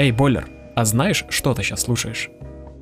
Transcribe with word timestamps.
Эй, 0.00 0.12
Бойлер, 0.12 0.48
а 0.76 0.86
знаешь, 0.86 1.26
что 1.28 1.52
ты 1.52 1.62
сейчас 1.62 1.82
слушаешь? 1.82 2.30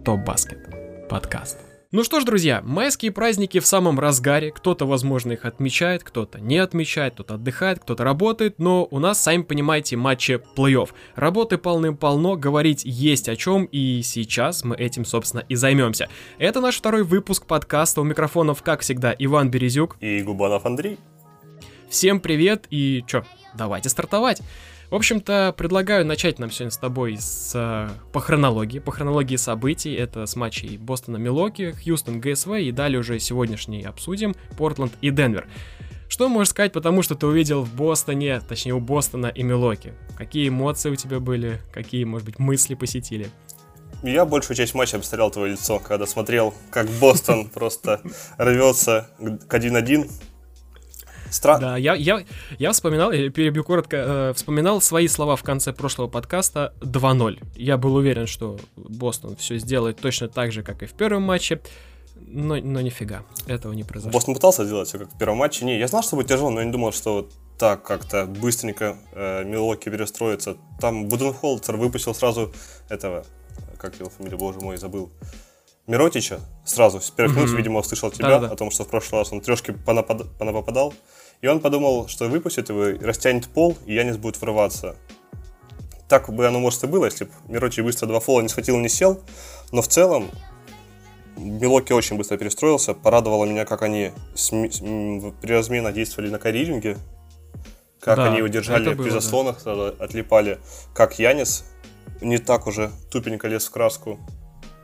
Топ 0.04 0.20
Баскет. 0.20 1.08
Подкаст. 1.08 1.58
Ну 1.90 2.04
что 2.04 2.20
ж, 2.20 2.24
друзья, 2.24 2.62
майские 2.62 3.10
праздники 3.10 3.58
в 3.58 3.66
самом 3.66 3.98
разгаре. 3.98 4.52
Кто-то, 4.52 4.86
возможно, 4.86 5.32
их 5.32 5.44
отмечает, 5.44 6.04
кто-то 6.04 6.38
не 6.38 6.58
отмечает, 6.58 7.14
кто-то 7.14 7.34
отдыхает, 7.34 7.80
кто-то 7.80 8.04
работает, 8.04 8.60
но 8.60 8.86
у 8.88 9.00
нас, 9.00 9.20
сами 9.20 9.42
понимаете, 9.42 9.96
матчи 9.96 10.40
плей-офф. 10.56 10.90
Работы 11.16 11.58
полным-полно, 11.58 12.36
говорить 12.36 12.82
есть 12.84 13.28
о 13.28 13.34
чем, 13.34 13.64
и 13.64 14.02
сейчас 14.02 14.62
мы 14.62 14.76
этим, 14.76 15.04
собственно, 15.04 15.40
и 15.40 15.56
займемся. 15.56 16.08
Это 16.38 16.60
наш 16.60 16.76
второй 16.76 17.02
выпуск 17.02 17.46
подкаста. 17.46 18.00
У 18.00 18.04
микрофонов, 18.04 18.62
как 18.62 18.82
всегда, 18.82 19.12
Иван 19.18 19.50
Березюк. 19.50 19.96
И 19.98 20.22
Губанов 20.22 20.66
Андрей. 20.66 21.00
Всем 21.90 22.20
привет, 22.20 22.68
и 22.70 23.02
чё, 23.08 23.24
давайте 23.54 23.88
стартовать. 23.88 24.40
В 24.90 24.94
общем-то, 24.94 25.54
предлагаю 25.54 26.06
начать 26.06 26.38
нам 26.38 26.50
сегодня 26.50 26.70
с 26.70 26.78
тобой 26.78 27.18
с, 27.18 27.52
э, 27.54 27.90
по 28.10 28.20
хронологии, 28.20 28.78
по 28.78 28.90
хронологии 28.90 29.36
событий. 29.36 29.92
Это 29.92 30.24
с 30.24 30.34
матчей 30.34 30.78
Бостона 30.78 31.18
Милоки, 31.18 31.72
Хьюстон 31.72 32.20
ГСВ 32.20 32.54
и 32.54 32.72
далее 32.72 32.98
уже 32.98 33.18
сегодняшний 33.18 33.82
обсудим 33.82 34.34
Портленд 34.56 34.94
и 35.02 35.10
Денвер. 35.10 35.46
Что 36.08 36.30
можешь 36.30 36.50
сказать, 36.50 36.72
потому 36.72 37.02
что 37.02 37.14
ты 37.14 37.26
увидел 37.26 37.64
в 37.64 37.74
Бостоне, 37.74 38.40
точнее 38.40 38.72
у 38.72 38.80
Бостона 38.80 39.26
и 39.26 39.42
Милоки? 39.42 39.92
Какие 40.16 40.48
эмоции 40.48 40.88
у 40.88 40.96
тебя 40.96 41.20
были? 41.20 41.60
Какие, 41.70 42.04
может 42.04 42.24
быть, 42.24 42.38
мысли 42.38 42.74
посетили? 42.74 43.28
Я 44.02 44.24
большую 44.24 44.56
часть 44.56 44.72
матча 44.74 44.96
обстрелял 44.96 45.30
твое 45.30 45.52
лицо, 45.52 45.80
когда 45.80 46.06
смотрел, 46.06 46.54
как 46.70 46.88
Бостон 46.88 47.48
просто 47.52 48.00
рвется 48.38 49.10
к 49.18 49.54
1-1, 49.54 50.10
Стра... 51.30 51.58
Да, 51.58 51.76
я, 51.76 51.94
я, 51.94 52.24
я 52.58 52.72
вспоминал, 52.72 53.12
я 53.12 53.30
перебью 53.30 53.64
коротко, 53.64 53.96
э, 53.96 54.32
вспоминал 54.34 54.80
свои 54.80 55.08
слова 55.08 55.36
в 55.36 55.42
конце 55.42 55.72
прошлого 55.72 56.08
подкаста 56.08 56.72
2-0. 56.80 57.42
Я 57.56 57.76
был 57.76 57.94
уверен, 57.94 58.26
что 58.26 58.58
Бостон 58.76 59.36
все 59.36 59.58
сделает 59.58 59.98
точно 59.98 60.28
так 60.28 60.52
же, 60.52 60.62
как 60.62 60.82
и 60.82 60.86
в 60.86 60.92
первом 60.92 61.22
матче, 61.22 61.60
но, 62.16 62.56
но 62.56 62.80
нифига, 62.80 63.22
этого 63.46 63.72
не 63.72 63.84
произошло. 63.84 64.12
Бостон 64.12 64.34
пытался 64.34 64.64
сделать 64.64 64.88
все 64.88 64.98
как 64.98 65.12
в 65.12 65.18
первом 65.18 65.38
матче. 65.38 65.64
Не, 65.64 65.78
я 65.78 65.88
знал, 65.88 66.02
что 66.02 66.16
будет 66.16 66.28
тяжело, 66.28 66.50
но 66.50 66.60
я 66.60 66.66
не 66.66 66.72
думал, 66.72 66.92
что 66.92 67.14
вот 67.14 67.32
так 67.58 67.82
как-то 67.82 68.26
быстренько 68.26 68.96
э, 69.12 69.44
Милоки 69.44 69.88
перестроится. 69.88 70.56
Там 70.80 71.08
Буденхолцер 71.08 71.76
выпустил 71.76 72.14
сразу 72.14 72.52
этого, 72.88 73.24
как 73.78 73.98
его 73.98 74.10
фамилия, 74.10 74.36
боже 74.36 74.60
мой, 74.60 74.76
забыл. 74.76 75.10
Миротича 75.86 76.40
сразу, 76.64 77.00
с 77.00 77.10
первых 77.10 77.36
минут, 77.36 77.50
mm-hmm. 77.50 77.56
видимо, 77.56 77.80
услышал 77.80 78.10
тебя 78.10 78.28
Да-да-да. 78.28 78.52
о 78.52 78.56
том, 78.56 78.70
что 78.70 78.84
в 78.84 78.88
прошлый 78.88 79.20
раз 79.22 79.32
он 79.32 79.40
трешки 79.40 79.72
понапад... 79.72 80.30
понападал. 80.38 80.92
И 81.40 81.46
он 81.46 81.60
подумал, 81.60 82.08
что 82.08 82.28
выпустит 82.28 82.68
его, 82.68 82.98
растянет 83.00 83.46
пол, 83.48 83.76
и 83.86 83.94
Янис 83.94 84.16
будет 84.16 84.40
врываться. 84.40 84.96
Так 86.08 86.32
бы 86.32 86.46
оно, 86.46 86.58
может, 86.58 86.82
и 86.84 86.86
было, 86.86 87.04
если 87.04 87.24
бы 87.24 87.30
Мирочи 87.48 87.80
быстро 87.80 88.06
два 88.06 88.18
фола 88.18 88.40
не 88.40 88.48
схватил, 88.48 88.78
не 88.78 88.88
сел. 88.88 89.20
Но 89.72 89.82
в 89.82 89.88
целом 89.88 90.30
Милоки 91.36 91.92
очень 91.92 92.16
быстро 92.16 92.36
перестроился. 92.36 92.94
Порадовало 92.94 93.44
меня, 93.44 93.64
как 93.64 93.82
они 93.82 94.12
при 94.34 95.52
разменах 95.52 95.94
действовали 95.94 96.30
на 96.30 96.38
карьеринге. 96.38 96.96
Как 98.00 98.16
да, 98.16 98.32
они 98.32 98.42
удержали 98.42 98.94
при 98.94 99.10
заслонах, 99.10 99.62
да. 99.64 99.88
отлипали. 99.98 100.58
Как 100.94 101.18
Янис 101.18 101.64
не 102.20 102.38
так 102.38 102.66
уже 102.66 102.90
тупенько 103.10 103.46
лез 103.48 103.66
в 103.66 103.70
краску. 103.70 104.18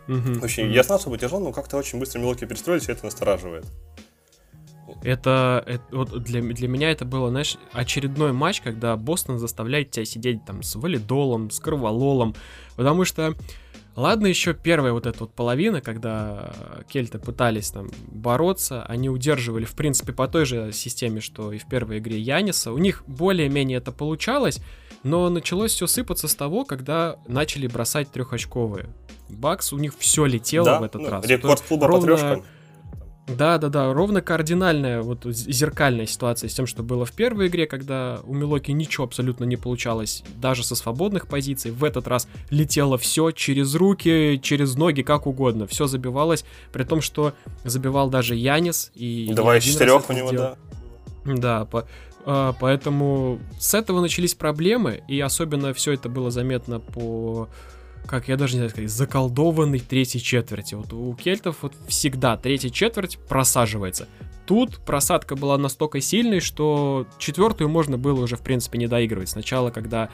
Угу, 0.06 0.40
Вообще, 0.40 0.64
угу. 0.64 0.72
я 0.72 0.82
знал, 0.82 1.00
что 1.00 1.08
будет 1.08 1.22
тяжело, 1.22 1.40
но 1.40 1.52
как-то 1.52 1.76
очень 1.76 1.98
быстро 1.98 2.18
Милоки 2.18 2.44
перестроились, 2.44 2.88
и 2.88 2.92
это 2.92 3.06
настораживает. 3.06 3.64
Это, 5.02 5.62
это 5.66 5.84
вот 5.90 6.22
для, 6.22 6.40
для 6.42 6.68
меня 6.68 6.90
это 6.90 7.04
было, 7.04 7.30
знаешь, 7.30 7.56
очередной 7.72 8.32
матч, 8.32 8.60
когда 8.60 8.96
Бостон 8.96 9.38
заставляет 9.38 9.90
тебя 9.90 10.04
сидеть 10.04 10.44
там 10.44 10.62
с 10.62 10.76
валидолом, 10.76 11.50
с 11.50 11.58
кровололом, 11.58 12.34
потому 12.76 13.04
что 13.04 13.34
Ладно, 13.96 14.26
еще 14.26 14.54
первая 14.54 14.92
вот 14.92 15.06
эта 15.06 15.20
вот 15.20 15.32
половина, 15.32 15.80
когда 15.80 16.52
кельты 16.88 17.20
пытались 17.20 17.70
там 17.70 17.90
бороться, 18.08 18.84
они 18.86 19.08
удерживали, 19.08 19.64
в 19.64 19.74
принципе, 19.74 20.12
по 20.12 20.26
той 20.26 20.46
же 20.46 20.72
системе, 20.72 21.20
что 21.20 21.52
и 21.52 21.58
в 21.58 21.66
первой 21.66 21.98
игре 21.98 22.18
Яниса. 22.18 22.72
У 22.72 22.78
них 22.78 23.04
более-менее 23.06 23.78
это 23.78 23.92
получалось, 23.92 24.60
но 25.04 25.28
началось 25.30 25.72
все 25.72 25.86
сыпаться 25.86 26.26
с 26.26 26.34
того, 26.34 26.64
когда 26.64 27.18
начали 27.28 27.68
бросать 27.68 28.10
трехочковые. 28.10 28.88
Бакс, 29.28 29.72
у 29.72 29.78
них 29.78 29.94
все 29.96 30.24
летело 30.24 30.66
да? 30.66 30.80
в 30.80 30.82
этот 30.82 31.02
ну, 31.02 31.10
раз. 31.10 31.26
Рекорд 31.26 31.60
клуба 31.60 31.86
ровно... 31.86 32.00
по 32.00 32.16
трешкам. 32.16 32.44
Да, 33.26 33.56
да, 33.56 33.68
да, 33.70 33.92
ровно 33.92 34.20
кардинальная, 34.20 35.00
вот 35.00 35.24
зеркальная 35.24 36.04
ситуация 36.04 36.48
с 36.50 36.54
тем, 36.54 36.66
что 36.66 36.82
было 36.82 37.06
в 37.06 37.12
первой 37.12 37.46
игре, 37.46 37.66
когда 37.66 38.20
у 38.24 38.34
Милоки 38.34 38.70
ничего 38.70 39.04
абсолютно 39.04 39.44
не 39.44 39.56
получалось, 39.56 40.22
даже 40.36 40.62
со 40.62 40.74
свободных 40.74 41.26
позиций. 41.26 41.70
В 41.70 41.84
этот 41.84 42.06
раз 42.06 42.28
летело 42.50 42.98
все 42.98 43.30
через 43.30 43.74
руки, 43.74 44.38
через 44.42 44.74
ноги, 44.74 45.00
как 45.00 45.26
угодно. 45.26 45.66
Все 45.66 45.86
забивалось, 45.86 46.44
при 46.72 46.84
том, 46.84 47.00
что 47.00 47.32
забивал 47.64 48.10
даже 48.10 48.34
Янис. 48.34 48.92
И 48.94 49.32
Давай 49.32 49.60
четырех 49.60 50.10
у 50.10 50.12
него, 50.12 50.30
да. 50.30 50.56
Да, 51.24 51.64
по, 51.64 51.86
а, 52.26 52.54
поэтому 52.58 53.38
с 53.58 53.72
этого 53.72 54.00
начались 54.00 54.34
проблемы, 54.34 55.02
и 55.08 55.18
особенно 55.20 55.72
все 55.72 55.92
это 55.92 56.08
было 56.08 56.30
заметно 56.30 56.80
по 56.80 57.48
как 58.06 58.28
я 58.28 58.36
даже 58.36 58.54
не 58.54 58.58
знаю 58.58 58.70
сказать, 58.70 58.90
заколдованный 58.90 59.80
третьей 59.80 60.20
четверти. 60.20 60.74
Вот 60.74 60.92
у 60.92 61.14
кельтов 61.14 61.58
вот 61.62 61.74
всегда 61.88 62.36
третья 62.36 62.70
четверть 62.70 63.18
просаживается. 63.28 64.08
Тут 64.46 64.78
просадка 64.78 65.36
была 65.36 65.56
настолько 65.56 66.00
сильной, 66.00 66.40
что 66.40 67.06
четвертую 67.18 67.68
можно 67.70 67.96
было 67.96 68.20
уже, 68.22 68.36
в 68.36 68.42
принципе, 68.42 68.78
не 68.78 68.86
доигрывать. 68.86 69.30
Сначала, 69.30 69.70
когда 69.70 70.10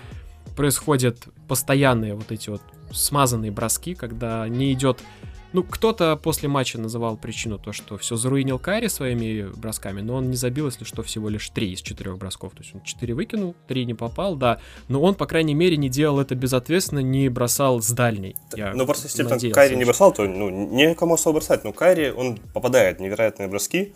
происходят 0.56 1.28
постоянные 1.48 2.14
вот 2.14 2.30
эти 2.30 2.50
вот 2.50 2.62
смазанные 2.92 3.50
броски, 3.50 3.94
когда 3.94 4.48
не 4.48 4.72
идет 4.72 5.00
ну, 5.52 5.62
кто-то 5.62 6.16
после 6.16 6.48
матча 6.48 6.78
называл 6.78 7.16
причину 7.16 7.58
то, 7.58 7.72
что 7.72 7.98
все 7.98 8.16
заруинил 8.16 8.58
Карри 8.58 8.88
своими 8.88 9.50
бросками, 9.56 10.00
но 10.00 10.16
он 10.16 10.30
не 10.30 10.36
забил, 10.36 10.66
если 10.66 10.84
что, 10.84 11.02
всего 11.02 11.28
лишь 11.28 11.48
3 11.50 11.72
из 11.72 11.82
4 11.82 12.16
бросков. 12.16 12.52
То 12.52 12.62
есть 12.62 12.74
он 12.74 12.82
4 12.82 13.14
выкинул, 13.14 13.54
3 13.68 13.84
не 13.84 13.94
попал, 13.94 14.36
да. 14.36 14.60
Но 14.88 15.02
он, 15.02 15.14
по 15.14 15.26
крайней 15.26 15.54
мере, 15.54 15.76
не 15.76 15.88
делал 15.88 16.20
это 16.20 16.34
безответственно, 16.34 17.00
не 17.00 17.28
бросал 17.28 17.80
с 17.80 17.90
дальней. 17.90 18.36
Я 18.54 18.74
ну, 18.74 18.84
просто 18.86 19.08
если 19.08 19.24
там 19.24 19.38
Кайри 19.52 19.76
не 19.76 19.84
бросал, 19.84 20.12
то 20.12 20.26
ну, 20.26 20.50
некому 20.50 21.14
особо 21.14 21.38
бросать. 21.38 21.64
Но 21.64 21.72
Кайри, 21.72 22.10
он 22.10 22.36
попадает 22.36 23.00
невероятные 23.00 23.48
броски. 23.48 23.94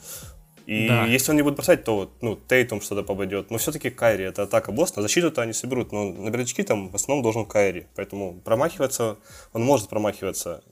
И 0.66 0.88
да. 0.88 1.04
если 1.04 1.31
он 1.31 1.37
не 1.37 1.43
будет 1.43 1.56
бросать, 1.56 1.84
то 1.84 2.10
ну, 2.22 2.37
Тейтум 2.48 2.81
что-то 2.81 3.03
попадет. 3.03 3.50
Но 3.50 3.59
все-таки 3.59 3.91
Кайри 3.91 4.25
это 4.25 4.44
атака 4.44 4.72
Бостона. 4.72 5.03
Защиту-то 5.03 5.43
они 5.43 5.53
соберут, 5.53 5.93
но 5.93 6.10
на 6.10 6.32
там 6.64 6.88
в 6.88 6.94
основном 6.94 7.22
должен 7.22 7.44
Кайри. 7.44 7.87
Поэтому 7.94 8.41
промахиваться, 8.41 9.19
он 9.53 9.62
может 9.62 9.88
промахиваться. 9.88 10.62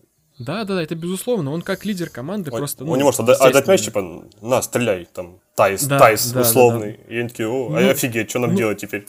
Да, 0.42 0.64
да, 0.64 0.74
да, 0.74 0.82
это 0.82 0.94
безусловно. 0.94 1.52
Он 1.52 1.62
как 1.62 1.84
лидер 1.84 2.10
команды 2.10 2.50
он, 2.50 2.58
просто. 2.58 2.84
Ну, 2.84 2.92
он 2.92 2.98
не 2.98 3.04
может 3.04 3.20
отдать 3.20 3.66
мяч, 3.66 3.82
типа, 3.82 4.24
на, 4.40 4.62
стреляй, 4.62 5.06
там, 5.12 5.38
Тайс, 5.54 5.84
да, 5.84 5.98
Тайс 5.98 6.32
да, 6.32 6.40
условный. 6.40 6.92
Да, 6.92 6.98
да. 7.08 7.14
И 7.14 7.18
они 7.18 7.28
такие, 7.28 7.48
о, 7.48 7.74
а 7.74 7.80
ну, 7.80 7.90
офигеть, 7.90 8.30
что 8.30 8.38
нам 8.40 8.50
ну, 8.50 8.56
делать 8.56 8.78
теперь? 8.78 9.06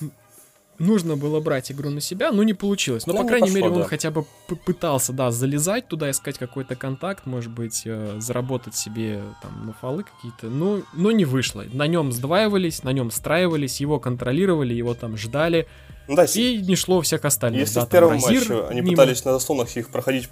Нужно 0.80 1.16
было 1.16 1.40
брать 1.40 1.72
игру 1.72 1.90
на 1.90 2.02
себя, 2.02 2.32
но 2.32 2.44
не 2.44 2.54
получилось. 2.54 3.06
Но, 3.06 3.14
ну, 3.14 3.22
по 3.22 3.28
крайней 3.28 3.48
пошло, 3.48 3.56
мере, 3.56 3.70
он 3.70 3.82
да. 3.82 3.88
хотя 3.88 4.10
бы 4.10 4.26
пытался, 4.66 5.14
да, 5.14 5.30
залезать 5.32 5.88
туда, 5.88 6.10
искать 6.10 6.38
какой-то 6.38 6.76
контакт, 6.76 7.26
может 7.26 7.52
быть, 7.52 7.84
э, 7.86 8.18
заработать 8.20 8.76
себе 8.76 9.22
там 9.42 9.68
на 9.68 9.74
фолы 9.74 10.04
какие-то. 10.04 10.48
Но, 10.48 10.82
но 10.94 11.12
не 11.12 11.26
вышло. 11.26 11.64
На 11.72 11.86
нем 11.86 12.12
сдваивались, 12.12 12.84
на 12.84 12.92
нем 12.92 13.12
страивались, 13.12 13.82
его 13.82 14.00
контролировали, 14.00 14.74
его 14.74 14.96
там 14.96 15.16
ждали. 15.16 15.68
Ну, 16.08 16.16
да, 16.16 16.26
и 16.26 16.58
не 16.58 16.76
шло 16.76 17.02
всех 17.02 17.24
остальных. 17.24 17.62
Если 17.62 17.76
да, 17.76 17.86
в 17.86 17.90
первом 17.90 18.20
матче 18.20 18.66
они 18.70 18.82
мимо. 18.82 18.92
пытались 18.92 19.24
на 19.24 19.32
заслонах 19.32 19.76
их 19.78 19.90
проходить 19.90 20.28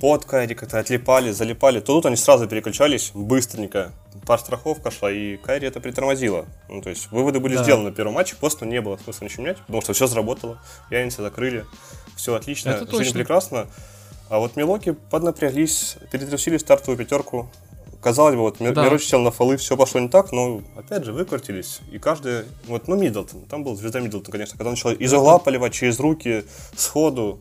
под 0.00 0.24
Кайри, 0.24 0.54
как-то 0.54 0.78
отлипали, 0.78 1.30
залипали, 1.30 1.80
то 1.80 1.94
тут 1.94 2.06
они 2.06 2.16
сразу 2.16 2.46
переключались 2.46 3.12
быстренько. 3.14 3.92
Пар 4.24 4.38
страховка 4.38 4.90
шла, 4.90 5.10
и 5.10 5.36
Кайри 5.36 5.66
это 5.66 5.80
притормозило. 5.80 6.46
Ну, 6.68 6.82
то 6.82 6.90
есть 6.90 7.10
выводы 7.10 7.40
были 7.40 7.56
да. 7.56 7.62
сделаны 7.62 7.90
на 7.90 7.94
первом 7.94 8.14
матче, 8.14 8.36
просто 8.36 8.66
не 8.66 8.80
было 8.80 8.96
смысла 8.96 9.24
ничего 9.24 9.44
менять, 9.44 9.58
потому 9.58 9.82
что 9.82 9.92
все 9.92 10.06
заработало, 10.06 10.58
Янинцы 10.90 11.22
закрыли, 11.22 11.64
все 12.16 12.34
отлично, 12.34 12.70
это 12.70 12.86
жизнь 12.86 12.96
точно. 12.96 13.12
прекрасно. 13.14 13.66
А 14.28 14.38
вот 14.38 14.56
Милоки 14.56 14.92
поднапряглись, 14.92 15.96
перетрусили 16.10 16.58
стартовую 16.58 16.98
пятерку, 16.98 17.48
Казалось 18.06 18.36
бы, 18.36 18.42
вот 18.42 18.58
да. 18.60 18.84
Мироч 18.84 19.04
сел 19.04 19.20
на 19.20 19.32
фолы, 19.32 19.56
все 19.56 19.76
пошло 19.76 20.00
не 20.00 20.08
так, 20.08 20.30
но 20.30 20.62
опять 20.76 21.04
же 21.04 21.12
выкрутились. 21.12 21.80
И 21.90 21.98
каждый, 21.98 22.44
вот, 22.68 22.86
ну, 22.86 22.94
Миддлтон, 22.94 23.42
там 23.46 23.64
был 23.64 23.74
звезда 23.74 23.98
Миддлтон, 23.98 24.30
конечно, 24.30 24.56
когда 24.56 24.68
он 24.68 24.74
начал 24.74 24.92
из 24.92 25.12
угла 25.12 25.38
поливать 25.38 25.72
через 25.72 25.98
руки, 25.98 26.44
сходу, 26.76 27.40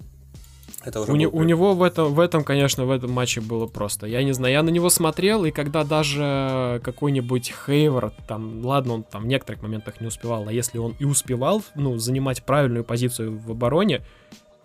это 0.85 1.01
уже 1.01 1.11
у, 1.11 1.15
не, 1.15 1.27
у 1.27 1.43
него 1.43 1.73
в 1.73 1.81
этом, 1.81 2.13
в 2.13 2.19
этом, 2.19 2.43
конечно, 2.43 2.85
в 2.85 2.91
этом 2.91 3.11
матче 3.11 3.41
было 3.41 3.65
просто. 3.67 4.05
Я 4.05 4.23
не 4.23 4.33
знаю, 4.33 4.53
я 4.53 4.63
на 4.63 4.69
него 4.69 4.89
смотрел, 4.89 5.43
и 5.45 5.51
когда 5.51 5.83
даже 5.83 6.79
какой-нибудь 6.83 7.53
Хейвард, 7.65 8.13
там, 8.27 8.63
ладно, 8.63 8.93
он 8.93 9.03
там 9.03 9.23
в 9.23 9.27
некоторых 9.27 9.61
моментах 9.63 9.99
не 9.99 10.07
успевал, 10.07 10.47
а 10.47 10.53
если 10.53 10.77
он 10.77 10.95
и 10.99 11.05
успевал, 11.05 11.63
ну, 11.75 11.97
занимать 11.97 12.43
правильную 12.43 12.83
позицию 12.83 13.37
в 13.37 13.51
обороне, 13.51 14.01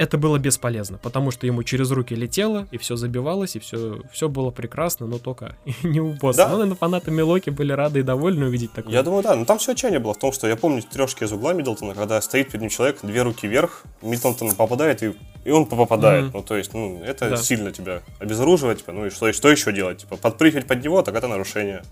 это 0.01 0.17
было 0.17 0.39
бесполезно, 0.39 0.97
потому 0.97 1.31
что 1.31 1.47
ему 1.47 1.63
через 1.63 1.91
руки 1.91 2.15
летело, 2.15 2.67
и 2.71 2.79
все 2.79 2.97
забивалось, 2.97 3.55
и 3.57 3.59
все, 3.59 4.01
все 4.11 4.31
было 4.31 4.51
прекрасно, 4.51 5.07
но 5.07 5.19
только 5.19 5.57
не 5.83 6.01
у 6.01 6.15
босса. 6.15 6.39
Да. 6.39 6.49
Но, 6.49 6.55
наверное, 6.55 6.77
фанаты 6.77 7.11
Милоки 7.11 7.51
были 7.51 7.73
рады 7.73 8.01
и 8.01 8.03
довольны 8.03 8.47
увидеть 8.47 8.73
такое. 8.73 8.95
Я 8.95 9.03
думаю, 9.03 9.23
да. 9.23 9.37
Но 9.37 9.45
там 9.45 9.59
все 9.59 9.73
отчаяние 9.73 10.01
было 10.01 10.15
в 10.15 10.19
том, 10.19 10.33
что 10.33 10.49
я 10.49 10.57
помню 10.57 10.83
трешки 10.83 11.25
из 11.25 11.33
угла 11.33 11.53
Миддлтона, 11.53 11.95
когда 11.95 12.19
стоит 12.23 12.47
перед 12.47 12.63
ним 12.63 12.71
человек, 12.71 13.01
две 13.03 13.21
руки 13.21 13.47
вверх, 13.47 13.83
Миддлтон 14.01 14.55
попадает, 14.55 15.03
и, 15.03 15.15
и 15.45 15.51
он 15.51 15.67
попадает. 15.67 16.25
Мгм. 16.29 16.33
Ну, 16.33 16.43
то 16.45 16.57
есть, 16.57 16.73
ну, 16.73 17.03
это 17.05 17.29
Да. 17.29 17.37
сильно 17.37 17.71
тебя 17.71 18.01
обезоруживает, 18.21 18.79
типа, 18.79 18.93
ну 18.93 19.05
и 19.05 19.11
что, 19.11 19.31
что 19.35 19.51
еще 19.51 19.71
делать? 19.71 19.99
Типа, 19.99 20.17
подпрыгивать 20.17 20.67
под 20.67 20.83
него, 20.83 21.03
так 21.03 21.15
это 21.15 21.29
нарушение. 21.29 21.83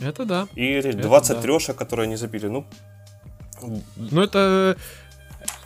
Это 0.00 0.24
да. 0.24 0.48
И 0.56 0.66
эти 0.66 0.88
Это 0.88 0.98
20 0.98 1.36
да. 1.36 1.42
трешек, 1.42 1.76
которые 1.76 2.06
они 2.06 2.16
забили, 2.16 2.48
ну, 2.48 2.64
Ну, 3.96 4.20
это... 4.20 4.76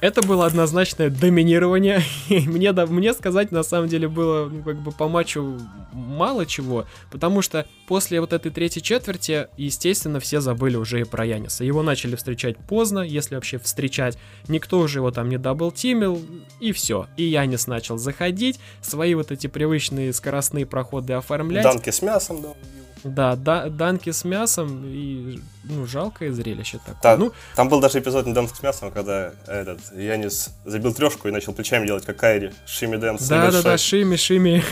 Это 0.00 0.22
было 0.22 0.46
однозначное 0.46 1.10
доминирование. 1.10 2.02
Мне, 2.28 2.72
да, 2.72 2.86
мне 2.86 3.12
сказать, 3.14 3.50
на 3.50 3.62
самом 3.62 3.88
деле, 3.88 4.08
было, 4.08 4.48
ну, 4.48 4.62
как 4.62 4.76
бы, 4.76 4.92
по 4.92 5.08
матчу 5.08 5.58
мало 5.92 6.46
чего. 6.46 6.86
Потому 7.10 7.42
что 7.42 7.66
после 7.86 8.20
вот 8.20 8.32
этой 8.32 8.50
третьей 8.50 8.82
четверти, 8.82 9.48
естественно, 9.56 10.20
все 10.20 10.40
забыли 10.40 10.76
уже 10.76 11.00
и 11.00 11.04
про 11.04 11.24
Яниса. 11.24 11.64
Его 11.64 11.82
начали 11.82 12.16
встречать 12.16 12.56
поздно, 12.56 13.00
если 13.00 13.34
вообще 13.34 13.58
встречать. 13.58 14.18
Никто 14.46 14.78
уже 14.78 15.00
его 15.00 15.10
там 15.10 15.28
не 15.28 15.38
даблтимил, 15.38 16.20
и 16.60 16.72
все. 16.72 17.08
И 17.16 17.24
Янис 17.24 17.66
начал 17.66 17.98
заходить, 17.98 18.60
свои 18.80 19.14
вот 19.14 19.32
эти 19.32 19.46
привычные 19.48 20.12
скоростные 20.12 20.66
проходы 20.66 21.14
оформлять. 21.14 21.64
данки 21.64 21.90
с 21.90 22.02
мясом, 22.02 22.42
да, 22.42 22.50
убил. 22.50 22.87
Да, 23.04 23.36
да, 23.36 23.68
данки 23.68 24.10
с 24.10 24.24
мясом, 24.24 24.82
и, 24.86 25.40
ну, 25.64 25.86
жалкое 25.86 26.32
зрелище 26.32 26.78
такое. 26.78 26.96
Да, 27.02 27.16
Ну, 27.16 27.32
Там 27.56 27.68
был 27.68 27.80
даже 27.80 27.98
эпизод 27.98 28.26
не 28.26 28.32
данк 28.32 28.54
с 28.54 28.62
мясом, 28.62 28.90
когда 28.90 29.32
этот 29.46 29.80
Янис 29.96 30.50
забил 30.64 30.92
трешку 30.94 31.28
и 31.28 31.30
начал 31.30 31.52
плечами 31.52 31.86
делать, 31.86 32.04
как 32.04 32.16
Кайри, 32.16 32.52
Шими 32.66 32.96
Дэнс 32.96 33.26
да, 33.28 33.50
да, 33.50 33.62
да, 33.62 33.78
шими, 33.78 34.16
шими. 34.16 34.62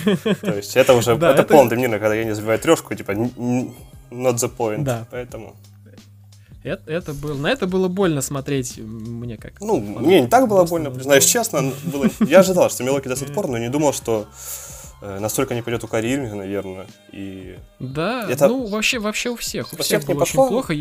То 0.40 0.54
есть 0.56 0.76
это 0.76 0.94
уже, 0.94 1.16
Да, 1.18 1.32
это, 1.32 1.42
это- 1.42 1.52
полный 1.54 1.70
доминирование, 1.70 2.00
когда 2.00 2.14
Янис 2.14 2.36
забивает 2.36 2.62
трешку, 2.62 2.94
типа, 2.94 3.12
not 3.12 3.74
the 4.10 4.50
point. 4.56 4.82
Да. 4.82 5.06
Поэтому, 5.10 5.56
Это, 6.64 6.90
это 6.90 7.12
было, 7.14 7.34
на 7.34 7.46
это 7.48 7.66
было 7.68 7.86
больно 7.88 8.20
смотреть 8.22 8.78
мне 8.78 9.36
как. 9.36 9.60
ну, 9.60 9.78
мне 9.78 10.22
не 10.22 10.26
так 10.26 10.48
было 10.48 10.64
больно, 10.64 10.90
но- 10.90 10.94
признаюсь 10.96 11.24
честно. 11.24 11.72
Было... 11.84 12.06
Я 12.26 12.40
ожидал, 12.40 12.68
что 12.70 12.82
Милоки 12.82 13.06
даст 13.08 13.22
отпор, 13.22 13.46
но 13.52 13.58
не 13.58 13.68
думал, 13.68 13.92
что 13.92 14.26
настолько 15.20 15.54
не 15.54 15.62
пойдет 15.62 15.84
у 15.84 15.88
Кари 15.88 16.12
Ирвинга, 16.14 16.36
наверное. 16.36 16.86
И 17.12 17.56
Да, 17.78 18.26
Это- 18.28 18.48
ну 18.48 18.66
вообще, 18.66 18.98
вообще 18.98 19.30
у 19.30 19.36
всех. 19.36 19.72
У 19.72 19.76
У 19.76 19.82
всех 19.82 20.02
всех 20.02 20.04
было 20.14 20.22
очень 20.22 20.34
плохо. 20.34 20.74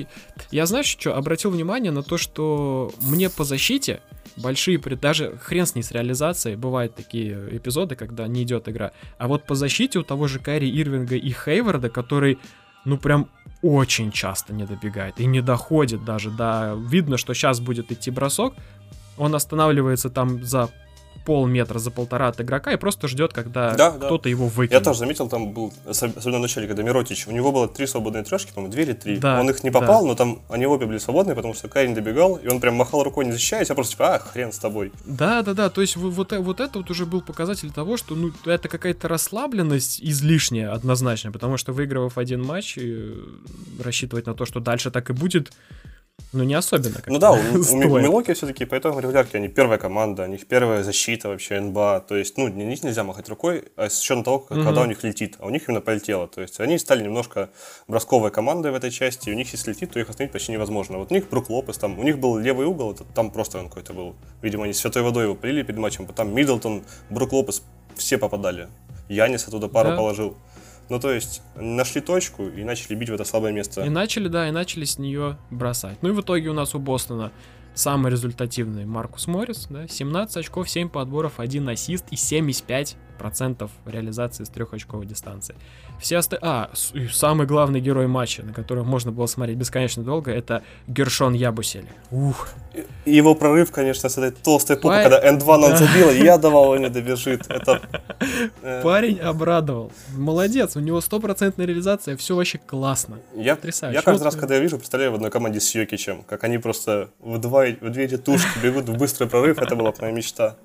Я 0.51 0.66
знаешь, 0.66 0.86
что, 0.88 1.16
обратил 1.16 1.51
внимание 1.51 1.92
на 1.92 2.04
то, 2.04 2.18
что 2.18 2.92
мне 3.01 3.30
по 3.30 3.44
защите 3.44 4.01
большие, 4.38 4.77
даже 4.80 5.38
хрен 5.38 5.66
с 5.66 5.75
ней 5.75 5.83
с 5.83 5.92
реализацией, 5.92 6.56
бывают 6.56 6.95
такие 6.95 7.33
эпизоды, 7.51 7.95
когда 7.95 8.27
не 8.27 8.44
идет 8.44 8.68
игра. 8.68 8.92
А 9.18 9.27
вот 9.27 9.45
по 9.45 9.56
защите 9.56 10.00
у 10.00 10.04
того 10.04 10.27
же 10.27 10.39
Кайри 10.39 10.69
Ирвинга 10.69 11.16
и 11.16 11.31
Хейварда, 11.31 11.89
который, 11.89 12.38
ну 12.86 12.98
прям 12.98 13.30
очень 13.62 14.12
часто 14.12 14.54
не 14.54 14.66
добегает 14.66 15.19
и 15.19 15.25
не 15.25 15.42
доходит 15.42 16.04
даже 16.06 16.30
до... 16.31 16.75
Видно, 16.89 17.18
что 17.18 17.33
сейчас 17.33 17.60
будет 17.60 17.92
идти 17.92 18.12
бросок, 18.12 18.54
он 19.18 19.33
останавливается 19.33 20.10
там 20.10 20.44
за 20.44 20.69
полметра, 21.26 21.80
за 21.80 21.92
полтора 21.92 22.28
от 22.28 22.42
игрока 22.42 22.72
и 22.74 22.78
просто 22.78 23.08
ждет, 23.08 23.34
когда 23.34 23.74
Да, 23.76 23.92
да. 23.92 24.06
кто-то 24.08 24.30
его 24.30 24.46
я 24.46 24.52
выкинет. 24.52 24.84
тоже 24.84 25.00
заметил, 25.00 25.28
там 25.30 25.52
был, 25.54 25.74
ос- 25.86 26.04
особенно 26.04 26.40
в 26.40 26.42
начале, 26.42 26.68
когда 26.68 26.84
Миротич, 26.84 27.28
у 27.28 27.32
него 27.32 27.52
было 27.52 27.68
три 27.68 27.88
свободные 27.88 28.24
трешки, 28.24 28.52
по-моему, 28.54 28.72
две 28.74 28.84
или 28.84 28.94
три. 28.94 29.18
Да, 29.18 29.40
он 29.40 29.50
их 29.50 29.64
не 29.64 29.70
да. 29.70 29.80
попал, 29.80 30.06
но 30.06 30.16
там 30.16 30.42
они 30.50 30.66
обе 30.66 30.86
были 30.86 30.98
свободные, 30.98 31.36
потому 31.36 31.54
что 31.54 31.68
Кари 31.68 31.88
не 31.90 31.96
добегал, 31.96 32.36
и 32.36 32.48
он 32.48 32.60
прям 32.60 32.76
махал 32.76 33.04
рукой, 33.04 33.26
не 33.26 33.32
защищаясь, 33.32 33.70
а 33.70 33.76
просто 33.76 33.94
типа, 33.94 34.16
а, 34.16 34.20
хрен 34.20 34.52
с 34.52 34.60
тобой. 34.60 34.92
Да, 35.06 35.42
да, 35.42 35.54
да. 35.54 35.70
То 35.70 35.82
есть 35.82 35.96
вот, 35.96 36.14
вот, 36.14 36.34
э- 36.34 36.64
это 36.64 36.80
вот 36.80 36.90
уже 36.92 37.06
был 37.06 37.22
показатель 37.22 37.72
того, 37.72 37.98
что 37.98 38.16
ну 38.16 38.32
это 38.46 38.68
какая-то 38.68 39.08
расслабленность 39.08 40.00
излишняя 40.02 40.72
однозначно, 40.74 41.32
потому 41.32 41.58
что 41.58 41.74
выигрывав 41.74 42.18
один 42.18 42.44
матч, 42.44 42.78
и 42.78 43.14
рассчитывать 43.84 44.26
на 44.26 44.34
то, 44.34 44.46
что 44.46 44.60
дальше 44.60 44.92
так 44.92 45.10
и 45.10 45.14
будет, 45.14 45.52
ну 46.34 46.44
не 46.44 46.54
особенно. 46.54 47.02
Ну 47.08 47.18
да, 47.20 47.32
у, 47.32 47.38
у 47.38 48.00
Милоки 48.00 48.34
все-таки 48.34 48.66
по 48.66 48.78
итогам 48.78 49.00
регулярки 49.00 49.38
они 49.38 49.48
первая 49.48 49.78
команда, 49.78 50.24
у 50.24 50.28
них 50.28 50.48
первая 50.48 50.84
защита 50.84 51.30
вообще 51.30 51.60
НБА. 51.62 52.06
То 52.08 52.16
есть, 52.18 52.38
ну, 52.38 52.48
них 52.50 52.84
нельзя 52.84 53.04
махать 53.04 53.30
рукой, 53.30 53.66
а 53.78 53.90
с 53.90 54.00
учетом 54.02 54.24
того, 54.24 54.40
как- 54.40 54.58
Мгм. 54.58 54.66
когда 54.66 54.82
у 54.82 54.86
них 54.86 55.04
летит. 55.04 55.36
А 55.40 55.46
у 55.46 55.50
них 55.50 55.68
именно 55.70 55.82
полетело. 55.82 56.28
То 56.28 56.42
есть 56.42 56.60
они 56.60 56.78
стали 56.78 57.04
немножко 57.04 57.50
бросковой 57.88 58.32
командой 58.32 58.72
в 58.72 58.76
этой 58.76 58.92
части, 58.92 59.30
и 59.30 59.32
у 59.32 59.36
них 59.36 59.52
если 59.54 59.72
летит, 59.72 59.92
то 59.92 60.00
их 60.00 60.10
остановить 60.10 60.34
почти 60.34 60.52
невозможно. 60.52 60.98
Вот 60.98 61.12
у 61.12 61.14
них 61.16 61.30
Брук 61.30 61.50
Лопес, 61.50 61.78
там, 61.78 61.98
у 62.00 62.04
них 62.04 62.20
был 62.20 62.38
левый 62.38 62.66
угол, 62.66 62.92
это, 62.94 63.04
там 63.16 63.32
просто 63.32 63.60
он 63.60 63.70
какой-то 63.70 63.94
был. 63.94 64.16
Видимо, 64.42 64.66
они 64.66 64.74
святой 64.74 65.04
водой 65.04 65.24
его 65.26 65.36
полили 65.36 65.64
перед 65.64 65.80
матчем, 65.80 66.06
потом 66.06 66.34
Миддлтон, 66.36 66.84
Брук 67.10 67.32
Лопес, 67.34 67.64
все 67.96 68.18
попадали. 68.18 68.68
Янис 69.08 69.48
оттуда 69.48 69.68
пару 69.68 69.92
Да. 69.92 69.96
положил. 69.98 70.36
Ну, 70.90 71.00
то 71.00 71.12
есть, 71.12 71.42
нашли 71.56 72.02
точку 72.02 72.48
и 72.48 72.64
начали 72.64 72.96
бить 72.96 73.10
в 73.10 73.14
это 73.14 73.24
слабое 73.24 73.52
место. 73.52 73.84
И 73.84 73.90
начали, 73.90 74.28
да, 74.28 74.48
и 74.48 74.52
начали 74.52 74.86
с 74.86 75.00
нее 75.00 75.38
бросать. 75.50 75.98
Ну 76.02 76.10
и 76.10 76.12
в 76.12 76.22
итоге 76.22 76.50
у 76.50 76.54
нас 76.54 76.76
у 76.76 76.80
Бостона 76.80 77.32
самый 77.74 78.12
результативный 78.12 78.86
Маркус 78.86 79.28
Моррис, 79.28 79.68
да, 79.70 79.88
17 79.88 80.38
очков, 80.38 80.70
7 80.70 80.90
подборов, 80.90 81.40
1 81.40 81.70
ассист 81.70 82.06
и 82.12 82.16
75% 82.16 82.96
реализации 83.86 84.44
с 84.44 84.50
трехочковой 84.50 85.06
дистанции. 85.06 85.56
Все 86.00 86.18
оста... 86.18 86.38
А, 86.42 86.72
самый 87.12 87.48
главный 87.48 87.80
герой 87.80 88.08
матча, 88.08 88.44
на 88.44 88.54
которого 88.54 88.84
можно 88.84 89.12
было 89.12 89.26
смотреть 89.28 89.58
бесконечно 89.58 90.04
долго, 90.04 90.32
это 90.32 90.62
Гершон 90.88 91.34
Ябусели. 91.34 91.88
Ух, 92.12 92.50
его 93.06 93.36
прорыв, 93.36 93.72
конечно, 93.72 94.10
с 94.10 94.18
этой 94.18 94.32
толстой 94.32 94.78
Пай- 94.78 95.04
когда 95.04 95.20
N2 95.32 95.44
он 95.48 95.62
Да. 95.70 95.78
забил, 95.78 96.10
и 96.12 96.24
я 96.24 96.38
давал, 96.38 96.70
он 96.70 96.80
не 96.82 96.90
добежит. 96.90 97.46
Это... 97.50 97.82
э, 98.62 98.82
парень 98.84 99.20
обрадовал. 99.20 99.92
Молодец, 100.16 100.76
у 100.76 100.80
него 100.80 101.02
стопроцентная 101.02 101.66
реализация, 101.66 102.18
все 102.18 102.36
вообще 102.36 102.58
классно. 102.58 103.20
Я, 103.36 103.56
Потрясающе. 103.56 103.96
я 103.96 104.02
каждый 104.02 104.24
раз, 104.24 104.36
когда 104.36 104.56
я 104.56 104.62
вижу, 104.62 104.78
представляю 104.78 105.12
в 105.12 105.16
одной 105.16 105.32
команде 105.32 105.60
с 105.60 105.74
Йокичем, 105.74 106.24
как 106.24 106.44
они 106.44 106.58
просто 106.58 107.10
в, 107.20 107.38
два, 107.38 107.66
в 107.66 107.90
две 107.90 108.06
эти 108.06 108.18
тушки 108.18 108.60
бегут 108.62 108.90
в 108.90 108.98
быстрый 108.98 109.28
прорыв, 109.28 109.58
это 109.60 109.76
была 109.76 109.92
бы 109.92 109.98
моя 110.02 110.14
мечта. 110.14 110.56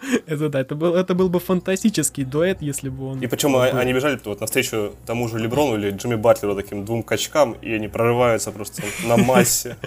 Это 0.26 0.48
да, 0.48 0.60
это 0.60 0.74
был, 0.74 0.94
это 0.94 1.14
был 1.14 1.28
бы 1.28 1.40
фантастический 1.40 2.24
дуэт, 2.24 2.62
если 2.62 2.88
бы 2.90 3.08
он... 3.10 3.20
И 3.20 3.26
причем 3.26 3.52
был. 3.52 3.60
они 3.62 3.92
бежали 3.92 4.20
вот 4.24 4.40
навстречу 4.40 4.92
тому 5.06 5.28
же 5.28 5.38
Леброну 5.38 5.76
или 5.76 5.90
Джимми 5.90 6.16
Батлеру, 6.16 6.54
таким 6.54 6.84
двум 6.84 7.02
качкам, 7.02 7.56
и 7.62 7.72
они 7.72 7.88
прорываются 7.88 8.52
просто 8.52 8.82
на 9.06 9.16
массе. 9.16 9.76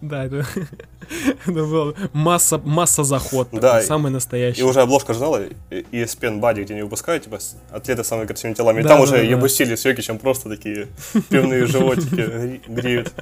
Да, 0.00 0.24
это, 0.24 0.46
это 1.46 1.52
была 1.66 1.92
масса, 2.14 2.58
масса 2.64 3.04
заход. 3.04 3.48
Да, 3.52 3.82
самый 3.82 4.08
И 4.08 4.12
настоящий. 4.14 4.62
уже 4.62 4.80
обложка 4.80 5.12
журнала 5.12 5.42
и- 5.70 5.84
ESPN 5.92 6.40
Body, 6.40 6.62
где 6.64 6.72
они 6.74 6.82
выпускают, 6.82 7.24
типа, 7.24 7.38
атлеты 7.70 8.02
с 8.02 8.08
самыми 8.08 8.26
красивыми 8.26 8.54
телами. 8.54 8.80
И 8.80 8.84
там 8.84 9.00
уже. 9.00 9.24
Ебусили 9.24 9.74
с 9.74 9.84
Йокичем 9.84 10.18
просто 10.18 10.48
такие 10.48 10.88
пивные 11.28 11.66
животики 11.66 12.14
гре- 12.14 12.60
греют. 12.66 13.12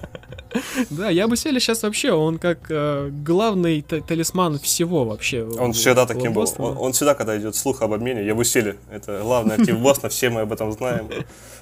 Да, 0.90 1.10
я 1.10 1.26
бы 1.26 1.36
сели 1.36 1.58
сейчас 1.58 1.82
вообще, 1.82 2.12
он 2.12 2.38
как 2.38 2.58
э, 2.70 3.10
главный 3.10 3.82
талисман 3.82 4.58
всего 4.60 5.04
вообще. 5.04 5.42
Он 5.44 5.70
у- 5.70 5.74
всегда 6.06 6.14
таким 6.14 6.32
был. 6.32 6.48
Он, 6.58 6.76
он 6.78 6.92
всегда, 6.92 7.14
когда 7.14 7.36
идет 7.38 7.56
слух 7.56 7.82
об 7.82 7.92
обмене, 7.92 8.26
Ебусили, 8.26 8.76
это 8.90 9.20
главный 9.22 9.56
актив 9.56 9.78
Бостона, 9.80 10.08
все 10.08 10.30
мы 10.30 10.42
об 10.42 10.52
этом 10.52 10.72
знаем. 10.72 11.08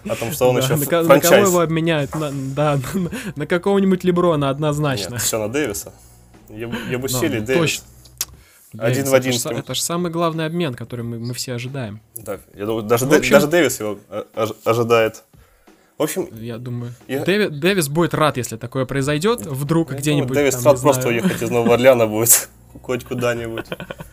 О 0.09 0.15
том, 0.15 0.33
что 0.33 0.49
он 0.51 0.59
еще 0.59 0.77
на, 0.77 0.83
ф- 0.83 0.89
ко- 0.89 1.03
на 1.03 1.09
кого 1.09 1.21
франчайз. 1.21 1.49
его 1.49 1.61
обменяют? 1.61 2.11
Да, 2.55 2.79
на, 3.37 3.47
какого-нибудь 3.47 4.05
Леброна 4.05 4.51
однозначно. 4.51 5.19
Все 5.19 5.39
на 5.39 5.49
Дэвиса. 5.49 5.93
Ебусили, 6.49 7.41
Ну, 7.41 7.47
Дэвис. 7.47 7.61
точно. 7.61 7.85
Один 8.79 9.05
Дэвис, 9.05 9.11
в 9.11 9.15
один 9.15 9.59
Это, 9.59 9.75
же 9.75 9.81
самый 9.83 10.11
главный 10.13 10.45
обмен, 10.47 10.75
который 10.75 11.03
мы, 11.05 11.33
все 11.35 11.55
ожидаем. 11.55 12.01
Да, 12.17 12.39
я 12.55 12.67
думаю, 12.67 12.83
даже, 12.85 13.07
Дэвис 13.07 13.81
его 13.81 13.99
э, 14.11 14.25
ож- 14.35 14.57
ожидает. 14.65 15.25
В 15.99 16.03
общем, 16.03 16.29
Я 16.33 16.59
думаю. 16.59 16.93
Я- 17.09 17.25
Дэви- 17.25 17.49
Дэвис 17.49 17.89
будет 17.89 18.13
рад, 18.13 18.37
если 18.37 18.57
такое 18.59 18.85
произойдет. 18.85 19.47
Вдруг 19.47 19.93
я 19.93 19.97
где-нибудь. 19.99 20.37
Дэвис 20.37 20.57
там, 20.57 20.65
рад 20.75 20.81
просто 20.83 21.03
знаю. 21.03 21.23
уехать 21.23 21.41
из 21.43 21.49
Нового 21.51 21.75
Орлеана 21.75 22.07
будет. 22.07 22.49
Хоть 22.83 23.05
куда-нибудь. 23.05 23.67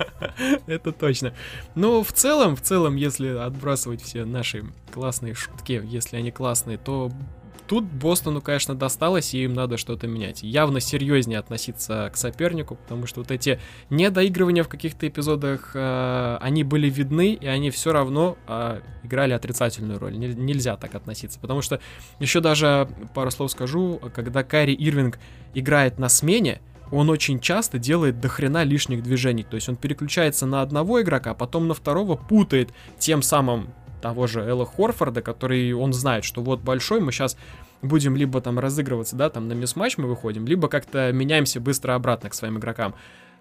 Это 0.68 0.92
точно. 0.92 1.34
Ну, 1.76 2.04
в 2.04 2.12
целом, 2.12 2.56
в 2.56 2.62
целом, 2.62 2.96
если 2.96 3.30
отбрасывать 3.30 4.02
все 4.02 4.26
наши 4.26 4.66
классные 4.92 5.34
шутки, 5.34 5.82
если 5.84 6.18
они 6.18 6.32
классные, 6.32 6.78
то 6.78 7.12
тут 7.68 7.86
Бостону, 7.86 8.42
конечно, 8.42 8.76
досталось, 8.76 9.34
и 9.34 9.44
им 9.44 9.54
надо 9.54 9.78
что-то 9.78 10.08
менять. 10.08 10.44
Явно 10.44 10.80
серьезнее 10.80 11.40
относиться 11.40 12.10
к 12.14 12.18
сопернику, 12.18 12.76
потому 12.76 13.08
что 13.08 13.22
вот 13.22 13.32
эти 13.32 13.60
недоигрывания 13.90 14.64
в 14.64 14.68
каких-то 14.68 15.08
эпизодах, 15.08 15.72
э, 15.74 16.38
они 16.42 16.64
были 16.64 16.90
видны, 16.90 17.34
и 17.34 17.48
они 17.48 17.72
все 17.72 17.92
равно 17.92 18.38
э, 18.48 18.82
играли 19.04 19.34
отрицательную 19.34 20.00
роль. 20.00 20.16
Нель- 20.16 20.36
нельзя 20.36 20.78
так 20.78 20.94
относиться, 20.96 21.40
потому 21.40 21.62
что 21.62 21.80
еще 22.20 22.42
даже 22.42 22.88
пару 23.14 23.32
слов 23.32 23.52
скажу, 23.52 24.00
когда 24.14 24.44
Кайри 24.44 24.74
Ирвинг 24.74 25.20
играет 25.54 26.00
на 26.00 26.10
смене, 26.10 26.62
он 26.94 27.10
очень 27.10 27.40
часто 27.40 27.80
делает 27.80 28.20
дохрена 28.20 28.64
лишних 28.64 29.02
движений. 29.02 29.44
То 29.44 29.56
есть 29.56 29.68
он 29.68 29.76
переключается 29.76 30.46
на 30.46 30.62
одного 30.62 31.02
игрока, 31.02 31.32
а 31.32 31.34
потом 31.34 31.68
на 31.68 31.74
второго 31.74 32.16
путает 32.16 32.70
тем 33.00 33.22
самым 33.22 33.74
того 34.02 34.28
же 34.28 34.42
Элла 34.42 34.66
Хорфорда, 34.66 35.22
который 35.22 35.74
он 35.74 35.92
знает, 35.94 36.24
что 36.24 36.42
вот 36.42 36.60
большой, 36.60 37.00
мы 37.00 37.12
сейчас 37.12 37.36
будем 37.82 38.16
либо 38.16 38.42
там 38.42 38.60
разыгрываться, 38.60 39.16
да, 39.16 39.30
там 39.30 39.48
на 39.48 39.54
мисс-матч 39.54 39.98
мы 39.98 40.08
выходим, 40.08 40.46
либо 40.46 40.68
как-то 40.68 41.12
меняемся 41.12 41.60
быстро 41.60 41.96
обратно 41.96 42.30
к 42.30 42.34
своим 42.34 42.58
игрокам. 42.60 42.94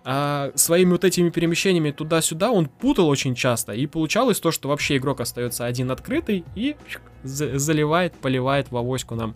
а 0.04 0.50
своими 0.54 0.92
вот 0.92 1.04
этими 1.04 1.30
перемещениями 1.30 1.90
туда-сюда 1.90 2.50
он 2.50 2.66
путал 2.66 3.09
очень 3.09 3.35
часто. 3.35 3.73
И 3.73 3.87
получалось 3.87 4.40
то, 4.40 4.50
что 4.50 4.68
вообще 4.68 4.97
игрок 4.97 5.21
остается 5.21 5.64
один 5.64 5.90
открытый 5.90 6.44
и 6.54 6.76
заливает, 7.23 8.14
поливает 8.14 8.71
в 8.71 8.76
авоську 8.76 9.14
нам 9.14 9.35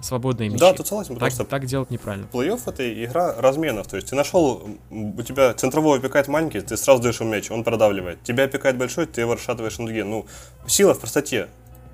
свободные 0.00 0.48
мячи. 0.48 0.60
Да, 0.60 0.72
тут 0.72 0.86
согласен, 0.86 1.14
потому 1.14 1.30
так, 1.30 1.32
что 1.32 1.44
так 1.44 1.66
делать 1.66 1.90
неправильно. 1.90 2.26
Плей-офф 2.32 2.60
это 2.66 3.04
игра 3.04 3.34
разменов. 3.38 3.86
То 3.86 3.96
есть 3.96 4.08
ты 4.08 4.16
нашел, 4.16 4.68
у 4.90 5.22
тебя 5.22 5.54
центрового 5.54 5.96
опекает 5.96 6.28
маленький, 6.28 6.60
ты 6.60 6.76
сразу 6.76 7.02
даешь 7.02 7.20
ему 7.20 7.30
мяч, 7.30 7.50
он 7.50 7.64
продавливает. 7.64 8.22
Тебя 8.22 8.44
опекает 8.44 8.76
большой, 8.76 9.06
ты 9.06 9.20
его 9.20 9.34
расшатываешь 9.34 9.78
на 9.78 9.86
дуге. 9.86 10.04
Ну, 10.04 10.26
сила 10.66 10.94
в 10.94 11.00
простоте. 11.00 11.48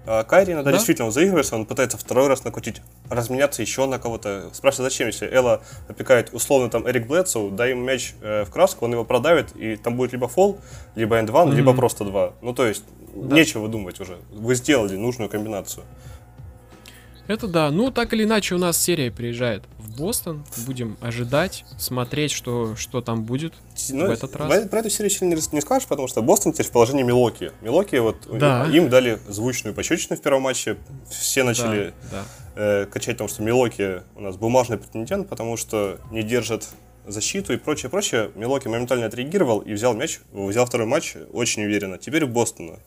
А 0.07 0.23
Кайри 0.23 0.53
иногда 0.53 0.71
да? 0.71 0.77
действительно 0.77 1.07
он 1.07 1.13
заигрывается, 1.13 1.55
он 1.55 1.65
пытается 1.65 1.97
второй 1.97 2.29
раз 2.29 2.45
накрутить, 2.45 2.83
разменяться 3.09 3.63
еще 3.63 3.87
на 3.87 3.99
кого-то. 3.99 4.51
Спрашивает, 4.53 4.93
зачем, 4.93 5.07
если 5.07 5.27
Элла 5.27 5.63
опекает 5.89 6.35
условно 6.35 6.69
там 6.69 6.87
Эрик 6.87 7.07
Блэдсоу, 7.07 7.51
дай 7.51 7.71
ему 7.71 7.83
мяч 7.83 8.15
э, 8.21 8.45
в 8.45 8.51
краску, 8.51 8.85
он 8.85 8.93
его 8.93 9.05
продавит, 9.05 9.57
и 9.57 9.77
там 9.77 9.97
будет 9.97 10.13
либо 10.13 10.29
фол, 10.29 10.59
либо 10.95 11.17
энд 11.17 11.31
mm-hmm. 11.31 11.55
либо 11.55 11.73
просто 11.73 12.05
два. 12.05 12.35
Ну, 12.43 12.53
то 12.53 12.67
есть, 12.67 12.85
да. 13.15 13.35
нечего 13.35 13.67
думать 13.67 13.99
уже. 13.99 14.19
Вы 14.31 14.55
сделали 14.57 14.95
нужную 14.95 15.31
комбинацию. 15.31 15.85
Это 17.27 17.49
да. 17.49 17.71
Ну, 17.71 17.91
так 17.91 18.13
или 18.13 18.25
иначе, 18.25 18.55
у 18.55 18.59
нас 18.59 18.83
серия 18.83 19.11
приезжает 19.11 19.63
в 19.79 19.97
Бостон. 19.97 20.45
Будем 20.67 20.97
ожидать, 21.01 21.65
смотреть, 21.79 22.33
что, 22.33 22.77
что 22.77 23.01
там 23.01 23.25
будет 23.25 23.55
ну, 23.91 24.07
в 24.07 24.11
этот 24.11 24.37
раз. 24.37 24.69
Про 24.69 24.81
эту 24.81 24.91
серию 24.91 25.11
сильно 25.11 25.35
не, 25.35 25.61
скажешь, 25.61 25.89
потому 25.89 26.09
что 26.09 26.23
Бостон 26.23 26.53
теперь 26.53 26.67
в 26.67 26.71
положении 26.71 27.03
Милоки. 27.03 27.53
Милоки, 27.63 27.97
вот 27.97 28.29
да. 28.31 28.67
им 28.71 28.89
дали 28.91 29.19
звучную 29.29 29.75
пощечину 29.75 30.17
в 30.17 30.21
первом 30.21 30.43
матче. 30.43 30.77
Все 31.09 31.45
начали 31.45 31.95
да, 32.11 32.25
да. 32.57 32.83
Э, 32.83 32.87
кричать 32.91 33.17
о 33.17 33.19
том, 33.19 33.29
что 33.29 33.43
Милоки 33.43 34.03
у 34.17 34.21
нас 34.21 34.37
бумажный 34.37 34.77
претендент, 34.77 35.29
потому 35.29 35.57
что 35.57 35.99
не 36.11 36.23
держит 36.23 36.69
защиту 37.07 37.53
и 37.53 37.57
прочее, 37.57 37.91
прочее. 37.91 38.31
Милоки 38.35 38.69
моментально 38.69 39.07
отреагировал 39.07 39.61
и 39.61 39.73
взял 39.73 39.95
мяч, 39.95 40.21
взял 40.33 40.67
второй 40.67 40.87
матч 40.87 41.17
очень 41.33 41.65
уверенно. 41.65 41.99
Теперь 41.99 42.25
у 42.25 42.29
Бостона. 42.29 42.79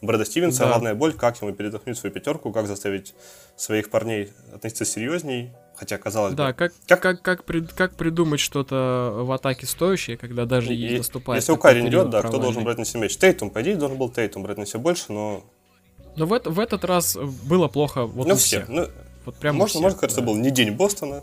Брэда 0.00 0.24
Стивенса, 0.24 0.60
да. 0.60 0.68
главная 0.68 0.94
боль, 0.94 1.12
как 1.12 1.40
ему 1.40 1.52
передохнуть 1.52 1.96
свою 1.96 2.12
пятерку, 2.12 2.52
как 2.52 2.66
заставить 2.66 3.14
своих 3.56 3.90
парней 3.90 4.32
относиться 4.54 4.84
серьезней, 4.84 5.52
хотя 5.76 5.98
казалось 5.98 6.34
да, 6.34 6.48
бы. 6.48 6.54
как, 6.54 6.72
как, 6.86 7.00
как, 7.00 7.22
как, 7.22 7.44
при, 7.44 7.60
как 7.60 7.94
придумать 7.94 8.40
что-то 8.40 9.12
в 9.24 9.32
атаке 9.32 9.66
стоящее, 9.66 10.16
когда 10.16 10.46
даже 10.46 10.74
и, 10.74 10.98
наступает. 10.98 11.40
Если 11.40 11.52
у 11.52 11.56
Карри 11.56 11.86
идет, 11.86 12.10
да, 12.10 12.22
кто 12.22 12.38
должен 12.38 12.64
брать 12.64 12.78
на 12.78 12.84
себя 12.84 13.02
мяч? 13.02 13.16
Тейтум, 13.16 13.50
по 13.50 13.62
идее, 13.62 13.76
должен 13.76 13.98
был 13.98 14.08
Тейтум 14.08 14.42
брать 14.42 14.58
на 14.58 14.66
себя 14.66 14.80
больше, 14.80 15.12
но... 15.12 15.44
Но 16.16 16.26
в, 16.26 16.40
в 16.44 16.60
этот 16.60 16.84
раз 16.84 17.16
было 17.16 17.68
плохо 17.68 18.04
вот 18.06 18.26
ну, 18.26 18.34
у 18.34 18.36
всех. 18.36 18.68
Ну, 18.68 18.88
вот 19.24 19.36
прям 19.36 19.56
можно, 19.56 19.68
всех, 19.68 19.82
можно, 19.82 19.98
кажется, 19.98 20.20
да. 20.20 20.26
был 20.26 20.36
не 20.36 20.50
день 20.50 20.72
Бостона, 20.72 21.22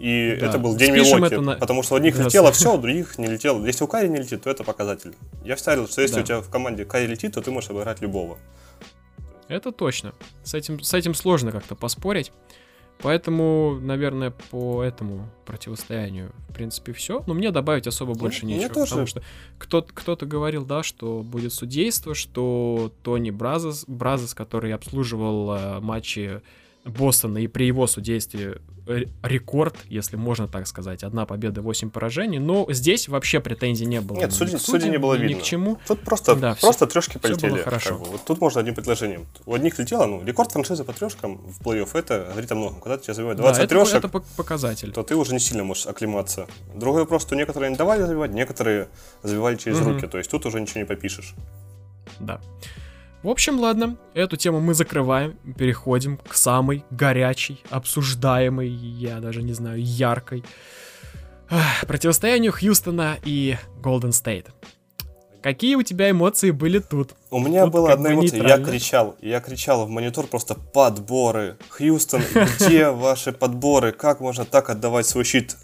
и 0.00 0.34
да. 0.40 0.46
это 0.46 0.58
был 0.58 0.74
день 0.76 0.94
Милоки, 0.94 1.34
на... 1.34 1.56
потому 1.56 1.82
что 1.82 1.94
у 1.94 1.96
одних 1.98 2.16
да. 2.16 2.24
летело 2.24 2.50
все, 2.52 2.74
у 2.74 2.78
других 2.78 3.18
не 3.18 3.26
летело. 3.26 3.64
Если 3.66 3.84
у 3.84 3.86
Кари 3.86 4.08
не 4.08 4.16
летит, 4.16 4.42
то 4.42 4.48
это 4.48 4.64
показатель. 4.64 5.14
Я 5.44 5.56
вставил, 5.56 5.86
что 5.88 6.00
если 6.00 6.16
да. 6.16 6.20
у 6.22 6.24
тебя 6.24 6.40
в 6.40 6.48
команде 6.48 6.86
Кари 6.86 7.06
летит, 7.06 7.34
то 7.34 7.42
ты 7.42 7.50
можешь 7.50 7.68
обыграть 7.68 8.00
любого. 8.00 8.38
Это 9.48 9.72
точно. 9.72 10.14
С 10.42 10.54
этим, 10.54 10.80
с 10.80 10.94
этим 10.94 11.12
сложно 11.12 11.52
как-то 11.52 11.74
поспорить. 11.74 12.32
Поэтому, 13.02 13.78
наверное, 13.78 14.30
по 14.50 14.82
этому 14.82 15.28
противостоянию, 15.44 16.32
в 16.48 16.54
принципе, 16.54 16.94
все. 16.94 17.22
Но 17.26 17.34
мне 17.34 17.50
добавить 17.50 17.86
особо 17.86 18.14
ну, 18.14 18.20
больше 18.20 18.46
нечего. 18.46 18.72
Тоже. 18.72 18.90
Потому 18.90 19.06
что 19.06 19.22
кто- 19.58 19.82
кто-то 19.82 20.24
говорил, 20.24 20.64
да, 20.64 20.82
что 20.82 21.22
будет 21.22 21.52
судейство, 21.52 22.14
что 22.14 22.90
Тони 23.02 23.30
Бразос, 23.30 23.84
Бразос 23.86 24.32
который 24.32 24.72
обслуживал 24.72 25.52
э, 25.52 25.80
матчи 25.80 26.40
Бостона 26.84 27.38
и 27.38 27.46
при 27.46 27.66
его 27.66 27.86
судействе 27.86 28.60
рекорд, 29.22 29.76
если 29.88 30.16
можно 30.16 30.48
так 30.48 30.66
сказать. 30.66 31.02
Одна 31.02 31.26
победа, 31.26 31.62
8 31.62 31.90
поражений. 31.90 32.38
Но 32.38 32.66
здесь 32.70 33.08
вообще 33.08 33.40
претензий 33.40 33.86
не 33.86 34.00
было. 34.00 34.18
Нет, 34.18 34.32
судей, 34.32 34.58
судей 34.58 34.90
не 34.90 34.98
было 34.98 35.14
видно. 35.14 35.36
Ни 35.36 35.40
к 35.40 35.42
чему. 35.42 35.78
Тут 35.86 36.00
просто, 36.00 36.34
да, 36.34 36.56
просто 36.60 36.86
все, 36.86 36.92
трешки 36.92 37.18
полетели. 37.18 37.54
Все 37.54 37.62
хорошо. 37.62 37.90
Как 37.90 38.00
бы. 38.00 38.04
Вот 38.06 38.24
тут 38.24 38.40
можно 38.40 38.60
одним 38.60 38.74
предложением. 38.74 39.26
У 39.46 39.54
одних 39.54 39.78
летело, 39.78 40.06
ну, 40.06 40.24
рекорд 40.24 40.52
франшизы 40.52 40.84
по 40.84 40.92
трешкам 40.92 41.38
в 41.38 41.60
плей-офф, 41.60 41.90
это 41.94 42.28
говорит 42.30 42.50
о 42.52 42.54
многом. 42.54 42.80
Когда 42.80 42.98
тебя 42.98 43.14
забивают 43.14 43.38
20 43.38 43.56
да, 43.56 43.64
это, 43.64 43.74
трешек, 43.74 44.04
это 44.04 44.08
показатель. 44.36 44.92
то 44.92 45.02
ты 45.02 45.14
уже 45.14 45.32
не 45.32 45.40
сильно 45.40 45.64
можешь 45.64 45.86
оклематься. 45.86 46.46
Другой 46.74 47.02
вопрос, 47.02 47.22
что 47.22 47.36
некоторые 47.36 47.70
не 47.70 47.76
давали 47.76 48.02
забивать, 48.02 48.32
некоторые 48.32 48.88
забивали 49.22 49.56
через 49.56 49.80
угу. 49.80 49.90
руки. 49.90 50.06
То 50.06 50.18
есть 50.18 50.30
тут 50.30 50.46
уже 50.46 50.60
ничего 50.60 50.80
не 50.80 50.86
попишешь. 50.86 51.34
Да. 52.18 52.40
В 53.22 53.28
общем, 53.28 53.60
ладно, 53.60 53.98
эту 54.14 54.38
тему 54.38 54.60
мы 54.60 54.72
закрываем, 54.72 55.38
переходим 55.58 56.16
к 56.16 56.34
самой 56.34 56.84
горячей, 56.90 57.62
обсуждаемой, 57.68 58.68
я 58.68 59.20
даже 59.20 59.42
не 59.42 59.52
знаю, 59.52 59.82
яркой 59.82 60.42
противостоянию 61.86 62.50
Хьюстона 62.52 63.18
и 63.22 63.58
Голден 63.82 64.12
Стейт. 64.12 64.46
Какие 65.42 65.74
у 65.74 65.82
тебя 65.82 66.10
эмоции 66.10 66.50
были 66.50 66.78
тут? 66.78 67.14
У 67.30 67.40
меня 67.40 67.64
тут 67.64 67.72
была 67.74 67.92
одна 67.92 68.12
эмоция, 68.12 68.46
я 68.46 68.58
кричал, 68.58 69.16
я 69.20 69.40
кричал 69.40 69.84
в 69.84 69.90
монитор 69.90 70.26
просто 70.26 70.54
подборы. 70.54 71.58
Хьюстон, 71.68 72.22
где 72.58 72.88
ваши 72.90 73.32
подборы? 73.32 73.92
Как 73.92 74.20
можно 74.20 74.46
так 74.46 74.70
отдавать 74.70 75.06
свой 75.06 75.24
щит 75.24 75.56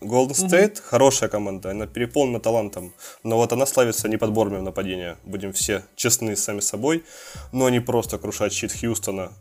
Golden 0.00 0.30
State 0.30 0.74
mm-hmm. 0.74 0.82
хорошая 0.82 1.28
команда, 1.28 1.70
она 1.70 1.86
переполнена 1.86 2.40
талантом, 2.40 2.94
но 3.24 3.36
вот 3.36 3.52
она 3.52 3.66
славится 3.66 4.08
не 4.08 4.16
подборами 4.16 4.58
в 4.58 4.62
нападение, 4.62 5.16
будем 5.24 5.52
все 5.52 5.84
честны 5.96 6.36
сами 6.36 6.60
собой, 6.60 7.04
но 7.52 7.66
они 7.66 7.80
просто 7.80 8.18
крушат 8.18 8.52
щит 8.52 8.72
Хьюстона. 8.72 9.32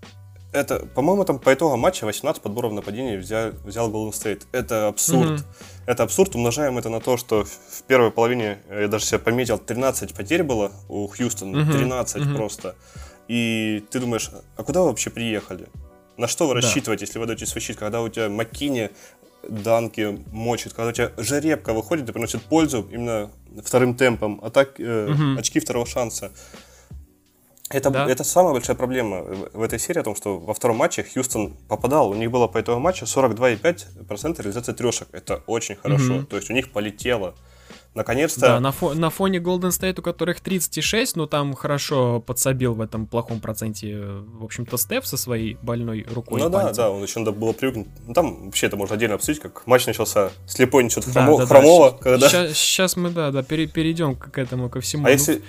Это, 0.53 0.79
по-моему, 0.95 1.25
там 1.25 1.39
по 1.39 1.53
итогам 1.53 1.79
матча 1.81 2.05
18 2.05 2.41
подборов 2.41 2.71
нападения 2.73 3.17
взял, 3.17 3.51
взял 3.65 3.91
Golden 3.91 4.11
State. 4.11 4.43
Это 4.53 4.87
абсурд. 4.87 5.41
Mm-hmm. 5.41 5.45
Это 5.85 6.03
абсурд. 6.03 6.35
Умножаем 6.35 6.77
это 6.77 6.89
на 6.89 7.01
то, 7.01 7.17
что 7.17 7.43
в 7.43 7.83
первой 7.83 8.11
половине, 8.11 8.59
я 8.69 8.87
даже 8.87 9.05
себе 9.05 9.19
пометил, 9.19 9.59
13 9.59 10.13
потерь 10.13 10.43
было 10.43 10.71
у 10.87 11.07
Хьюстона. 11.07 11.57
Mm-hmm. 11.57 11.73
13 11.73 12.17
mm-hmm. 12.23 12.35
просто. 12.35 12.75
И 13.27 13.83
ты 13.91 13.99
думаешь, 13.99 14.31
а 14.55 14.63
куда 14.63 14.81
вы 14.81 14.87
вообще 14.87 15.09
приехали? 15.09 15.67
На 16.17 16.27
что 16.27 16.47
вы 16.47 16.55
да. 16.55 16.61
рассчитываете, 16.61 17.05
если 17.05 17.19
вы 17.19 17.27
даете 17.27 17.45
свой 17.45 17.61
щит, 17.61 17.77
когда 17.77 18.01
у 18.01 18.09
тебя 18.09 18.29
Маккини 18.29 18.89
данки 19.49 20.19
мочит, 20.31 20.73
когда 20.73 20.89
у 20.89 20.91
тебя 20.91 21.11
жеребка 21.17 21.73
выходит 21.73 22.09
и 22.09 22.11
приносит 22.11 22.41
пользу 22.41 22.87
именно 22.91 23.29
вторым 23.63 23.95
темпом, 23.95 24.39
атак, 24.43 24.79
э, 24.79 25.09
угу. 25.11 25.39
очки 25.39 25.59
второго 25.59 25.85
шанса. 25.85 26.31
Это, 27.69 27.89
да. 27.89 28.09
это 28.09 28.23
самая 28.23 28.53
большая 28.53 28.77
проблема 28.77 29.23
в 29.53 29.61
этой 29.61 29.77
серии, 29.77 29.99
о 29.99 30.03
том, 30.03 30.15
что 30.15 30.39
во 30.39 30.53
втором 30.53 30.77
матче 30.77 31.03
Хьюстон 31.03 31.53
попадал, 31.67 32.09
у 32.09 32.13
них 32.13 32.31
было 32.31 32.47
по 32.47 32.61
итогу 32.61 32.79
матча 32.79 33.03
42,5% 33.03 34.41
реализации 34.41 34.71
трешек. 34.71 35.09
Это 35.11 35.43
очень 35.47 35.75
хорошо. 35.75 36.17
Угу. 36.17 36.25
То 36.27 36.37
есть 36.37 36.49
у 36.49 36.53
них 36.53 36.71
полетело. 36.71 37.35
Наконец-то... 37.97 38.41
Да, 38.41 38.59
на, 38.59 38.69
фо- 38.69 38.93
на 38.93 39.09
фоне 39.09 39.39
Golden 39.39 39.69
State, 39.69 39.99
у 39.99 40.03
которых 40.03 40.39
36, 40.39 41.15
но 41.15 41.25
там 41.25 41.55
хорошо 41.55 42.19
подсобил 42.19 42.75
в 42.75 42.81
этом 42.81 43.07
плохом 43.07 43.39
проценте, 43.39 43.97
в 43.97 44.43
общем-то, 44.43 44.77
Стеф 44.77 45.07
со 45.07 45.17
своей 45.17 45.57
больной 45.63 46.05
рукой. 46.07 46.39
Ну 46.39 46.47
да, 46.47 46.71
да, 46.71 46.91
он 46.91 47.01
еще 47.01 47.17
надо 47.19 47.31
было 47.31 47.53
привыкнуть. 47.53 47.87
Ну, 48.05 48.13
там 48.13 48.45
вообще 48.45 48.67
это 48.67 48.77
можно 48.77 48.95
отдельно 48.95 49.15
обсудить, 49.15 49.41
как 49.41 49.65
матч 49.65 49.87
начался 49.87 50.29
слепой, 50.45 50.83
ничего 50.83 51.01
да, 51.11 51.25
хромо- 51.25 51.37
да, 51.39 51.45
хромого. 51.47 51.91
Да. 51.91 51.97
Когда... 51.97 52.29
Сейчас, 52.29 52.51
сейчас 52.55 52.95
мы, 52.97 53.09
да, 53.09 53.31
да, 53.31 53.41
перейдем 53.41 54.15
к 54.15 54.37
этому, 54.37 54.69
ко 54.69 54.79
всему. 54.79 55.05
А 55.05 55.07
ну, 55.07 55.13
если... 55.13 55.41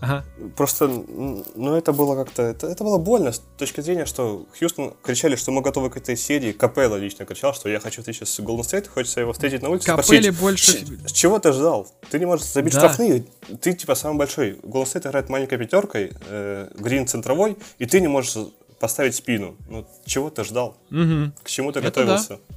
Ага. 0.00 0.24
Просто, 0.56 0.88
ну, 0.88 1.74
это 1.74 1.92
было 1.92 2.24
как-то, 2.24 2.42
это, 2.42 2.66
это 2.66 2.84
было 2.84 2.98
больно 2.98 3.32
с 3.32 3.42
точки 3.58 3.80
зрения, 3.82 4.06
что 4.06 4.46
Хьюстон 4.58 4.94
кричали, 5.02 5.36
что 5.36 5.50
мы 5.50 5.60
готовы 5.60 5.90
к 5.90 5.96
этой 5.96 6.16
серии. 6.16 6.52
Капелла 6.52 6.96
лично 6.96 7.26
кричал, 7.26 7.52
что 7.52 7.68
я 7.68 7.80
хочу 7.80 8.00
встречи 8.00 8.24
с 8.24 8.40
Голден 8.40 8.64
Стейт, 8.64 8.88
хочется 8.88 9.20
его 9.20 9.32
встретить 9.32 9.62
на 9.62 9.68
улице, 9.68 9.86
Капелле 9.86 10.32
спросить, 10.32 10.40
больше... 10.40 11.08
с 11.08 11.12
чего 11.12 11.38
ты 11.38 11.52
ждал? 11.52 11.86
Ты 12.10 12.18
не 12.18 12.26
можешь 12.26 12.46
забить 12.46 12.72
да. 12.72 12.80
штрафные, 12.80 13.24
ты 13.60 13.74
типа 13.74 13.94
самый 13.94 14.18
большой. 14.18 14.58
Голден 14.62 14.86
Стейт 14.86 15.06
играет 15.06 15.28
маленькой 15.28 15.58
пятеркой, 15.58 16.12
э, 16.28 16.70
Грин 16.74 17.06
центровой, 17.06 17.58
и 17.78 17.84
ты 17.84 18.00
не 18.00 18.08
можешь 18.08 18.36
поставить 18.78 19.14
спину. 19.14 19.56
Ну, 19.68 19.86
чего 20.06 20.30
ты 20.30 20.44
ждал? 20.44 20.76
Угу. 20.90 21.32
К 21.42 21.48
чему 21.48 21.72
ты 21.72 21.80
это 21.80 21.88
готовился? 21.88 22.38
Да. 22.48 22.56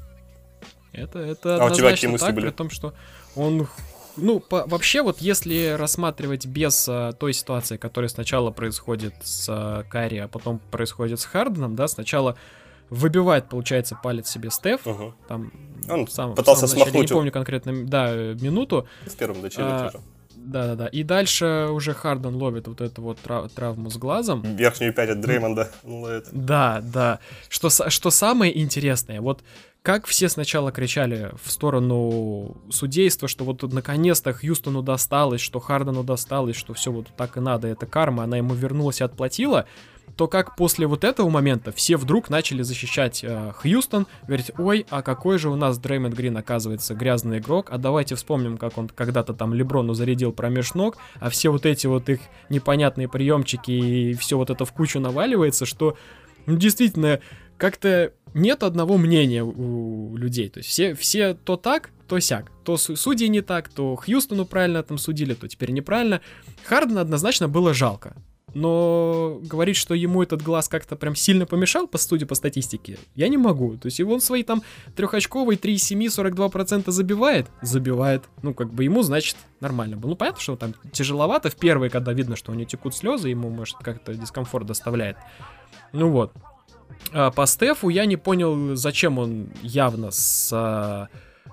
Это, 0.93 1.19
это 1.19 1.61
а 1.61 1.65
у 1.65 1.73
тебя 1.73 1.89
какие 1.89 2.09
мысли 2.09 2.27
так, 2.27 2.35
были? 2.35 2.45
При 2.45 2.53
том, 2.55 2.69
что 2.69 2.93
он 3.35 3.67
ну, 4.17 4.39
по, 4.39 4.65
вообще, 4.65 5.01
вот 5.01 5.19
если 5.19 5.75
рассматривать 5.77 6.45
без 6.45 6.87
а, 6.87 7.13
той 7.13 7.33
ситуации, 7.33 7.77
которая 7.77 8.09
сначала 8.09 8.51
происходит 8.51 9.13
с 9.23 9.47
а, 9.49 9.83
Карри, 9.83 10.17
а 10.17 10.27
потом 10.27 10.59
происходит 10.71 11.19
с 11.19 11.25
Харденом, 11.25 11.75
да, 11.75 11.87
сначала 11.87 12.37
выбивает, 12.89 13.49
получается, 13.49 13.97
палец 14.01 14.29
себе 14.29 14.51
Стеф. 14.51 14.85
Угу. 14.85 15.13
Там 15.27 15.51
Он 15.89 16.07
сам, 16.07 16.35
пытался 16.35 16.67
самом 16.67 16.85
начале, 16.85 17.01
не 17.01 17.07
помню 17.07 17.31
конкретно, 17.31 17.85
да, 17.85 18.13
минуту. 18.13 18.87
В 19.05 19.15
первом 19.15 19.41
начале 19.41 19.67
а, 19.67 19.89
тоже. 19.89 20.03
Да, 20.35 20.67
да, 20.67 20.75
да. 20.75 20.87
И 20.87 21.03
дальше 21.03 21.69
уже 21.71 21.93
Харден 21.93 22.35
ловит 22.35 22.67
вот 22.67 22.81
эту 22.81 23.01
вот 23.01 23.17
трав- 23.19 23.49
травму 23.51 23.89
с 23.89 23.97
глазом. 23.97 24.41
Верхнюю 24.41 24.93
пять 24.93 25.09
от 25.09 25.21
Дреймонда 25.21 25.71
ловит. 25.83 26.27
Да, 26.31 26.81
да. 26.83 27.19
Что, 27.49 27.69
что 27.69 28.11
самое 28.11 28.57
интересное, 28.61 29.21
вот 29.21 29.41
как 29.83 30.05
все 30.07 30.29
сначала 30.29 30.71
кричали 30.71 31.31
в 31.43 31.51
сторону 31.51 32.55
судейства, 32.69 33.27
что 33.27 33.43
вот 33.43 33.61
наконец-то 33.63 34.31
Хьюстону 34.33 34.81
досталось, 34.81 35.41
что 35.41 35.59
Хардену 35.59 36.03
досталось, 36.03 36.55
что 36.55 36.73
все 36.73 36.89
вот 36.89 37.07
так 37.17 37.35
и 37.35 37.41
надо, 37.41 37.67
это 37.67 37.85
карма, 37.85 38.23
она 38.23 38.37
ему 38.37 38.53
вернулась 38.53 39.01
и 39.01 39.03
отплатила. 39.03 39.67
то 40.15 40.27
как 40.27 40.55
после 40.55 40.87
вот 40.87 41.03
этого 41.03 41.29
момента 41.29 41.73
все 41.73 41.97
вдруг 41.97 42.29
начали 42.29 42.61
защищать 42.61 43.25
э, 43.25 43.51
Хьюстон, 43.57 44.07
говорить, 44.25 44.51
ой, 44.57 44.85
а 44.89 45.01
какой 45.01 45.37
же 45.37 45.49
у 45.49 45.55
нас 45.57 45.77
Дреймонд 45.79 46.15
Грин 46.15 46.37
оказывается 46.37 46.93
грязный 46.93 47.39
игрок, 47.39 47.67
а 47.69 47.77
давайте 47.77 48.15
вспомним, 48.15 48.57
как 48.57 48.77
он 48.77 48.87
когда-то 48.87 49.33
там 49.33 49.53
Леброну 49.53 49.95
зарядил 49.95 50.31
промеж 50.31 50.75
ног, 50.75 50.97
а 51.19 51.29
все 51.29 51.49
вот 51.49 51.65
эти 51.65 51.87
вот 51.87 52.07
их 52.07 52.21
непонятные 52.49 53.09
приемчики 53.09 53.71
и 53.71 54.13
все 54.13 54.37
вот 54.37 54.49
это 54.49 54.63
в 54.63 54.71
кучу 54.71 55.01
наваливается, 55.01 55.65
что 55.65 55.97
ну, 56.45 56.55
действительно 56.55 57.19
как-то 57.57 58.13
нет 58.33 58.63
одного 58.63 58.97
мнения 58.97 59.43
у 59.43 60.15
людей. 60.15 60.49
То 60.49 60.59
есть 60.59 60.69
все, 60.69 60.93
все 60.95 61.33
то 61.33 61.57
так, 61.57 61.91
то 62.07 62.19
сяк. 62.19 62.51
То 62.63 62.77
судьи 62.77 63.27
не 63.27 63.41
так, 63.41 63.69
то 63.69 63.95
Хьюстону 63.95 64.45
правильно 64.45 64.83
там 64.83 64.97
судили, 64.97 65.33
то 65.33 65.47
теперь 65.47 65.71
неправильно. 65.71 66.21
Хардена 66.65 67.01
однозначно 67.01 67.47
было 67.47 67.73
жалко. 67.73 68.15
Но 68.53 69.39
говорить, 69.41 69.77
что 69.77 69.95
ему 69.95 70.21
этот 70.21 70.43
глаз 70.43 70.67
как-то 70.67 70.95
прям 70.95 71.15
сильно 71.15 71.45
помешал, 71.45 71.87
по 71.87 71.97
студии, 71.97 72.25
по 72.25 72.35
статистике, 72.35 72.99
я 73.15 73.27
не 73.27 73.37
могу. 73.37 73.77
То 73.77 73.87
есть 73.87 73.99
он 73.99 74.21
свои 74.21 74.43
там 74.43 74.61
трехочковые 74.95 75.57
3,7, 75.57 76.05
42% 76.05 76.91
забивает, 76.91 77.47
забивает. 77.61 78.23
Ну, 78.43 78.53
как 78.53 78.71
бы 78.71 78.83
ему, 78.83 79.01
значит, 79.01 79.37
нормально 79.59 79.97
было. 79.97 80.11
Ну, 80.11 80.15
понятно, 80.15 80.39
что 80.39 80.55
там 80.55 80.75
тяжеловато 80.91 81.49
в 81.49 81.55
первые, 81.55 81.89
когда 81.89 82.13
видно, 82.13 82.35
что 82.35 82.51
у 82.51 82.55
него 82.55 82.69
текут 82.69 82.95
слезы, 82.95 83.29
ему, 83.29 83.49
может, 83.49 83.77
как-то 83.77 84.13
дискомфорт 84.13 84.67
доставляет. 84.67 85.17
Ну 85.91 86.09
вот. 86.09 86.31
А 87.11 87.31
по 87.31 87.45
Стефу 87.45 87.89
я 87.89 88.05
не 88.05 88.17
понял, 88.17 88.75
зачем 88.75 89.19
он 89.19 89.49
явно 89.61 90.11
с 90.11 90.49
а, 90.53 91.09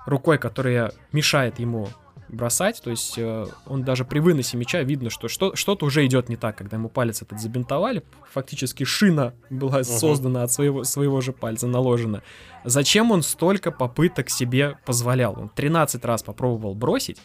рукой, 0.07 0.39
которая 0.39 0.93
мешает 1.13 1.59
ему 1.59 1.89
бросать, 2.33 2.81
то 2.83 2.91
есть 2.91 3.15
э, 3.19 3.47
он 3.67 3.83
даже 3.83 4.05
при 4.05 4.21
выносе 4.21 4.57
мяча 4.57 4.83
видно, 4.83 5.11
что, 5.11 5.29
что 5.29 5.57
что-то 5.57 5.87
уже 5.87 6.07
идет 6.07 6.29
не 6.29 6.37
так, 6.37 6.57
когда 6.57 6.77
ему 6.77 6.89
палец 6.89 7.23
этот 7.23 7.41
забинтовали, 7.41 8.05
фактически 8.31 8.85
шина 8.85 9.35
была 9.51 9.81
uh-huh. 9.81 9.99
создана 9.99 10.45
от 10.45 10.53
своего, 10.53 10.85
своего 10.85 11.21
же 11.21 11.33
пальца, 11.33 11.67
наложена. 11.67 12.23
Зачем 12.65 13.11
он 13.11 13.23
столько 13.23 13.71
попыток 13.73 14.31
себе 14.31 14.79
позволял? 14.87 15.39
Он 15.39 15.49
13 15.49 16.05
раз 16.05 16.23
попробовал 16.23 16.75
бросить, 16.75 17.19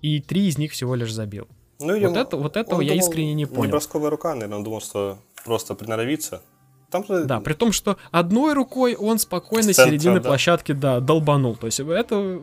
и 0.00 0.20
три 0.20 0.48
из 0.48 0.58
них 0.58 0.72
всего 0.72 0.94
лишь 0.94 1.12
забил. 1.12 1.46
Ну, 1.78 1.88
вот, 1.88 1.96
ему, 1.96 2.16
это, 2.16 2.36
вот 2.36 2.56
этого 2.56 2.80
я 2.80 2.92
думал, 2.92 3.04
искренне 3.06 3.34
не 3.34 3.46
понял. 3.46 3.64
Не 3.64 3.70
бросковая 3.70 4.10
рука, 4.10 4.34
наверное, 4.34 4.58
он 4.58 4.64
думал, 4.64 4.80
что 4.80 5.18
просто 5.44 5.74
приноровиться, 5.74 6.42
там 6.90 7.06
же... 7.06 7.24
Да, 7.24 7.40
при 7.40 7.54
том, 7.54 7.72
что 7.72 7.96
одной 8.10 8.54
рукой 8.54 8.94
он 8.94 9.18
спокойно 9.18 9.72
с 9.72 9.76
середины 9.76 10.20
да. 10.20 10.28
площадки, 10.28 10.72
да, 10.72 11.00
долбанул. 11.00 11.56
То 11.56 11.66
есть 11.66 11.80
это, 11.80 12.40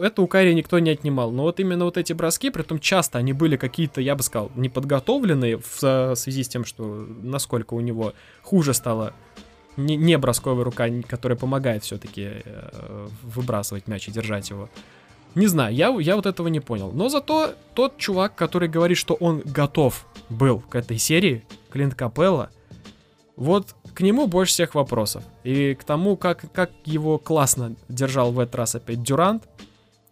это 0.00 0.22
у 0.22 0.26
Карри 0.26 0.52
никто 0.54 0.78
не 0.78 0.90
отнимал. 0.90 1.30
Но 1.30 1.42
вот 1.42 1.60
именно 1.60 1.84
вот 1.84 1.96
эти 1.96 2.12
броски, 2.12 2.50
при 2.50 2.62
том 2.62 2.78
часто 2.78 3.18
они 3.18 3.32
были 3.32 3.56
какие-то, 3.56 4.00
я 4.00 4.14
бы 4.14 4.22
сказал, 4.22 4.50
неподготовленные 4.54 5.58
в 5.58 6.14
связи 6.14 6.42
с 6.42 6.48
тем, 6.48 6.64
что 6.64 7.06
насколько 7.22 7.74
у 7.74 7.80
него 7.80 8.14
хуже 8.42 8.74
стало 8.74 9.12
не, 9.76 9.96
не 9.96 10.18
бросковая 10.18 10.64
рука, 10.64 10.88
которая 11.08 11.38
помогает 11.38 11.84
все-таки 11.84 12.30
э, 12.44 13.08
выбрасывать 13.22 13.88
мяч 13.88 14.08
и 14.08 14.12
держать 14.12 14.50
его. 14.50 14.68
Не 15.34 15.46
знаю, 15.46 15.74
я, 15.74 15.88
я 16.00 16.16
вот 16.16 16.26
этого 16.26 16.48
не 16.48 16.60
понял. 16.60 16.90
Но 16.92 17.08
зато 17.08 17.54
тот 17.74 17.96
чувак, 17.98 18.34
который 18.34 18.68
говорит, 18.68 18.98
что 18.98 19.14
он 19.14 19.40
готов 19.44 20.06
был 20.28 20.60
к 20.60 20.74
этой 20.74 20.98
серии, 20.98 21.44
Клинт 21.70 21.94
Капелла, 21.94 22.50
вот 23.36 23.76
к 24.00 24.02
нему 24.02 24.26
больше 24.26 24.54
всех 24.54 24.74
вопросов. 24.74 25.22
И 25.44 25.74
к 25.74 25.84
тому, 25.84 26.16
как, 26.16 26.50
как 26.52 26.70
его 26.86 27.18
классно 27.18 27.76
держал 27.90 28.32
в 28.32 28.38
этот 28.38 28.54
раз 28.54 28.74
опять 28.74 29.02
Дюрант, 29.02 29.46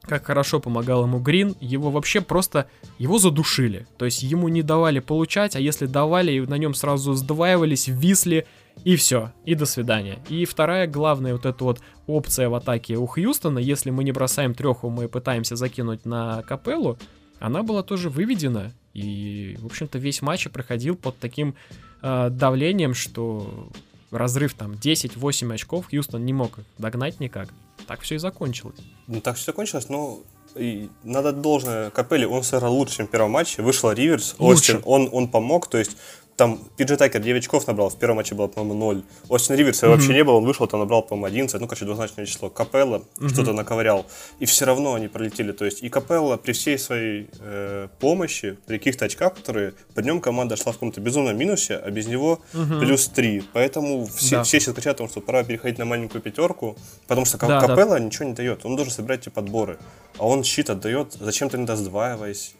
как 0.02 0.26
хорошо 0.26 0.60
помогал 0.60 1.04
ему 1.04 1.20
Грин, 1.20 1.56
его 1.58 1.90
вообще 1.90 2.20
просто, 2.20 2.68
его 2.98 3.16
задушили. 3.16 3.86
То 3.96 4.04
есть 4.04 4.22
ему 4.22 4.48
не 4.48 4.60
давали 4.60 4.98
получать, 4.98 5.56
а 5.56 5.60
если 5.60 5.86
давали, 5.86 6.38
на 6.40 6.58
нем 6.58 6.74
сразу 6.74 7.14
сдваивались, 7.14 7.88
висли, 7.88 8.46
и 8.84 8.94
все, 8.94 9.32
и 9.46 9.54
до 9.54 9.64
свидания. 9.64 10.18
И 10.28 10.44
вторая 10.44 10.86
главная 10.86 11.32
вот 11.32 11.46
эта 11.46 11.64
вот 11.64 11.80
опция 12.06 12.50
в 12.50 12.54
атаке 12.54 12.98
у 12.98 13.06
Хьюстона, 13.06 13.58
если 13.58 13.88
мы 13.88 14.04
не 14.04 14.12
бросаем 14.12 14.52
треху, 14.52 14.90
мы 14.90 15.08
пытаемся 15.08 15.56
закинуть 15.56 16.04
на 16.04 16.42
капеллу, 16.42 16.98
она 17.40 17.62
была 17.62 17.82
тоже 17.82 18.10
выведена. 18.10 18.74
И, 18.92 19.56
в 19.60 19.64
общем-то, 19.64 19.98
весь 19.98 20.20
матч 20.20 20.46
проходил 20.50 20.94
под 20.94 21.18
таким 21.18 21.54
э, 22.02 22.30
давлением, 22.30 22.94
что 22.94 23.68
разрыв 24.10 24.54
там 24.54 24.72
10-8 24.72 25.54
очков 25.54 25.86
Хьюстон 25.90 26.24
не 26.24 26.32
мог 26.32 26.58
догнать 26.78 27.20
никак. 27.20 27.48
Так 27.86 28.00
все 28.00 28.16
и 28.16 28.18
закончилось. 28.18 28.78
Ну, 29.06 29.20
так 29.20 29.36
все 29.36 29.46
закончилось, 29.46 29.88
но 29.88 30.20
и 30.54 30.88
надо 31.04 31.32
должное 31.32 31.90
Капелли, 31.90 32.24
он 32.24 32.42
сыграл 32.42 32.74
лучше, 32.74 32.96
чем 32.96 33.06
в 33.06 33.10
первом 33.10 33.32
матче. 33.32 33.62
Вышла 33.62 33.92
Риверс, 33.92 34.34
Остин, 34.38 34.82
он, 34.84 35.08
он 35.12 35.28
помог, 35.28 35.68
то 35.68 35.78
есть 35.78 35.96
там 36.38 36.60
Пиджи 36.76 36.96
Такер 36.96 37.20
9 37.20 37.42
очков 37.42 37.66
набрал, 37.66 37.90
в 37.90 37.98
первом 37.98 38.16
матче 38.18 38.36
было, 38.36 38.46
по-моему, 38.46 38.74
0. 38.74 39.02
Остин 39.28 39.56
Риверса 39.56 39.86
mm-hmm. 39.86 39.90
вообще 39.90 40.14
не 40.14 40.22
было, 40.22 40.36
он 40.36 40.44
вышел, 40.44 40.68
там 40.68 40.78
набрал, 40.78 41.02
по-моему, 41.02 41.26
11, 41.26 41.60
ну, 41.60 41.66
короче, 41.66 41.84
двузначное 41.84 42.26
число. 42.26 42.48
Капелла 42.48 43.02
mm-hmm. 43.16 43.28
что-то 43.28 43.52
наковырял, 43.52 44.06
и 44.38 44.46
все 44.46 44.64
равно 44.64 44.94
они 44.94 45.08
пролетели. 45.08 45.50
То 45.50 45.64
есть 45.64 45.82
и 45.82 45.88
Капелла 45.88 46.36
при 46.36 46.52
всей 46.52 46.78
своей 46.78 47.28
э, 47.40 47.88
помощи, 47.98 48.56
при 48.66 48.78
каких-то 48.78 49.06
очках, 49.06 49.34
которые 49.34 49.74
по 49.94 50.00
нем 50.00 50.20
команда 50.20 50.56
шла 50.56 50.70
в 50.70 50.76
каком-то 50.76 51.00
безумном 51.00 51.36
минусе, 51.36 51.74
а 51.74 51.90
без 51.90 52.06
него 52.06 52.40
mm-hmm. 52.52 52.80
плюс 52.80 53.08
3. 53.08 53.42
Поэтому 53.52 54.06
все, 54.06 54.36
да. 54.36 54.42
все 54.44 54.60
сейчас 54.60 54.74
кричат 54.74 54.94
о 54.94 54.98
том, 54.98 55.08
что 55.08 55.20
пора 55.20 55.42
переходить 55.42 55.78
на 55.78 55.86
маленькую 55.86 56.22
пятерку, 56.22 56.76
потому 57.08 57.26
что 57.26 57.36
да, 57.38 57.60
Капелла 57.60 57.98
да. 57.98 57.98
ничего 57.98 58.26
не 58.26 58.34
дает, 58.34 58.64
он 58.64 58.76
должен 58.76 58.94
собирать 58.94 59.22
эти 59.22 59.28
подборы. 59.30 59.76
А 60.18 60.26
он 60.28 60.44
щит 60.44 60.70
отдает, 60.70 61.14
зачем 61.18 61.48
ты 61.50 61.58
не 61.58 61.66
сдваиваясь. 61.66 62.54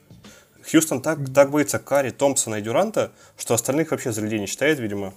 Хьюстон 0.71 1.01
так, 1.01 1.19
так 1.33 1.51
боится 1.51 1.79
Карри, 1.79 2.11
Томпсона 2.11 2.57
и 2.57 2.63
Дюранта, 2.63 3.13
что 3.37 3.55
остальных 3.55 3.91
вообще 3.91 4.13
за 4.13 4.21
людей 4.21 4.39
не 4.39 4.47
считает, 4.47 4.79
видимо. 4.79 5.15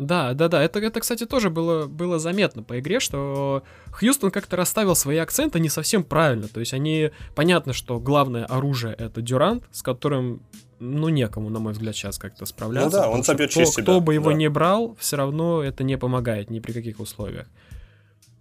Да, 0.00 0.32
да, 0.32 0.48
да. 0.48 0.62
Это, 0.62 0.78
это 0.78 1.00
кстати, 1.00 1.26
тоже 1.26 1.50
было, 1.50 1.86
было 1.86 2.18
заметно 2.18 2.62
по 2.62 2.78
игре, 2.80 3.00
что 3.00 3.62
Хьюстон 3.92 4.30
как-то 4.30 4.56
расставил 4.56 4.96
свои 4.96 5.18
акценты 5.18 5.60
не 5.60 5.68
совсем 5.68 6.04
правильно. 6.04 6.48
То 6.48 6.60
есть 6.60 6.72
они. 6.72 7.10
Понятно, 7.34 7.74
что 7.74 8.00
главное 8.00 8.46
оружие 8.46 8.94
это 8.94 9.20
Дюрант, 9.20 9.64
с 9.72 9.82
которым 9.82 10.42
ну, 10.78 11.10
некому, 11.10 11.50
на 11.50 11.58
мой 11.58 11.74
взгляд, 11.74 11.94
сейчас 11.94 12.18
как-то 12.18 12.46
справляться. 12.46 12.96
Ну 12.96 13.02
да, 13.02 13.10
он 13.10 13.22
забьет 13.22 13.50
через 13.50 13.72
себя. 13.72 13.82
Кто 13.82 14.00
бы 14.00 14.14
его 14.14 14.30
да. 14.30 14.36
не 14.36 14.48
брал, 14.48 14.96
все 14.98 15.16
равно 15.16 15.62
это 15.62 15.84
не 15.84 15.98
помогает 15.98 16.48
ни 16.48 16.60
при 16.60 16.72
каких 16.72 16.98
условиях. 16.98 17.46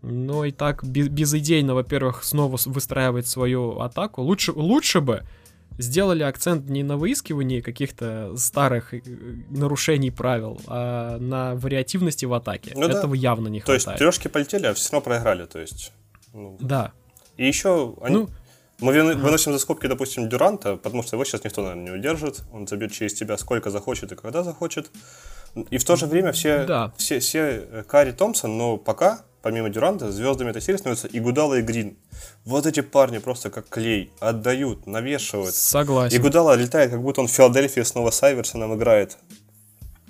Но 0.01 0.45
и 0.45 0.51
так 0.51 0.85
без, 0.85 1.09
безидейно, 1.09 1.75
во-первых, 1.75 2.23
снова 2.23 2.57
выстраивать 2.67 3.27
свою 3.27 3.81
атаку. 3.81 4.21
Лучше, 4.21 4.53
лучше 4.53 5.01
бы 5.01 5.25
сделали 5.79 6.23
акцент 6.23 6.69
не 6.69 6.83
на 6.83 6.97
выискивании 6.97 7.61
каких-то 7.61 8.35
старых 8.37 8.93
э, 8.93 9.01
нарушений 9.49 10.11
правил, 10.11 10.61
а 10.67 11.17
на 11.17 11.55
вариативности 11.55 12.25
в 12.25 12.33
атаке. 12.33 12.73
Ну, 12.75 12.87
Этого 12.87 13.15
да. 13.15 13.21
явно 13.21 13.47
не 13.47 13.61
хватает. 13.61 13.83
То 13.83 13.91
есть 13.91 13.99
трешки 13.99 14.27
полетели, 14.27 14.67
а 14.67 14.73
все 14.73 14.91
равно 14.91 15.03
проиграли, 15.05 15.45
то 15.45 15.59
есть. 15.59 15.93
Ну. 16.33 16.57
Да. 16.59 16.91
И 17.37 17.47
еще 17.47 17.95
они... 18.01 18.15
ну, 18.17 18.29
мы 18.79 18.93
выносим 19.15 19.53
за 19.53 19.59
скобки, 19.59 19.87
допустим, 19.87 20.29
Дюранта, 20.29 20.75
потому 20.75 21.03
что 21.03 21.15
его 21.15 21.25
сейчас 21.25 21.43
никто, 21.43 21.61
наверное, 21.61 21.85
не 21.85 21.91
удержит. 21.91 22.41
Он 22.53 22.67
забьет 22.67 22.91
через 22.91 23.13
тебя 23.13 23.37
сколько 23.37 23.71
захочет 23.71 24.11
и 24.11 24.15
когда 24.15 24.43
захочет. 24.43 24.89
И 25.69 25.77
в 25.77 25.85
то 25.85 25.95
же 25.95 26.05
время 26.05 26.31
все, 26.31 26.65
да. 26.65 26.93
все, 26.97 27.19
все 27.19 27.39
э, 27.39 27.83
Карри 27.87 28.11
Томпсон, 28.11 28.57
но 28.57 28.77
пока 28.77 29.23
помимо 29.41 29.69
Дюранта, 29.69 30.11
звездами 30.11 30.49
этой 30.49 30.61
серии 30.61 30.77
становятся 30.77 31.07
и 31.07 31.19
Гудала, 31.19 31.55
и 31.55 31.61
Грин. 31.61 31.97
Вот 32.45 32.65
эти 32.65 32.81
парни 32.81 33.19
просто 33.19 33.49
как 33.49 33.69
клей 33.69 34.11
отдают, 34.19 34.85
навешивают. 34.87 35.55
Согласен. 35.55 36.15
И 36.15 36.19
Гудала 36.19 36.55
летает, 36.55 36.91
как 36.91 37.01
будто 37.01 37.21
он 37.21 37.27
в 37.27 37.31
Филадельфии 37.31 37.81
снова 37.81 38.11
с 38.11 38.21
Айверсоном 38.21 38.75
играет. 38.75 39.17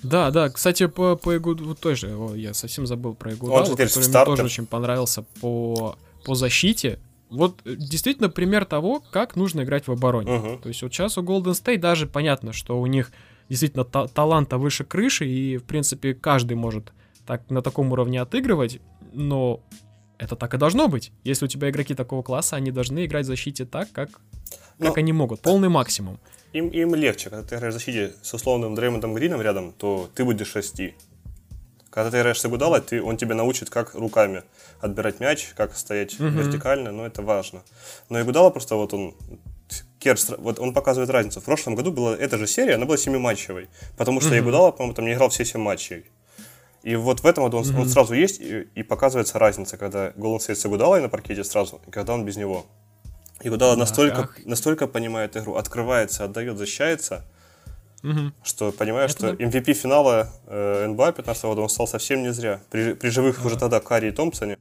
Да, 0.02 0.32
да, 0.32 0.50
кстати, 0.50 0.88
по, 0.88 1.16
по 1.18 1.36
Игуд... 1.36 1.60
вот 1.60 1.80
тоже, 1.80 2.16
о, 2.16 2.34
я 2.34 2.54
совсем 2.54 2.88
забыл 2.88 3.16
про 3.16 3.34
Игудалу, 3.34 3.66
который 3.66 4.08
мне 4.08 4.26
тоже 4.26 4.44
очень 4.44 4.66
понравился 4.66 5.24
по, 5.42 5.98
по 6.24 6.36
защите. 6.36 7.00
Вот 7.30 7.60
э, 7.66 7.76
действительно 7.76 8.30
пример 8.30 8.64
того, 8.66 9.04
как 9.12 9.36
нужно 9.36 9.62
играть 9.62 9.88
в 9.88 9.92
обороне. 9.92 10.32
Uh-huh. 10.32 10.62
То 10.62 10.70
есть 10.70 10.82
вот 10.82 10.94
сейчас 10.94 11.18
у 11.18 11.22
Golden 11.22 11.52
State 11.52 11.80
даже 11.80 12.08
понятно, 12.08 12.54
что 12.54 12.80
у 12.80 12.86
них 12.86 13.12
действительно 13.50 13.84
та- 13.84 14.08
таланта 14.08 14.58
выше 14.58 14.84
крыши, 14.84 15.28
и, 15.28 15.58
в 15.58 15.64
принципе, 15.64 16.14
каждый 16.14 16.56
может 16.56 16.94
так, 17.26 17.50
на 17.50 17.62
таком 17.62 17.92
уровне 17.92 18.22
отыгрывать 18.22 18.80
но 19.14 19.62
это 20.18 20.36
так 20.36 20.54
и 20.54 20.58
должно 20.58 20.88
быть. 20.88 21.12
Если 21.24 21.46
у 21.46 21.48
тебя 21.48 21.70
игроки 21.70 21.96
такого 21.96 22.22
класса, 22.22 22.56
они 22.56 22.72
должны 22.72 23.06
играть 23.06 23.26
в 23.26 23.28
защите 23.28 23.66
так, 23.66 23.92
как, 23.92 24.10
как 24.12 24.20
но 24.80 24.94
они 24.96 25.14
могут. 25.14 25.42
Полный 25.42 25.70
максимум. 25.70 26.20
Им, 26.54 26.68
им 26.70 26.96
легче, 26.96 27.30
когда 27.30 27.48
ты 27.48 27.56
играешь 27.56 27.74
в 27.74 27.78
защите 27.78 28.14
с 28.22 28.34
условным 28.34 28.76
Дреймондом 28.76 29.14
Грином 29.14 29.42
рядом, 29.42 29.72
то 29.74 30.10
ты 30.16 30.26
будешь 30.26 30.56
расти. 30.56 30.96
Когда 31.90 32.12
ты 32.12 32.18
играешь 32.18 32.40
с 32.40 32.46
Игудалой, 32.46 32.82
ты, 32.82 33.02
он 33.02 33.18
тебя 33.18 33.36
научит, 33.36 33.70
как 33.70 33.96
руками 33.96 34.44
отбирать 34.80 35.20
мяч, 35.20 35.50
как 35.56 35.76
стоять 35.76 36.16
mm-hmm. 36.16 36.30
вертикально, 36.30 36.92
но 36.92 37.06
это 37.06 37.22
важно. 37.22 37.64
Но 38.10 38.22
Игудала 38.22 38.50
просто 38.50 38.76
вот 38.76 38.94
он 38.94 39.16
Керст, 40.00 40.34
вот 40.38 40.60
он 40.60 40.74
показывает 40.74 41.10
разницу. 41.10 41.42
В 41.42 41.44
прошлом 41.44 41.76
году 41.76 41.92
была 41.92 42.16
эта 42.16 42.38
же 42.38 42.48
серия, 42.48 42.76
она 42.76 42.86
была 42.86 42.98
семиматчевой, 42.98 43.70
потому 43.98 44.22
что 44.22 44.34
mm-hmm. 44.34 44.40
Игудала, 44.40 44.72
по-моему, 44.72 44.96
там 44.96 45.06
не 45.06 45.14
играл 45.14 45.30
все 45.30 45.46
семь 45.46 45.62
матчей. 45.62 46.06
И 46.84 46.96
вот 46.96 47.20
в 47.20 47.26
этом 47.26 47.44
году 47.44 47.58
он, 47.58 47.64
mm-hmm. 47.64 47.82
он 47.82 47.90
сразу 47.90 48.14
есть, 48.14 48.40
и, 48.40 48.68
и 48.76 48.84
показывается 48.84 49.38
разница, 49.38 49.78
когда 49.78 50.10
Golden 50.12 50.38
State 50.38 50.56
с 50.56 50.66
Игудалой 50.66 51.02
на 51.02 51.10
паркете 51.10 51.44
сразу, 51.44 51.82
и 51.86 51.92
когда 51.92 52.14
он 52.14 52.26
без 52.26 52.38
него. 52.38 52.66
Игудала 53.42 53.76
настолько, 53.76 54.30
настолько 54.46 54.88
понимает 54.88 55.38
игру, 55.38 55.56
открывается, 55.56 56.26
отдает, 56.26 56.58
защищается. 56.58 57.26
Мгм. 58.02 58.34
Что 58.44 58.72
понимаешь, 58.72 59.12
Это 59.12 59.20
что 59.20 59.34
да. 59.34 59.44
MVP 59.44 59.74
финала 59.74 60.30
э, 60.48 60.88
НБА 60.88 61.12
15 61.14 61.44
года 61.44 61.62
он 61.62 61.70
стал 61.70 61.88
совсем 61.88 62.24
не 62.24 62.32
зря. 62.32 62.62
При, 62.70 62.94
при 62.94 63.10
живых 63.10 63.40
уже 63.46 63.56
Ага. 63.56 63.60
тогда 63.60 63.80
Карри 63.82 64.10
и 64.10 64.12
Томпсоне. 64.12 64.58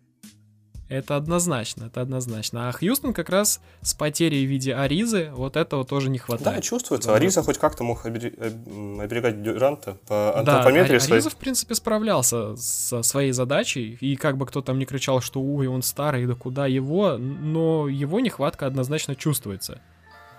Это 0.88 1.16
однозначно, 1.16 1.84
это 1.84 2.00
однозначно. 2.00 2.68
А 2.68 2.72
Хьюстон 2.72 3.12
как 3.12 3.28
раз 3.28 3.60
с 3.82 3.92
потерей 3.92 4.46
в 4.46 4.48
виде 4.48 4.74
Аризы 4.74 5.30
вот 5.34 5.56
этого 5.56 5.84
тоже 5.84 6.08
не 6.08 6.16
Да, 6.18 6.24
хватает. 6.24 6.64
чувствуется. 6.64 7.10
Да. 7.10 7.16
Ариза 7.16 7.42
хоть 7.42 7.58
как-то 7.58 7.84
мог 7.84 8.06
э, 8.06 8.08
оберегать 8.08 9.42
Дюранта 9.42 9.98
по 10.06 10.32
Да, 10.34 10.38
антропометрии 10.60 10.94
Ари- 10.96 10.98
своей. 11.00 11.12
Ариза, 11.20 11.28
в 11.30 11.36
принципе, 11.36 11.74
справлялся 11.74 12.56
со 12.56 13.02
своей 13.02 13.32
задачей, 13.32 13.98
и 14.00 14.16
как 14.16 14.38
бы 14.38 14.46
кто 14.46 14.62
там 14.62 14.78
не 14.78 14.86
кричал, 14.86 15.20
что 15.20 15.42
ой, 15.42 15.66
он 15.66 15.82
старый, 15.82 16.24
да 16.26 16.34
куда 16.34 16.66
его, 16.66 17.18
но 17.18 17.86
его 17.88 18.20
нехватка 18.20 18.66
однозначно 18.66 19.14
чувствуется. 19.14 19.82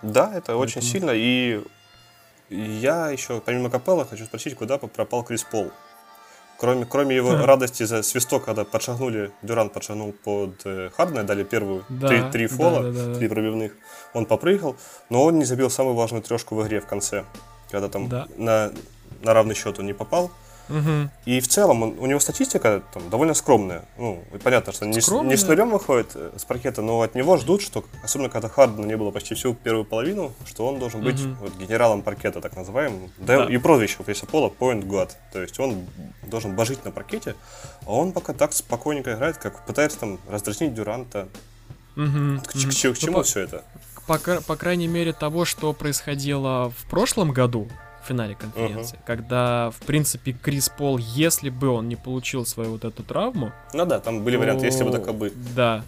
Да, 0.02 0.34
это 0.36 0.56
очень 0.56 0.80
Поэтому- 0.80 0.92
сильно. 0.92 1.10
И 1.14 1.62
я 2.50 3.10
еще, 3.10 3.40
помимо 3.40 3.70
Капелла, 3.70 4.04
хочу 4.04 4.24
спросить, 4.24 4.56
куда 4.56 4.78
пропал 4.78 5.22
Крис 5.22 5.44
Пол? 5.44 5.70
Кроме, 6.60 6.84
кроме 6.84 7.16
его 7.16 7.30
Хм. 7.30 7.44
радости 7.44 7.84
за 7.84 8.02
свисток, 8.02 8.44
когда 8.44 8.64
подшагнули, 8.64 9.30
Дюрант 9.40 9.72
подшагнул 9.72 10.12
под 10.12 10.60
э, 10.66 10.90
Хардена, 10.94 11.24
дали 11.24 11.42
первую, 11.42 11.84
Да, 11.88 12.08
три, 12.08 12.22
три 12.30 12.48
да, 12.48 12.54
фола, 12.54 12.82
да, 12.82 12.90
да, 12.92 13.06
да. 13.06 13.14
три 13.14 13.28
пробивных, 13.28 13.72
он 14.12 14.26
попрыгал, 14.26 14.76
но 15.08 15.24
он 15.24 15.38
не 15.38 15.46
забил 15.46 15.70
самую 15.70 15.96
важную 15.96 16.22
трешку 16.22 16.54
в 16.56 16.62
игре 16.66 16.80
в 16.82 16.86
конце, 16.86 17.24
когда 17.70 17.88
там 17.88 18.08
Да. 18.10 18.26
на, 18.36 18.72
на 19.22 19.32
равный 19.32 19.54
счет 19.54 19.78
он 19.78 19.86
не 19.86 19.94
попал. 19.94 20.30
Мгм. 20.70 21.10
И 21.26 21.40
в 21.40 21.48
целом 21.48 21.82
он- 21.82 21.96
у 21.98 22.06
него 22.06 22.20
статистика 22.20 22.82
там 22.94 23.10
довольно 23.10 23.34
скромная. 23.34 23.84
Ну, 23.98 24.22
понятно, 24.42 24.72
что 24.72 24.86
не, 24.86 25.00
с- 25.00 25.04
Скромная. 25.06 25.30
не 25.30 25.36
с 25.36 25.46
нулем 25.46 25.70
выходит 25.70 26.12
э, 26.14 26.30
с 26.38 26.44
паркета, 26.44 26.80
но 26.82 27.02
от 27.02 27.14
него 27.14 27.36
ждут, 27.36 27.60
что, 27.60 27.84
особенно 28.04 28.28
когда 28.28 28.48
Хардена 28.48 28.86
не 28.86 28.96
было 28.96 29.10
почти 29.10 29.34
всю 29.34 29.54
первую 29.54 29.84
половину, 29.84 30.32
что 30.46 30.66
он 30.66 30.78
должен 30.78 31.02
быть 31.02 31.20
Мгм. 31.20 31.36
вот, 31.40 31.56
генералом 31.56 32.02
паркета, 32.02 32.40
так 32.40 32.56
называемым. 32.56 33.10
Да, 33.18 33.46
Да. 33.46 33.52
и 33.52 33.58
прозвище 33.58 33.96
у 34.00 34.04
Криса 34.04 34.26
Пола 34.26 34.48
Point 34.58 34.84
God. 34.86 35.10
То 35.32 35.42
есть 35.42 35.58
он 35.60 35.86
должен 36.22 36.54
божить 36.54 36.84
на 36.84 36.92
паркете, 36.92 37.34
а 37.86 37.92
он 37.92 38.12
пока 38.12 38.32
так 38.32 38.52
спокойненько 38.52 39.12
играет, 39.14 39.36
как 39.38 39.66
пытается 39.66 39.98
там 39.98 40.18
раздразнить 40.30 40.72
Дюранта. 40.74 41.28
Мгм. 41.96 42.40
К, 42.40 42.54
Мгм. 42.54 42.70
к 42.70 42.74
чему- 42.74 42.94
к 42.94 42.96
Ну, 43.00 43.06
чему 43.06 43.16
по- 43.18 43.22
все 43.24 43.40
это? 43.40 43.64
по, 44.06 44.18
по 44.18 44.56
крайней 44.56 44.86
мере, 44.88 45.12
того, 45.12 45.44
что 45.44 45.72
происходило 45.72 46.70
в 46.76 46.88
прошлом 46.88 47.32
году 47.32 47.68
финале 48.10 48.34
конференции, 48.34 48.98
когда, 49.06 49.70
в 49.70 49.86
принципе, 49.86 50.32
Крис 50.32 50.68
Пол, 50.68 50.98
если 50.98 51.48
бы 51.50 51.68
он 51.68 51.88
не 51.88 51.96
получил 51.96 52.44
свою 52.44 52.72
вот 52.72 52.84
эту 52.84 53.02
травму, 53.02 53.52
Ну 53.72 53.86
да, 53.86 54.00
там 54.00 54.22
были 54.24 54.36
варианты, 54.36 54.66
если 54.66 54.84
бы 54.84 54.90
то- 54.90 54.98
так 54.98 55.14
бы. 55.14 55.32
Да. 55.54 55.84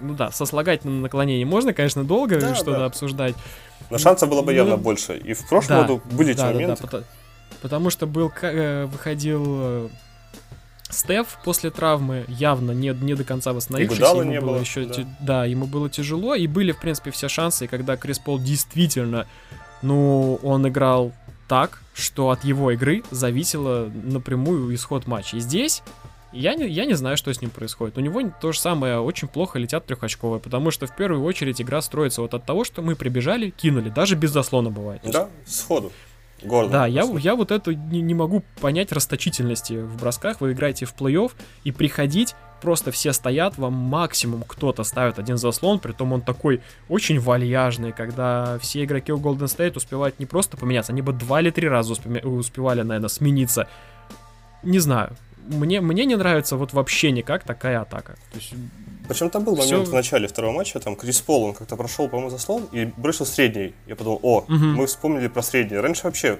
Ну 0.00 0.14
да, 0.14 0.30
сослагательное 0.30 1.00
наклонение 1.00 1.44
можно, 1.44 1.72
конечно, 1.72 2.04
долго 2.04 2.40
Да, 2.40 2.54
что-то 2.54 2.78
да. 2.78 2.84
обсуждать. 2.86 3.34
Но 3.90 3.98
шансов 3.98 4.28
было 4.30 4.42
бы 4.42 4.52
Ну, 4.52 4.58
явно 4.58 4.76
больше. 4.76 5.16
И 5.16 5.34
в 5.34 5.46
прошлом 5.48 5.76
Да, 5.76 5.82
году 5.82 6.02
были 6.12 6.30
эти 6.30 6.38
да, 6.38 6.44
да, 6.44 6.48
да, 6.48 6.54
моменты. 6.54 6.82
пото- 6.84 7.04
потому 7.62 7.90
что 7.90 8.06
был, 8.06 8.32
э, 8.42 8.86
выходил 8.86 9.44
э, 9.46 9.88
Стеф 10.90 11.38
после 11.44 11.70
травмы, 11.70 12.24
явно 12.28 12.70
не, 12.72 12.88
не 12.88 13.14
до 13.14 13.22
конца 13.24 13.52
восстановившийся. 13.52 14.06
Ему 14.06 14.22
не 14.22 14.40
было 14.40 14.52
было, 14.52 14.60
еще, 14.60 14.86
да. 14.86 15.04
да, 15.20 15.44
ему 15.44 15.66
было 15.66 15.90
тяжело, 15.90 16.34
и 16.34 16.46
были, 16.46 16.72
в 16.72 16.80
принципе, 16.80 17.10
все 17.10 17.28
шансы, 17.28 17.66
и 17.66 17.68
когда 17.68 17.96
Крис 17.98 18.18
Пол 18.18 18.38
действительно, 18.38 19.26
ну, 19.82 20.38
он 20.42 20.66
играл 20.66 21.12
так, 21.48 21.80
что 21.94 22.30
от 22.30 22.44
его 22.44 22.70
игры 22.70 23.02
зависело 23.10 23.90
напрямую 24.04 24.74
исход 24.74 25.06
матча. 25.06 25.36
И 25.36 25.40
здесь 25.40 25.82
я 26.32 26.54
не, 26.54 26.68
я 26.68 26.84
не 26.84 26.94
знаю, 26.94 27.16
что 27.16 27.32
с 27.32 27.40
ним 27.40 27.50
происходит. 27.50 27.96
У 27.96 28.00
него 28.00 28.20
то 28.40 28.52
же 28.52 28.60
самое, 28.60 29.00
очень 29.00 29.28
плохо 29.28 29.58
летят 29.58 29.86
трехочковые, 29.86 30.40
потому 30.40 30.70
что 30.70 30.86
в 30.86 30.94
первую 30.94 31.24
очередь 31.24 31.60
игра 31.60 31.80
строится 31.80 32.20
вот 32.20 32.34
от 32.34 32.44
того, 32.44 32.64
что 32.64 32.82
мы 32.82 32.96
прибежали, 32.96 33.50
кинули, 33.50 33.88
даже 33.88 34.14
без 34.14 34.30
заслона 34.30 34.70
бывает. 34.70 35.00
Да, 35.04 35.28
сходу. 35.46 35.90
Гордо. 36.42 36.70
Да, 36.70 36.86
я, 36.86 37.02
я 37.02 37.34
вот 37.34 37.50
это 37.50 37.74
не, 37.74 38.00
не 38.00 38.14
могу 38.14 38.44
понять 38.60 38.92
расточительности 38.92 39.74
в 39.74 39.96
бросках. 39.96 40.40
Вы 40.40 40.52
играете 40.52 40.86
в 40.86 40.94
плей-офф 40.94 41.32
и 41.64 41.72
приходить, 41.72 42.34
просто 42.60 42.90
все 42.92 43.12
стоят, 43.12 43.58
вам 43.58 43.72
максимум 43.72 44.44
кто-то 44.46 44.84
ставит 44.84 45.18
один 45.18 45.36
заслон, 45.36 45.78
притом 45.78 46.12
он 46.12 46.20
такой 46.20 46.60
очень 46.88 47.18
вальяжный, 47.18 47.92
когда 47.92 48.58
все 48.60 48.84
игроки 48.84 49.12
у 49.12 49.18
Golden 49.18 49.46
State 49.46 49.76
успевают 49.76 50.18
не 50.20 50.26
просто 50.26 50.56
поменяться, 50.56 50.92
они 50.92 51.02
бы 51.02 51.12
два 51.12 51.40
или 51.40 51.50
три 51.50 51.68
раза 51.68 51.92
успе- 51.92 52.24
успевали, 52.24 52.82
наверное, 52.82 53.08
смениться. 53.08 53.68
Не 54.62 54.78
знаю. 54.78 55.16
Мне, 55.48 55.80
мне 55.80 56.04
не 56.04 56.16
нравится 56.16 56.56
вот 56.56 56.72
вообще 56.72 57.10
никак 57.10 57.42
такая 57.42 57.80
атака. 57.80 58.16
То 58.32 58.38
есть, 58.38 58.54
Причем 59.08 59.30
там 59.30 59.42
был 59.44 59.56
Всё- 59.56 59.70
момент 59.70 59.88
в 59.88 59.94
начале 59.94 60.28
второго 60.28 60.52
матча, 60.52 60.78
там 60.80 60.94
Крис 60.94 61.20
Пол, 61.20 61.44
он 61.44 61.54
как-то 61.54 61.76
прошел, 61.76 62.08
по-моему, 62.08 62.30
заслон 62.30 62.68
и 62.72 62.84
бросил 62.96 63.24
средний. 63.26 63.74
Я 63.86 63.96
подумал, 63.96 64.20
о, 64.22 64.44
Мгм. 64.48 64.74
мы 64.76 64.86
вспомнили 64.86 65.28
про 65.28 65.42
средний. 65.42 65.78
Раньше 65.78 66.02
вообще 66.04 66.38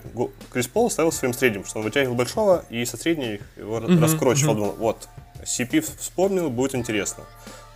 Крис 0.52 0.68
Пол 0.68 0.90
ставил 0.90 1.10
своим 1.12 1.32
средним, 1.34 1.64
что 1.64 1.78
он 1.78 1.84
вытягивал 1.84 2.14
большого 2.14 2.64
и 2.70 2.84
со 2.84 2.96
средней 2.96 3.40
его 3.56 3.80
Мгм, 3.80 4.02
раскручивал. 4.02 4.52
мгм. 4.54 4.60
Думал, 4.62 4.74
вот, 4.78 5.08
CP 5.44 5.80
вспомнил, 5.80 6.50
будет 6.50 6.74
интересно. 6.74 7.24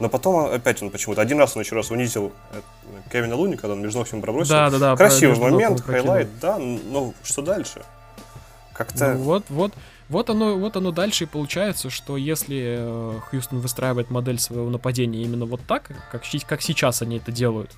Но 0.01 0.09
потом 0.09 0.47
опять 0.53 0.83
он 0.83 0.91
почему-то 0.91 1.21
один 1.23 1.39
раз 1.39 1.55
он 1.57 1.63
еще 1.63 1.77
раз 1.77 1.91
унизил 1.91 2.33
э, 2.53 2.61
Кевина 3.13 3.37
Луни, 3.37 3.57
когда 3.57 3.75
он 3.75 3.81
между 3.83 3.99
ног 3.99 4.09
ему 4.13 4.21
пробросил. 4.21 4.51
да, 4.55 4.69
да, 4.71 4.79
да. 4.79 4.97
Красивый 4.97 5.39
момент, 5.39 5.81
highlight, 5.81 6.29
да, 6.41 6.59
но 6.59 7.15
что 7.23 7.41
дальше? 7.43 7.83
Как-то... 8.73 9.15
Ну, 9.15 9.19
вот, 9.23 9.45
вот, 9.49 9.73
вот 10.13 10.31
оно, 10.31 10.57
вот 10.57 10.77
оно 10.77 10.93
дальше 10.93 11.25
и 11.25 11.27
получается, 11.27 11.91
что 11.91 12.17
если 12.17 12.77
э, 12.79 13.21
Хьюстон 13.31 13.61
выстраивает 13.61 14.11
модель 14.11 14.39
своего 14.39 14.69
нападения 14.71 15.23
именно 15.23 15.47
вот 15.47 15.61
так, 15.67 15.91
как, 16.11 16.23
как 16.47 16.63
сейчас 16.63 17.03
они 17.03 17.17
это 17.17 17.33
делают, 17.33 17.71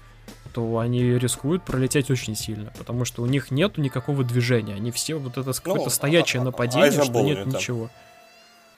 то 0.53 0.79
они 0.79 1.03
рискуют 1.19 1.63
пролететь 1.65 2.11
очень 2.11 2.37
сильно, 2.37 2.73
потому 2.79 3.05
что 3.05 3.23
у 3.23 3.27
них 3.27 3.51
нету 3.51 3.81
никакого 3.81 4.25
движения, 4.25 4.75
они 4.75 4.91
все 4.91 5.15
вот 5.17 5.33
это 5.39 5.49
Ну, 5.49 5.53
какое-то 5.55 5.91
стоячее 5.91 6.41
а- 6.41 6.43
а- 6.43 6.47
нападение, 6.47 6.91
что 7.03 7.21
нет 7.23 7.45
там. 7.45 7.49
ничего. 7.55 7.89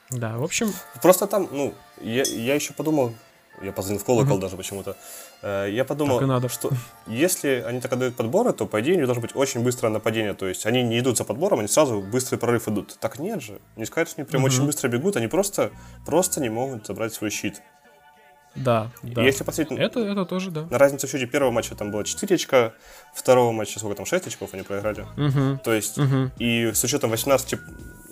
Да, 0.09 0.37
в 0.37 0.43
общем, 0.43 0.71
Просто 1.01 1.27
там, 1.27 1.49
ну, 1.51 1.73
я, 2.01 2.23
я 2.23 2.55
еще 2.55 2.73
подумал, 2.73 3.13
я 3.61 3.71
позвонил 3.71 3.99
в 4.01 4.05
колокол 4.05 4.33
Мгм. 4.33 4.41
даже 4.41 4.57
почему-то, 4.57 4.95
э, 5.41 5.67
я 5.71 5.83
подумал, 5.85 6.19
надо. 6.21 6.49
что 6.49 6.69
если 7.07 7.63
они 7.67 7.81
так 7.81 7.93
отдают 7.93 8.15
подборы, 8.15 8.53
то, 8.53 8.65
по 8.65 8.79
идее, 8.81 8.93
у 8.95 8.97
них 8.97 9.05
должно 9.05 9.21
быть 9.21 9.35
очень 9.35 9.63
быстрое 9.63 9.91
нападение, 9.91 10.33
то 10.33 10.47
есть 10.47 10.65
они 10.65 10.83
не 10.83 10.99
идут 10.99 11.17
за 11.17 11.23
подбором, 11.23 11.59
они 11.59 11.67
сразу 11.67 12.01
быстрый 12.01 12.37
прорыв 12.37 12.67
идут. 12.67 12.97
Так 12.99 13.19
нет 13.19 13.41
же, 13.41 13.59
не 13.75 13.85
сказать, 13.85 14.09
что 14.09 14.21
они 14.21 14.27
прям 14.29 14.41
Мгм. 14.41 14.51
очень 14.51 14.65
быстро 14.65 14.87
бегут, 14.89 15.15
они 15.17 15.27
просто, 15.27 15.71
просто 16.05 16.41
не 16.41 16.49
могут 16.49 16.85
забрать 16.85 17.13
свой 17.13 17.29
щит. 17.29 17.61
да, 18.55 18.89
да. 19.03 19.21
Если 19.21 19.43
посмотреть 19.43 19.77
Это, 19.79 19.99
это 19.99 20.25
тоже, 20.25 20.49
да. 20.49 20.63
на 20.71 20.77
разницу 20.79 21.05
в 21.07 21.11
счете 21.11 21.27
первого 21.27 21.51
матча, 21.51 21.75
там 21.75 21.91
было 21.91 22.03
4 22.03 22.33
очка, 22.35 22.73
второго 23.13 23.51
матча, 23.51 23.77
сколько 23.77 23.95
там, 23.97 24.05
6 24.07 24.25
очков 24.27 24.49
они 24.53 24.63
проиграли. 24.63 25.05
Мгм, 25.15 25.59
То 25.63 25.73
есть 25.73 25.97
мгм. 25.97 26.31
и 26.39 26.71
с 26.73 26.83
учетом 26.83 27.11
18, 27.11 27.53
э, 27.53 27.57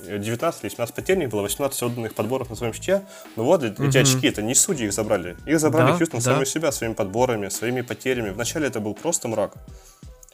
19 0.06 0.64
или 0.64 0.70
17 0.70 0.96
потерь, 0.96 1.28
было 1.28 1.42
18 1.42 1.84
отданных 1.84 2.14
подборов 2.14 2.50
на 2.50 2.56
своем 2.56 2.74
счете. 2.74 3.02
Ну 3.36 3.44
вот, 3.44 3.64
эти 3.64 3.80
Мгм. 3.82 3.90
очки, 3.90 4.28
это 4.28 4.42
не 4.42 4.56
судьи 4.56 4.86
их 4.88 4.94
забрали. 4.94 5.36
Их 5.46 5.60
забрали 5.60 5.92
Да, 5.92 5.98
Хьюстон 5.98 6.20
да. 6.20 6.24
самой 6.32 6.46
себя, 6.46 6.72
своими 6.72 6.94
подборами, 6.94 7.50
своими 7.50 7.82
потерями. 7.82 8.30
Вначале 8.30 8.68
это 8.68 8.80
был 8.80 8.94
просто 8.94 9.28
мрак. 9.28 9.54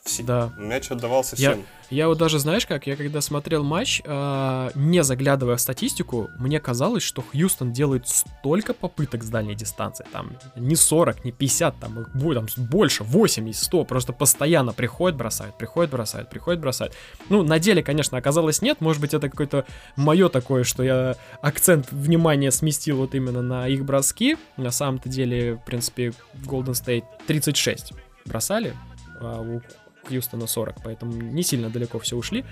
Все- 0.04 0.24
Да. 0.24 0.52
Мяч 0.58 0.90
отдавался 0.92 1.36
Я- 1.38 1.52
всем. 1.52 1.66
Я 1.92 2.08
вот 2.08 2.18
даже, 2.18 2.40
знаешь 2.40 2.66
как, 2.66 2.88
я 2.88 2.96
когда 2.96 3.20
смотрел 3.20 3.64
матч, 3.66 4.02
а, 4.06 4.72
не 4.76 5.04
заглядывая 5.04 5.58
в 5.58 5.62
статистику, 5.62 6.30
мне 6.40 6.60
казалось, 6.62 7.04
что 7.04 7.22
Хьюстон 7.22 7.74
делает 7.74 8.08
столько 8.08 8.74
попыток 8.74 9.24
с 9.24 9.28
дальней 9.28 9.56
дистанции. 9.56 10.06
Там 10.14 10.32
не 10.56 10.78
40, 10.78 11.26
не 11.26 11.34
50, 11.34 11.78
там 11.82 12.06
там 12.16 12.48
больше, 12.56 13.04
80, 13.04 13.62
100. 13.64 13.84
Просто 13.84 14.14
постоянно 14.14 14.72
приходит, 14.72 15.18
бросает, 15.18 15.58
приходит, 15.58 15.92
бросает, 15.92 16.30
приходит, 16.30 16.62
бросает. 16.62 16.94
Ну, 17.28 17.44
на 17.44 17.60
деле, 17.60 17.84
конечно, 17.84 18.18
оказалось 18.18 18.62
нет. 18.62 18.80
Может 18.80 19.02
быть, 19.02 19.14
это 19.14 19.30
какое-то 19.30 19.66
мое 19.98 20.30
такое, 20.30 20.64
что 20.64 20.84
я 20.84 21.18
акцент 21.42 21.92
внимания 21.92 22.52
сместил 22.52 22.98
вот 22.98 23.16
именно 23.16 23.42
на 23.42 23.68
их 23.68 23.84
броски. 23.84 24.38
На 24.56 24.72
самом-то 24.72 25.10
деле, 25.10 25.56
в 25.56 25.66
принципе, 25.66 26.14
Golden 26.46 26.72
State 26.72 27.04
36 27.28 27.92
бросали, 28.26 28.74
а 29.20 29.42
у 29.42 29.62
Хьюстона 30.08 30.48
40, 30.48 30.84
поэтому 30.84 31.14
не 31.14 31.44
сильно 31.44 31.70
далеко 31.70 32.00
все 32.00 32.16
ушли. 32.16 32.46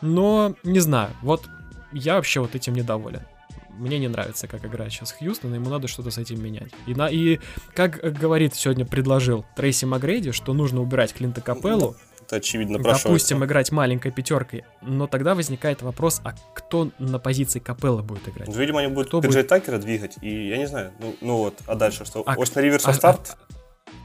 Но, 0.00 0.54
не 0.62 0.80
знаю, 0.80 1.10
вот 1.22 1.44
я 1.92 2.16
вообще 2.16 2.40
вот 2.40 2.54
этим 2.54 2.74
недоволен. 2.74 3.22
Мне 3.70 3.98
не 3.98 4.08
нравится, 4.08 4.48
как 4.48 4.64
играет 4.64 4.92
сейчас 4.92 5.12
Хьюстон, 5.12 5.54
ему 5.54 5.70
надо 5.70 5.86
что-то 5.86 6.10
с 6.10 6.18
этим 6.18 6.42
менять. 6.42 6.72
И, 6.86 6.94
на, 6.94 7.08
и 7.08 7.38
как 7.74 8.00
говорит 8.12 8.54
сегодня, 8.54 8.84
предложил 8.84 9.44
Трейси 9.54 9.84
Магрейди, 9.84 10.32
что 10.32 10.52
нужно 10.52 10.82
убирать 10.82 11.14
Клинта 11.14 11.40
Капеллу, 11.40 11.94
Это 12.26 12.36
очевидно 12.36 12.78
напрашивается. 12.78 13.08
допустим, 13.08 13.44
играть 13.44 13.70
маленькой 13.70 14.10
пятеркой. 14.10 14.64
Но 14.82 15.06
тогда 15.06 15.36
возникает 15.36 15.82
вопрос, 15.82 16.20
а 16.24 16.34
кто 16.54 16.90
на 16.98 17.20
позиции 17.20 17.60
Капеллы 17.60 18.02
будет 18.02 18.28
играть? 18.28 18.48
Ну, 18.48 18.54
видимо, 18.54 18.80
они 18.80 18.92
будут 18.92 19.08
Кто 19.08 19.20
будет? 19.20 19.46
Такера 19.46 19.78
двигать, 19.78 20.16
и 20.22 20.48
я 20.48 20.58
не 20.58 20.66
знаю, 20.66 20.92
ну, 20.98 21.14
ну 21.20 21.36
вот, 21.36 21.54
а 21.66 21.76
дальше 21.76 22.04
что? 22.04 22.24
А- 22.26 22.34
Остин 22.34 22.62
Риверс 22.62 22.84
а- 22.84 22.92
старт? 22.92 23.36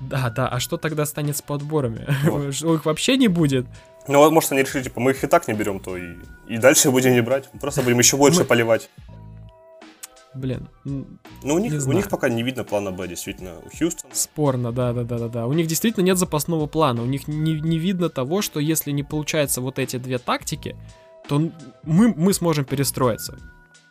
Да, 0.09 0.29
да, 0.29 0.47
а 0.47 0.59
что 0.59 0.77
тогда 0.77 1.05
станет 1.05 1.37
с 1.37 1.41
подборами? 1.41 2.07
Вот. 2.25 2.53
Что, 2.53 2.73
Их 2.75 2.85
вообще 2.85 3.17
не 3.17 3.27
будет? 3.27 3.65
Ну, 4.07 4.17
вот, 4.19 4.31
может, 4.31 4.51
они 4.51 4.61
решили, 4.63 4.83
типа, 4.83 4.99
мы 4.99 5.11
их 5.11 5.23
и 5.23 5.27
так 5.27 5.47
не 5.47 5.53
берем, 5.53 5.79
то 5.79 5.95
и, 5.97 6.15
и 6.47 6.57
дальше 6.57 6.91
будем 6.91 7.13
не 7.13 7.21
брать. 7.21 7.49
Просто 7.61 7.81
будем 7.81 7.99
еще 7.99 8.17
больше 8.17 8.39
Мы- 8.39 8.45
поливать. 8.45 8.89
блин. 10.33 10.67
Ну, 10.83 11.05
у 11.55 11.59
них, 11.59 11.73
у 11.87 11.91
них 11.93 12.09
пока 12.09 12.27
не 12.27 12.43
видно 12.43 12.63
плана 12.63 12.91
Б, 12.91 13.07
действительно. 13.07 13.59
У 13.59 13.69
Хьюстона... 13.69 14.13
Спорно, 14.13 14.71
да-да-да-да. 14.71 15.45
У 15.47 15.53
них 15.53 15.67
действительно 15.67 16.03
нет 16.03 16.17
запасного 16.17 16.65
плана. 16.67 17.01
У 17.01 17.05
них 17.05 17.27
не, 17.27 17.59
не 17.61 17.77
видно 17.79 18.09
того, 18.09 18.41
что 18.41 18.59
если 18.59 18.91
не 18.91 19.03
получается 19.03 19.61
вот 19.61 19.79
эти 19.79 19.97
две 19.97 20.17
тактики, 20.17 20.75
то 21.29 21.39
мы, 21.83 22.13
мы 22.17 22.33
сможем 22.33 22.65
перестроиться. 22.65 23.37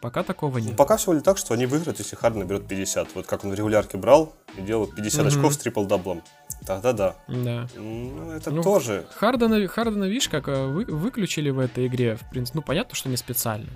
Пока 0.02 0.24
такого 0.24 0.58
нет. 0.58 0.76
Пока 0.76 0.96
всего 0.96 1.12
лишь 1.12 1.22
так, 1.22 1.38
что 1.38 1.54
они 1.54 1.64
выиграют, 1.64 2.00
если 2.00 2.16
Харден 2.16 2.40
наберет 2.40 2.66
50. 2.66 3.14
Вот 3.14 3.26
как 3.26 3.44
он 3.44 3.52
в 3.52 3.54
регулярке 3.54 3.96
брал 3.96 4.34
и 4.58 4.60
делал 4.60 4.88
50 4.88 5.20
mm-hmm. 5.20 5.28
очков 5.28 5.54
с 5.54 5.58
трипл-даблом. 5.58 6.22
Тогда 6.66 6.92
да. 6.92 7.14
Да. 7.28 7.68
Ну, 7.76 8.32
это 8.32 8.50
ну, 8.50 8.64
тоже. 8.64 9.06
Хардена, 9.14 9.68
Хардена, 9.68 10.04
видишь, 10.04 10.28
как 10.28 10.48
э, 10.48 10.66
вы, 10.66 10.86
выключили 10.86 11.50
в 11.50 11.60
этой 11.60 11.86
игре. 11.86 12.16
В 12.16 12.28
принципе, 12.30 12.58
ну, 12.58 12.62
понятно, 12.62 12.96
что 12.96 13.08
не 13.08 13.16
специально. 13.16 13.68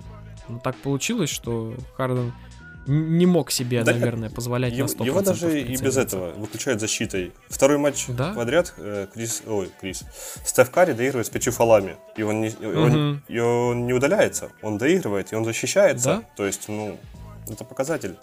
Ну, 0.49 0.59
так 0.59 0.75
получилось, 0.75 1.29
что 1.29 1.73
Харден 1.95 2.33
не 2.87 3.25
мог 3.25 3.51
себе, 3.51 3.83
да, 3.83 3.91
наверное, 3.91 4.29
позволять 4.29 4.73
его, 4.73 4.87
на 4.87 5.03
100% 5.03 5.05
Его 5.05 5.21
даже 5.21 5.61
и 5.61 5.75
без 5.77 5.97
этого 5.97 6.31
выключают 6.31 6.79
защитой. 6.79 7.33
Второй 7.49 7.77
матч 7.77 8.05
да? 8.07 8.33
подряд 8.33 8.73
э, 8.77 9.07
Крис, 9.13 9.43
ой, 9.45 9.69
Крис, 9.79 10.03
Стеф 10.45 10.71
Карри 10.71 10.93
доигрывает 10.93 11.27
с 11.27 11.29
пятью 11.29 11.51
фолами. 11.51 11.97
И 12.15 12.23
он 12.23 12.41
не, 12.41 12.49
угу. 12.49 12.79
он, 12.79 13.21
и 13.27 13.39
он 13.39 13.85
не 13.85 13.93
удаляется, 13.93 14.49
он 14.61 14.77
доигрывает, 14.77 15.33
и 15.33 15.35
он 15.35 15.45
защищается. 15.45 16.05
Да? 16.05 16.23
То 16.35 16.45
есть, 16.45 16.69
ну, 16.69 16.97
это 17.49 17.63
показатель. 17.63 18.15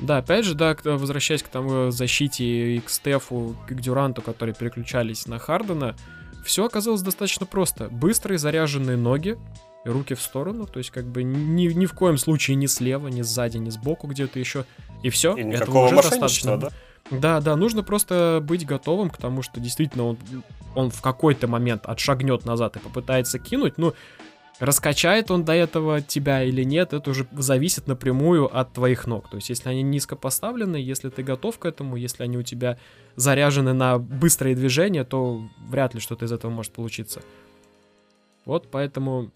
Да, 0.00 0.18
опять 0.18 0.44
же, 0.44 0.54
да, 0.54 0.76
возвращаясь 0.84 1.42
к 1.42 1.48
тому 1.48 1.90
защите 1.90 2.76
и 2.76 2.80
к 2.80 2.88
Стефу, 2.88 3.56
и 3.68 3.74
к 3.74 3.80
Дюранту, 3.80 4.22
которые 4.22 4.54
переключались 4.54 5.26
на 5.26 5.38
Хардена, 5.38 5.96
все 6.44 6.64
оказалось 6.66 7.02
достаточно 7.02 7.46
просто. 7.46 7.88
Быстрые 7.88 8.38
заряженные 8.38 8.96
ноги, 8.96 9.36
руки 9.84 10.14
в 10.14 10.20
сторону, 10.20 10.66
то 10.66 10.78
есть 10.78 10.90
как 10.90 11.04
бы 11.04 11.22
ни, 11.22 11.72
ни 11.72 11.86
в 11.86 11.92
коем 11.92 12.18
случае 12.18 12.56
ни 12.56 12.66
слева, 12.66 13.08
ни 13.08 13.22
сзади, 13.22 13.58
ни 13.58 13.70
сбоку 13.70 14.06
где-то 14.06 14.38
еще. 14.38 14.64
И 15.02 15.10
все, 15.10 15.36
и 15.36 15.42
этого 15.42 15.86
уже 15.86 15.96
достаточно. 15.96 16.56
Да? 16.56 16.70
Да, 17.10 17.40
да, 17.40 17.56
нужно 17.56 17.82
просто 17.82 18.40
быть 18.42 18.66
готовым 18.66 19.10
к 19.10 19.16
тому, 19.16 19.42
что 19.42 19.60
действительно 19.60 20.04
он, 20.04 20.18
он 20.74 20.90
в 20.90 21.00
какой-то 21.00 21.48
момент 21.48 21.86
отшагнет 21.86 22.44
назад 22.44 22.76
и 22.76 22.80
попытается 22.80 23.38
кинуть. 23.38 23.78
Ну, 23.78 23.94
раскачает 24.58 25.30
он 25.30 25.44
до 25.44 25.52
этого 25.52 26.02
тебя 26.02 26.42
или 26.42 26.64
нет, 26.64 26.92
это 26.92 27.10
уже 27.10 27.26
зависит 27.32 27.86
напрямую 27.86 28.54
от 28.54 28.72
твоих 28.74 29.06
ног. 29.06 29.30
То 29.30 29.36
есть, 29.36 29.48
если 29.48 29.68
они 29.70 29.82
низко 29.82 30.16
поставлены, 30.16 30.76
если 30.76 31.08
ты 31.08 31.22
готов 31.22 31.58
к 31.58 31.64
этому, 31.64 31.96
если 31.96 32.24
они 32.24 32.36
у 32.36 32.42
тебя 32.42 32.78
заряжены 33.16 33.72
на 33.72 33.98
быстрые 33.98 34.54
движения, 34.54 35.04
то 35.04 35.42
вряд 35.68 35.94
ли 35.94 36.00
что-то 36.00 36.26
из 36.26 36.32
этого 36.32 36.50
может 36.50 36.72
получиться. 36.72 37.22
Вот 38.44 38.70
поэтому 38.70 39.30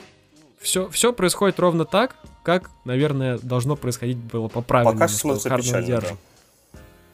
все, 0.63 0.89
все 0.89 1.13
происходит 1.13 1.59
ровно 1.59 1.85
так, 1.85 2.17
как, 2.43 2.71
наверное, 2.85 3.39
должно 3.39 3.77
происходить 3.77 4.17
было 4.17 4.49
по 4.49 4.63
правилам. 4.63 4.95
Пока 4.95 5.09
смотрится 5.09 5.57
печально, 5.57 6.01
да. 6.01 6.17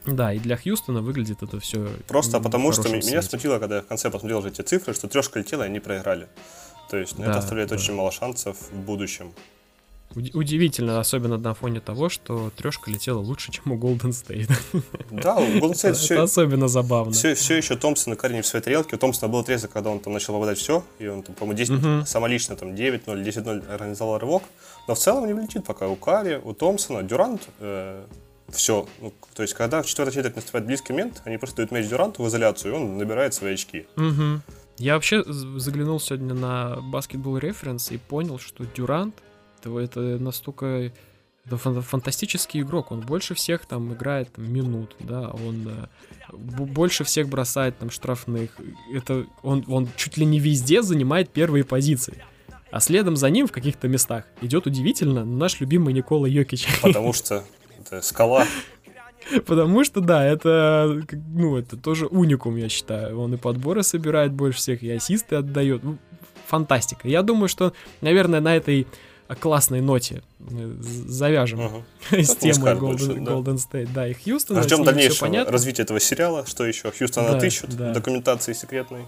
Да, 0.05 0.33
и 0.33 0.39
для 0.39 0.57
Хьюстона 0.57 1.01
выглядит 1.01 1.43
это 1.43 1.59
все. 1.59 1.87
Просто 2.07 2.39
потому, 2.39 2.71
что 2.71 2.83
свете. 2.83 3.09
меня 3.09 3.21
смутило, 3.21 3.59
когда 3.59 3.77
я 3.77 3.81
в 3.81 3.87
конце 3.87 4.09
посмотрел 4.09 4.45
эти 4.45 4.61
цифры, 4.61 4.93
что 4.93 5.07
трешка 5.07 5.39
летела, 5.39 5.63
и 5.63 5.65
они 5.65 5.79
проиграли. 5.79 6.27
То 6.89 6.97
есть 6.97 7.17
ну, 7.17 7.25
да, 7.25 7.31
это 7.31 7.39
оставляет 7.39 7.69
да. 7.69 7.75
очень 7.75 7.93
мало 7.93 8.11
шансов 8.11 8.57
в 8.71 8.79
будущем. 8.79 9.33
Удивительно, 10.15 10.99
особенно 10.99 11.37
на 11.37 11.53
фоне 11.53 11.81
того, 11.81 12.09
что 12.09 12.51
трешка 12.57 12.89
летела 12.89 13.19
лучше, 13.19 13.51
чем 13.51 13.71
у 13.71 13.77
Golden 13.77 14.09
State. 14.09 14.51
Да, 15.11 15.35
у 15.35 15.45
Golden 15.45 15.73
State 15.73 15.93
все... 15.93 16.15
Это 16.15 16.23
особенно 16.23 16.67
забавно. 16.67 17.13
Все, 17.13 17.35
все 17.35 17.57
еще 17.57 17.75
Томпсон 17.75 18.13
и 18.13 18.15
Карри 18.15 18.41
в 18.41 18.45
своей 18.45 18.63
тарелке. 18.63 18.95
У 18.95 18.99
Томпсона 18.99 19.31
был 19.31 19.39
отрезок, 19.39 19.71
когда 19.71 19.91
он 19.91 19.99
там 19.99 20.13
начал 20.13 20.33
попадать 20.33 20.57
все, 20.57 20.83
и 20.97 21.07
он, 21.07 21.21
там, 21.21 21.35
по-моему, 21.35 21.57
10, 21.57 21.71
uh-huh. 21.73 22.05
самолично 22.05 22.55
там 22.55 22.73
9-0, 22.73 23.05
10-0 23.05 23.71
организовал 23.71 24.17
рывок. 24.17 24.43
Но 24.87 24.95
в 24.95 24.99
целом 24.99 25.27
не 25.27 25.33
влетит 25.33 25.63
пока. 25.65 25.87
У 25.87 25.95
Карри, 25.95 26.41
у 26.43 26.53
Томпсона, 26.53 27.03
Дюрант, 27.03 27.47
э, 27.59 28.03
все. 28.51 28.87
Ну, 29.01 29.13
то 29.35 29.43
есть, 29.43 29.53
когда 29.53 29.81
в 29.83 29.85
четвертой 29.85 30.15
четверть 30.15 30.35
наступает 30.35 30.65
близкий 30.65 30.93
момент, 30.93 31.21
они 31.25 31.37
просто 31.37 31.57
дают 31.57 31.71
мяч 31.71 31.87
Дюранту 31.87 32.23
в 32.23 32.27
изоляцию, 32.27 32.73
и 32.73 32.75
он 32.75 32.97
набирает 32.97 33.33
свои 33.33 33.53
очки. 33.53 33.85
Угу. 33.95 34.41
Я 34.77 34.95
вообще 34.95 35.23
заглянул 35.25 35.99
сегодня 35.99 36.33
на 36.33 36.77
баскетбол 36.81 37.37
референс 37.37 37.91
и 37.91 37.97
понял, 37.97 38.39
что 38.39 38.65
Дюрант 38.65 39.13
это, 39.63 39.79
это 39.79 40.23
настолько 40.23 40.91
это 41.45 41.57
фантастический 41.57 42.61
игрок. 42.61 42.91
Он 42.91 43.01
больше 43.01 43.33
всех 43.33 43.65
там 43.65 43.93
играет 43.93 44.31
там, 44.33 44.51
минут, 44.51 44.95
да, 44.99 45.29
он 45.29 45.67
э, 45.67 45.87
больше 46.31 47.03
всех 47.03 47.27
бросает 47.27 47.77
там 47.79 47.89
штрафных. 47.89 48.51
Это 48.93 49.25
он, 49.41 49.65
он 49.67 49.87
чуть 49.95 50.17
ли 50.17 50.25
не 50.25 50.39
везде 50.39 50.81
занимает 50.81 51.29
первые 51.29 51.63
позиции. 51.63 52.23
А 52.71 52.79
следом 52.79 53.15
за 53.15 53.29
ним 53.29 53.47
в 53.47 53.51
каких-то 53.51 53.87
местах 53.87 54.25
идет 54.41 54.67
удивительно 54.67 55.25
наш 55.25 55.59
любимый 55.59 55.93
Никола 55.93 56.27
Йокич. 56.27 56.67
Потому 56.81 57.13
что 57.13 57.43
это 57.79 58.01
скала. 58.01 58.45
Потому 59.45 59.83
что, 59.83 60.01
да, 60.01 60.25
это, 60.25 61.03
ну, 61.11 61.57
это 61.57 61.77
тоже 61.77 62.07
уникум, 62.07 62.55
я 62.55 62.69
считаю. 62.69 63.19
Он 63.19 63.33
и 63.33 63.37
подборы 63.37 63.83
собирает 63.83 64.31
больше 64.31 64.59
всех, 64.59 64.83
и 64.83 64.89
ассисты 64.89 65.35
отдает. 65.35 65.83
Ну, 65.83 65.97
фантастика. 66.47 67.07
Я 67.07 67.21
думаю, 67.21 67.47
что, 67.47 67.73
наверное, 68.01 68.39
на 68.39 68.55
этой 68.55 68.87
классной 69.35 69.81
ноте 69.81 70.23
завяжем 70.39 71.59
угу. 71.59 71.83
с 72.11 72.35
темой 72.35 72.73
Golden, 72.73 72.79
больше, 72.79 73.13
да. 73.13 73.31
Golden 73.31 73.57
State. 73.57 73.89
Да, 73.93 74.07
и 74.07 74.13
Хьюстон. 74.13 74.63
Ждем 74.63 74.83
дальнейшего 74.83 75.45
развития 75.45 75.83
этого 75.83 75.99
сериала. 75.99 76.45
Что 76.45 76.65
еще? 76.65 76.91
Хьюстон 76.91 77.25
да, 77.25 77.37
отыщут, 77.37 77.75
да. 77.75 77.93
документации 77.93 78.53
секретной. 78.53 79.05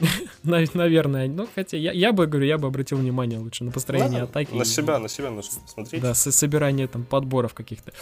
Наверное, 0.42 1.28
ну 1.28 1.48
хотя 1.54 1.76
я, 1.76 1.92
я 1.92 2.12
бы 2.12 2.26
говорю, 2.26 2.46
я 2.46 2.58
бы 2.58 2.68
обратил 2.68 2.98
внимание 2.98 3.38
лучше 3.38 3.64
на 3.64 3.72
построение 3.72 4.20
да, 4.20 4.24
атаки. 4.24 4.54
На 4.54 4.64
себя, 4.64 4.98
на 4.98 5.08
себя 5.08 5.30
нужно 5.30 5.60
смотреть. 5.66 6.02
Да, 6.02 6.14
с 6.14 6.30
собирание 6.30 6.86
там 6.86 7.04
подборов 7.04 7.54
каких-то. 7.54 7.92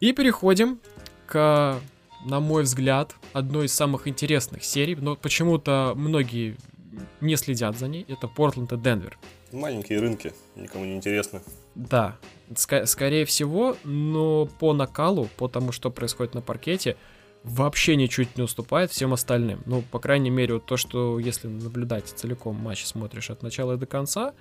И 0.00 0.12
переходим 0.12 0.78
к, 1.26 1.80
на 2.24 2.40
мой 2.40 2.62
взгляд, 2.62 3.14
одной 3.32 3.66
из 3.66 3.72
самых 3.72 4.06
интересных 4.06 4.64
серий, 4.64 4.94
но 4.94 5.16
почему-то 5.16 5.94
многие 5.96 6.56
не 7.20 7.36
следят 7.36 7.78
за 7.78 7.88
ней. 7.88 8.04
Это 8.08 8.28
Портленд 8.28 8.72
и 8.72 8.76
Денвер. 8.76 9.18
Маленькие 9.52 10.00
рынки, 10.00 10.32
никому 10.56 10.84
не 10.84 10.96
интересны. 10.96 11.40
Да, 11.74 12.16
ск- 12.50 12.86
скорее 12.86 13.24
всего, 13.24 13.76
но 13.84 14.46
по 14.46 14.72
накалу, 14.72 15.28
по 15.36 15.48
тому, 15.48 15.72
что 15.72 15.90
происходит 15.90 16.34
на 16.34 16.40
паркете, 16.40 16.96
вообще 17.44 17.96
ничуть 17.96 18.36
не 18.36 18.42
уступает 18.42 18.90
всем 18.90 19.12
остальным. 19.12 19.62
Ну, 19.66 19.82
по 19.82 19.98
крайней 19.98 20.30
мере, 20.30 20.54
вот 20.54 20.66
то, 20.66 20.76
что 20.76 21.18
если 21.18 21.46
наблюдать 21.46 22.06
целиком 22.06 22.56
матч 22.56 22.84
смотришь 22.84 23.30
от 23.30 23.42
начала 23.42 23.76
до 23.76 23.86
конца, 23.86 24.34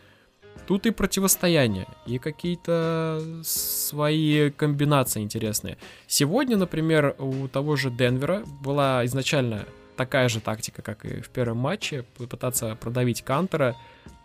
тут 0.65 0.85
и 0.85 0.91
противостояние, 0.91 1.87
и 2.07 2.17
какие-то 2.17 3.21
свои 3.43 4.49
комбинации 4.49 5.21
интересные. 5.21 5.77
Сегодня, 6.07 6.57
например, 6.57 7.15
у 7.19 7.47
того 7.47 7.75
же 7.75 7.91
Денвера 7.91 8.43
была 8.61 9.05
изначально 9.05 9.65
такая 9.95 10.27
же 10.27 10.41
тактика, 10.41 10.81
как 10.81 11.05
и 11.05 11.21
в 11.21 11.29
первом 11.29 11.57
матче, 11.57 12.03
попытаться 12.17 12.75
продавить 12.75 13.21
Кантера, 13.21 13.75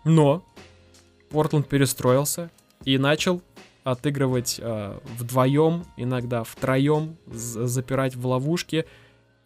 но 0.04 0.42
Портленд 1.30 1.68
перестроился 1.68 2.50
и 2.84 2.98
начал 2.98 3.42
отыгрывать 3.84 4.60
э, 4.62 4.98
вдвоем, 5.18 5.84
иногда 5.96 6.44
втроем, 6.44 7.16
запирать 7.26 8.14
в 8.16 8.26
ловушки. 8.26 8.86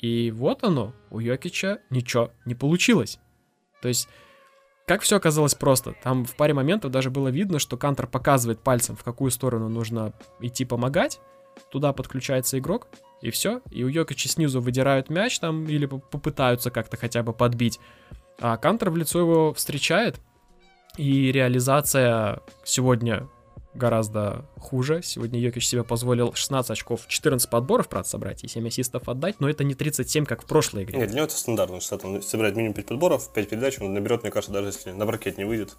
И 0.01 0.31
вот 0.33 0.64
оно, 0.64 0.92
у 1.11 1.20
Йокича 1.20 1.79
ничего 1.90 2.31
не 2.44 2.55
получилось. 2.55 3.18
То 3.81 3.88
есть, 3.88 4.09
как 4.87 5.03
все 5.03 5.16
оказалось 5.16 5.55
просто. 5.55 5.94
Там 6.03 6.25
в 6.25 6.35
паре 6.37 6.53
моментов 6.53 6.90
даже 6.90 7.11
было 7.11 7.29
видно, 7.29 7.59
что 7.59 7.77
Кантер 7.77 8.07
показывает 8.07 8.61
пальцем, 8.61 8.97
в 8.97 9.05
какую 9.05 9.31
сторону 9.31 9.68
нужно 9.68 10.12
идти 10.40 10.64
помогать. 10.64 11.20
Туда 11.70 11.92
подключается 11.92 12.59
игрок, 12.59 12.88
и 13.23 13.31
все. 13.31 13.62
И 13.70 13.85
у 13.85 13.88
Йокича 13.88 14.29
снизу 14.29 14.61
выдирают 14.61 15.11
мяч 15.11 15.38
там, 15.38 15.64
или 15.66 15.87
попытаются 15.87 16.70
как-то 16.70 16.97
хотя 16.97 17.23
бы 17.23 17.33
подбить. 17.33 17.79
А 18.40 18.57
Кантер 18.57 18.90
в 18.90 18.97
лицо 18.97 19.20
его 19.20 19.55
встречает, 19.55 20.20
и 20.96 21.33
реализация 21.33 22.40
сегодня 22.64 23.28
гораздо 23.74 24.44
хуже. 24.59 25.00
Сегодня 25.02 25.40
Йокич 25.40 25.66
себе 25.66 25.85
позволил 25.85 26.33
16 26.33 26.70
очков, 26.70 27.07
14 27.09 27.50
подборов, 27.50 27.88
правда, 27.88 28.09
собрать 28.09 28.44
и 28.44 28.48
7 28.48 28.66
ассистов 28.68 29.09
отдать, 29.09 29.40
но 29.40 29.48
это 29.48 29.64
не 29.64 29.74
37, 29.74 30.24
как 30.24 30.42
в 30.42 30.46
прошлой 30.46 30.85
игре. 30.85 30.98
Нет, 30.98 31.09
для 31.09 31.16
него 31.16 31.26
это 31.26 31.37
стандартно, 31.37 31.80
что 31.80 31.98
он 32.04 32.22
собирает 32.22 32.57
минимум 32.57 32.74
5 32.74 32.87
подборов, 32.87 33.33
5 33.33 33.48
передач, 33.48 33.80
он 33.80 33.92
наберет, 33.92 34.22
мне 34.22 34.30
кажется, 34.30 34.52
даже 34.52 34.68
если 34.68 34.92
на 34.92 35.07
паркет 35.07 35.38
не 35.38 35.44
выйдет. 35.44 35.76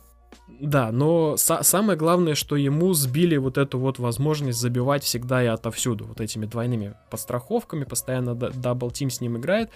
Да, 0.60 0.91
но 0.91 1.36
са- 1.36 1.63
самое 1.63 1.97
главное, 1.97 2.36
что 2.36 2.56
ему 2.56 2.93
сбили 2.93 3.38
вот 3.38 3.58
эту 3.58 3.80
вот 3.80 3.99
возможность 3.99 4.60
забивать 4.60 5.04
всегда 5.04 5.43
и 5.43 5.47
отовсюду, 5.47 6.06
вот 6.06 6.21
этими 6.21 6.45
двойными 6.45 6.95
подстраховками, 7.10 7.86
постоянно 7.86 8.36
double 8.36 8.91
team 8.91 9.10
с 9.10 9.21
ним 9.21 9.38
играет. 9.38 9.71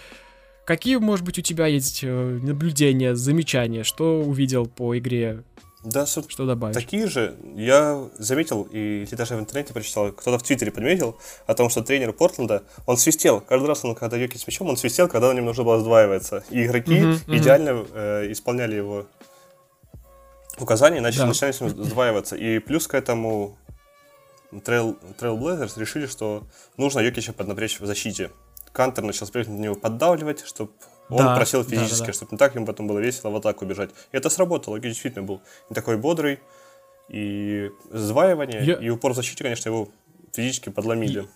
Какие, 0.64 0.96
может 0.96 1.24
быть, 1.24 1.38
у 1.38 1.42
тебя 1.42 1.66
есть 1.66 2.00
э, 2.02 2.38
наблюдения, 2.42 3.14
замечания, 3.14 3.82
что 3.82 4.20
увидел 4.20 4.66
по 4.66 4.96
игре 4.96 5.44
да, 5.82 6.04
что 6.04 6.44
добавить? 6.44 6.74
Такие 6.74 7.06
же. 7.06 7.36
Я 7.56 8.08
заметил, 8.18 8.68
и 8.70 9.06
ты 9.08 9.16
даже 9.16 9.34
в 9.34 9.40
интернете 9.40 9.72
прочитал, 9.72 10.12
кто-то 10.12 10.38
в 10.38 10.42
Твиттере 10.42 10.70
подметил 10.70 11.18
о 11.46 11.54
том, 11.54 11.70
что 11.70 11.82
тренер 11.82 12.12
Портленда, 12.12 12.64
он 12.84 12.98
свистел. 12.98 13.40
Каждый 13.40 13.66
раз, 13.66 13.82
он, 13.84 13.94
когда 13.94 14.18
Йокич 14.18 14.36
с 14.36 14.46
мячом, 14.46 14.68
он 14.68 14.76
свистел, 14.76 15.08
когда 15.08 15.28
на 15.28 15.36
нем 15.36 15.46
нужно 15.46 15.64
было 15.64 15.80
сдваиваться. 15.80 16.44
И 16.50 16.64
игроки 16.64 17.00
uh-huh, 17.00 17.20
идеально 17.28 17.70
uh-huh. 17.70 17.90
Э, 17.94 18.32
исполняли 18.32 18.74
его 18.74 19.06
указания, 20.58 20.98
иначе 20.98 21.20
да. 21.20 21.26
начинали 21.26 21.52
с 21.52 21.60
ним 21.62 21.70
сдваиваться. 21.70 22.36
И 22.36 22.58
плюс 22.58 22.86
к 22.86 22.94
этому 22.94 23.56
Трейл 24.64 24.96
Блейзерс 25.18 25.78
решили, 25.78 26.06
что 26.06 26.42
нужно 26.76 27.00
Йокича 27.00 27.32
поднапрячь 27.32 27.80
в 27.80 27.86
защите. 27.86 28.30
Кантер 28.72 29.04
начал 29.04 29.26
спрятать 29.26 29.52
на 29.52 29.58
него 29.58 29.74
поддавливать, 29.74 30.44
чтобы 30.46 30.70
он 31.08 31.18
Да, 31.18 31.36
просил 31.36 31.64
да, 31.64 31.70
физически, 31.70 32.00
да, 32.00 32.06
да. 32.06 32.12
чтобы 32.12 32.28
не 32.32 32.38
так 32.38 32.54
ему 32.54 32.66
потом 32.66 32.86
было 32.86 32.98
весело 32.98 33.30
в 33.30 33.36
атаку 33.36 33.64
бежать. 33.66 33.90
И 34.12 34.16
это 34.16 34.30
сработало. 34.30 34.76
Йокич 34.76 34.92
действительно 34.92 35.24
был 35.24 35.40
не 35.68 35.74
такой 35.74 35.96
бодрый. 35.96 36.38
И 37.08 37.70
зваивание, 37.90 38.64
Я- 38.64 38.74
и 38.74 38.88
упор 38.88 39.12
в 39.12 39.16
защите, 39.16 39.42
конечно, 39.42 39.68
его 39.68 39.88
физически 40.32 40.68
подломили. 40.68 41.26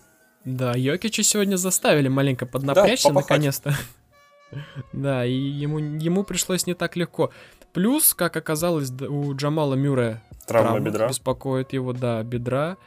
Да, 0.45 0.73
Йокича 0.75 1.23
сегодня 1.23 1.57
заставили 1.57 2.07
маленько 2.07 2.45
поднапрячься, 2.45 3.09
попахать. 3.09 3.29
наконец-то. 3.29 3.75
Да, 4.93 5.25
и 5.25 5.33
ему, 5.33 5.79
ему 5.79 6.23
пришлось 6.23 6.65
не 6.65 6.75
так 6.75 6.95
легко. 6.95 7.31
Плюс, 7.73 8.13
как 8.13 8.37
оказалось, 8.37 8.89
у 8.91 9.33
Джамала 9.35 9.73
Мюррея 9.73 10.23
Травма 10.47 10.79
бедра. 10.79 11.09
беспокоит 11.09 11.73
его, 11.73 11.91
да, 11.91 12.23
бедра. 12.23 12.77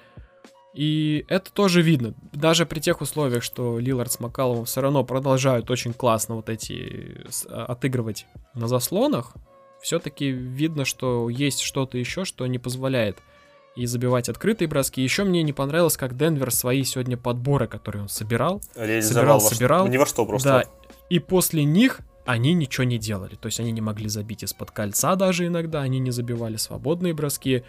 И 0.78 1.24
это 1.26 1.52
тоже 1.52 1.82
видно. 1.82 2.14
Даже 2.32 2.64
при 2.64 2.78
тех 2.78 3.00
условиях, 3.00 3.42
что 3.42 3.80
Лилард 3.80 4.12
с 4.12 4.20
Макаловым 4.20 4.64
все 4.64 4.80
равно 4.80 5.02
продолжают 5.02 5.68
очень 5.72 5.92
классно 5.92 6.36
вот 6.36 6.48
эти 6.48 7.16
а, 7.48 7.64
отыгрывать 7.64 8.26
на 8.54 8.68
заслонах, 8.68 9.32
все-таки 9.82 10.30
видно, 10.30 10.84
что 10.84 11.30
есть 11.30 11.62
что-то 11.62 11.98
еще, 11.98 12.24
что 12.24 12.46
не 12.46 12.60
позволяет 12.60 13.18
и 13.74 13.86
забивать 13.86 14.28
открытые 14.28 14.68
броски. 14.68 15.02
Еще 15.02 15.24
мне 15.24 15.42
не 15.42 15.52
понравилось, 15.52 15.96
как 15.96 16.16
Денвер 16.16 16.52
свои 16.52 16.84
сегодня 16.84 17.16
подборы, 17.16 17.66
которые 17.66 18.02
он 18.02 18.08
собирал, 18.08 18.62
Реализовал 18.76 19.00
собирал, 19.00 19.38
во 19.40 19.46
что- 19.46 19.54
собирал. 19.56 19.88
Ни 19.88 19.96
во 19.96 20.06
что 20.06 20.26
просто. 20.26 20.48
да, 20.48 20.64
и 21.10 21.18
после 21.18 21.64
них 21.64 22.02
они 22.24 22.54
ничего 22.54 22.84
не 22.84 22.98
делали. 22.98 23.34
То 23.34 23.46
есть 23.46 23.58
они 23.58 23.72
не 23.72 23.80
могли 23.80 24.08
забить 24.08 24.44
из-под 24.44 24.70
кольца 24.70 25.16
даже 25.16 25.44
иногда, 25.48 25.80
они 25.80 25.98
не 25.98 26.12
забивали 26.12 26.54
свободные 26.54 27.14
броски. 27.14 27.64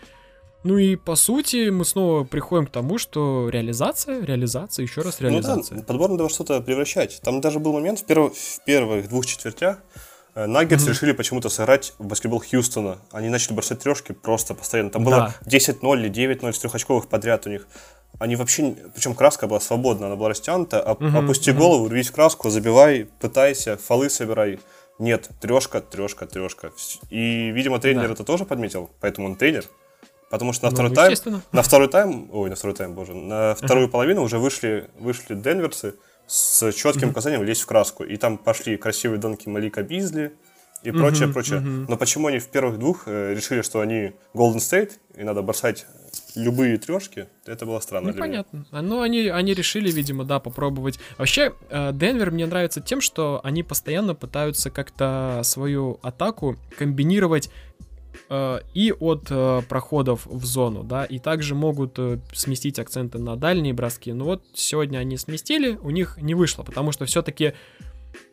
Ну 0.64 0.78
и 0.78 0.96
по 0.98 1.16
сути 1.16 1.70
мы 1.70 1.86
снова 1.86 2.26
приходим 2.26 2.68
к 2.68 2.72
тому, 2.72 2.98
что 2.98 3.48
реализация, 3.50 4.22
реализация, 4.26 4.84
еще 4.84 5.02
раз 5.02 5.22
реализация. 5.22 5.76
Ну 5.76 5.82
да, 5.82 5.88
подбор 5.88 6.10
надо 6.10 6.24
во 6.24 6.30
что-то 6.30 6.60
превращать. 6.62 7.22
Там 7.24 7.40
даже 7.40 7.60
был 7.60 7.72
момент 7.74 8.00
в, 8.00 8.06
перв- 8.06 8.34
в 8.34 8.64
первых 8.66 9.08
двух 9.08 9.26
четвертях, 9.26 9.78
э, 10.36 10.46
Наггетс 10.48 10.86
решили 10.86 11.14
почему-то 11.14 11.48
сыграть 11.50 11.94
в 11.98 12.06
баскетбол 12.08 12.42
Хьюстона. 12.42 12.98
Они 13.12 13.30
начали 13.30 13.54
бросать 13.54 13.80
трешки 13.80 14.12
просто 14.12 14.54
постоянно. 14.54 14.90
Там 14.90 15.06
было 15.06 15.34
Да. 15.46 15.50
10-0 15.50 15.98
или 16.02 16.10
9-0 16.10 16.52
с 16.52 16.60
трехочковых 16.60 17.08
подряд 17.08 17.46
у 17.48 17.50
них. 17.50 17.66
Они 18.20 18.36
вообще, 18.36 18.76
причем 18.94 19.16
краска 19.16 19.48
была 19.48 19.62
свободна, 19.62 20.08
она 20.08 20.18
была 20.18 20.30
растянута. 20.30 20.82
Оп- 20.82 21.00
Мгм, 21.00 21.18
опусти 21.20 21.52
мгм. 21.52 21.60
голову, 21.62 21.88
рвись 21.88 22.10
в 22.10 22.12
краску, 22.12 22.50
забивай, 22.50 23.08
пытайся, 23.22 23.78
фолы 23.78 24.10
собирай. 24.10 24.60
Нет, 24.98 25.30
трешка, 25.40 25.80
трешка, 25.80 26.26
трешка. 26.26 26.72
И, 27.10 27.50
видимо, 27.52 27.80
тренер 27.80 28.08
Да. 28.08 28.14
это 28.14 28.26
тоже 28.26 28.44
подметил, 28.44 28.90
поэтому 29.00 29.28
он 29.28 29.36
тренер. 29.38 29.64
Потому 30.30 30.54
что 30.54 30.66
на 30.66 30.70
Ну, 30.70 30.76
второй 30.76 30.96
тайм 30.96 31.42
на 31.52 31.62
второй 31.64 31.88
тайм, 31.88 32.30
ой, 32.32 32.50
на 32.50 32.56
второй 32.56 32.76
тайм, 32.76 32.94
боже, 32.94 33.14
на 33.16 33.56
вторую 33.56 33.90
половину 33.90 34.22
уже 34.24 34.38
вышли, 34.38 34.90
вышли 35.00 35.34
денверцы 35.36 35.96
с 36.28 36.72
четким 36.74 37.10
указанием 37.10 37.44
лезть 37.44 37.62
в 37.62 37.66
краску. 37.66 38.04
И 38.04 38.16
там 38.18 38.38
пошли 38.38 38.78
красивые 38.78 39.20
донки 39.20 39.50
Малика 39.50 39.82
Бизли 39.82 40.34
и 40.84 40.92
прочее, 40.92 41.26
Мгм, 41.26 41.34
прочее. 41.34 41.60
мгм. 41.60 41.86
Но 41.90 41.98
почему 41.98 42.28
они 42.28 42.38
в 42.40 42.48
первых 42.48 42.78
двух 42.78 43.04
э, 43.08 43.34
решили, 43.34 43.64
что 43.64 43.80
они 43.82 44.14
Golden 44.36 44.58
State, 44.58 44.92
и 45.16 45.24
надо 45.24 45.42
бросать 45.42 45.88
любые 46.36 46.78
трешки, 46.78 47.28
это 47.46 47.66
было 47.66 47.80
странно 47.80 48.08
Ну, 48.10 48.14
для 48.14 48.22
меня. 48.24 48.44
понятно. 48.44 48.66
А, 48.72 48.82
Ну, 48.84 49.02
они, 49.02 49.28
они 49.28 49.54
решили, 49.56 49.90
видимо, 49.92 50.24
да, 50.24 50.40
попробовать. 50.40 51.00
Вообще, 51.18 51.54
э, 51.70 51.92
Денвер 51.94 52.30
мне 52.32 52.46
нравится 52.46 52.82
тем, 52.82 53.02
что 53.02 53.42
они 53.44 53.64
постоянно 53.64 54.14
пытаются 54.14 54.70
как-то 54.70 55.42
свою 55.44 56.00
атаку 56.04 56.56
комбинировать 56.78 57.50
и 58.74 58.94
от 59.00 59.28
э, 59.30 59.62
проходов 59.68 60.26
в 60.26 60.46
зону, 60.46 60.84
да, 60.84 61.04
и 61.06 61.20
также 61.20 61.56
могут 61.56 61.98
э, 61.98 62.20
сместить 62.34 62.78
акценты 62.80 63.18
на 63.18 63.36
дальние 63.36 63.74
броски. 63.74 64.14
Но 64.14 64.26
вот 64.26 64.44
сегодня 64.54 65.00
они 65.00 65.18
сместили, 65.18 65.76
у 65.82 65.90
них 65.90 66.18
не 66.22 66.36
вышло, 66.36 66.64
потому 66.64 66.92
что 66.92 67.06
все-таки 67.06 67.54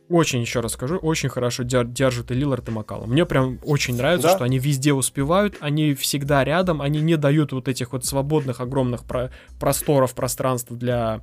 очень, 0.09 0.41
еще 0.41 0.61
раз 0.61 0.73
скажу, 0.75 0.97
очень 0.99 1.29
хорошо 1.29 1.63
дер- 1.65 1.91
держат 1.91 2.31
и 2.31 2.35
Лилард, 2.35 2.69
и 2.69 2.71
Маккалум. 2.71 3.11
Мне 3.11 3.27
прям 3.27 3.59
очень 3.65 3.97
нравится, 3.97 4.29
Да. 4.29 4.35
что 4.37 4.45
они 4.45 4.59
везде 4.59 4.93
успевают, 4.93 5.57
они 5.61 5.95
всегда 5.95 6.45
рядом, 6.45 6.81
они 6.81 7.01
не 7.01 7.17
дают 7.17 7.53
вот 7.53 7.67
этих 7.69 7.93
вот 7.93 8.05
свободных 8.05 8.61
огромных 8.61 9.05
про- 9.05 9.31
просторов, 9.59 10.15
пространства 10.15 10.77
для, 10.77 11.21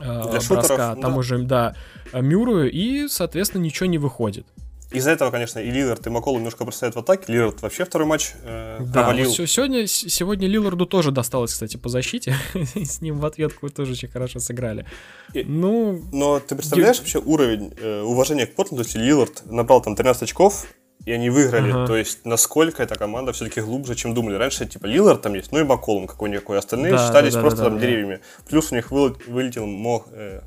э, 0.00 0.22
Для 0.30 0.40
шутеров, 0.40 0.48
броска 0.66 0.94
да. 0.94 1.00
тому 1.00 1.22
же, 1.22 1.38
да, 1.44 1.76
э, 2.12 2.20
Мюррею, 2.22 2.70
и, 2.72 3.06
соответственно, 3.08 3.62
ничего 3.62 3.86
не 3.86 3.98
выходит. 3.98 4.46
Из-за 4.92 5.10
этого, 5.10 5.30
конечно, 5.30 5.58
и 5.58 5.70
Лилард, 5.70 6.06
и 6.06 6.10
Макколу 6.10 6.38
немножко 6.38 6.64
бросают 6.64 6.94
в 6.94 6.98
атаке. 6.98 7.32
Лилард 7.32 7.62
вообще 7.62 7.84
второй 7.84 8.06
матч 8.06 8.32
э, 8.42 8.78
Да, 8.80 8.92
провалил. 9.04 9.28
вот 9.30 9.48
сегодня, 9.48 9.86
сегодня 9.86 10.48
Лиларду 10.48 10.86
тоже 10.86 11.10
досталось, 11.10 11.52
кстати, 11.52 11.76
по 11.76 11.88
защите, 11.88 12.34
с 12.74 13.00
ним 13.00 13.18
в 13.18 13.26
ответку 13.26 13.68
тоже 13.70 13.92
очень 13.92 14.08
хорошо 14.08 14.38
сыграли. 14.40 14.86
И- 15.34 15.44
Ну, 15.44 16.00
Но 16.12 16.40
ты 16.40 16.54
представляешь 16.54 16.98
вообще 16.98 17.18
уровень 17.18 17.72
э, 17.80 18.02
уважения 18.02 18.46
к 18.46 18.54
Портленду, 18.54 18.82
если 18.84 18.98
Лилард 18.98 19.42
набрал 19.46 19.80
там 19.82 19.96
13 19.96 20.22
очков, 20.24 20.66
и 21.04 21.12
они 21.12 21.30
выиграли. 21.30 21.70
Ага. 21.70 21.86
То 21.86 21.96
есть, 21.96 22.24
насколько 22.24 22.82
эта 22.82 22.94
команда 22.94 23.32
все-таки 23.32 23.60
глубже, 23.60 23.94
чем 23.94 24.14
думали. 24.14 24.36
Раньше, 24.36 24.66
типа, 24.66 24.86
Лилард 24.86 25.22
там 25.22 25.34
есть, 25.34 25.50
ну 25.52 25.58
и 25.60 25.64
Макколум 25.64 26.06
какой-никакой. 26.06 26.58
Остальные 26.58 26.92
Да, 26.92 27.06
считались 27.06 27.32
да, 27.34 27.38
да, 27.38 27.42
просто 27.42 27.58
да, 27.62 27.64
там 27.70 27.74
да. 27.78 27.80
деревьями. 27.86 28.20
Плюс 28.48 28.70
у 28.72 28.74
них 28.74 28.90
вылет- 28.92 29.26
вылетел 29.26 29.66
Мо 29.66 30.04
э, 30.12 30.40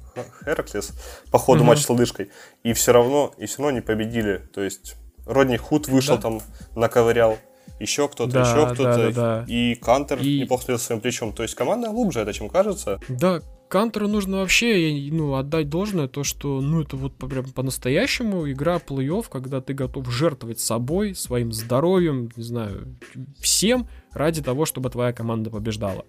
Хераклес 0.43 0.93
по 1.31 1.37
ходу 1.39 1.59
Мгм. 1.59 1.67
матча 1.67 1.83
с 1.83 1.89
лодыжкой. 1.89 2.29
И 2.63 2.73
все 2.73 2.91
равно, 2.93 3.33
и 3.37 3.45
все 3.45 3.61
равно 3.63 3.71
не 3.77 3.81
победили. 3.81 4.41
То 4.53 4.61
есть, 4.61 4.95
Родни 5.25 5.57
Худ 5.57 5.87
вышел 5.87 6.15
Да. 6.17 6.21
там, 6.21 6.41
наковырял. 6.75 7.37
Еще 7.79 8.07
кто-то, 8.07 8.31
Да, 8.31 8.41
еще 8.41 8.55
да, 8.67 8.73
кто-то. 8.73 8.97
да, 8.97 9.11
да. 9.11 9.45
И 9.47 9.75
Кантер 9.75 10.19
И- 10.19 10.39
неплохо 10.39 10.63
стоял 10.63 10.79
своим 10.79 11.01
плечом. 11.01 11.33
То 11.33 11.43
есть 11.43 11.55
команда 11.55 11.89
глубже, 11.89 12.21
это 12.21 12.31
чем 12.31 12.47
кажется. 12.47 12.99
Да, 13.09 13.41
Кантеру 13.67 14.07
нужно 14.07 14.37
вообще 14.37 15.09
ну, 15.11 15.35
отдать 15.35 15.69
должное, 15.69 16.07
то, 16.07 16.23
что 16.23 16.61
ну 16.61 16.81
это 16.81 16.95
вот 16.97 17.15
прям 17.15 17.45
по-настоящему 17.51 18.49
игра 18.51 18.77
плей-офф, 18.77 19.25
когда 19.29 19.59
ты 19.59 19.73
готов 19.73 20.09
жертвовать 20.11 20.59
собой, 20.59 21.15
своим 21.15 21.51
здоровьем, 21.51 22.29
не 22.35 22.43
знаю, 22.43 22.95
всем 23.39 23.87
ради 24.11 24.41
того, 24.41 24.65
чтобы 24.65 24.89
твоя 24.89 25.13
команда 25.13 25.49
побеждала. 25.49 26.05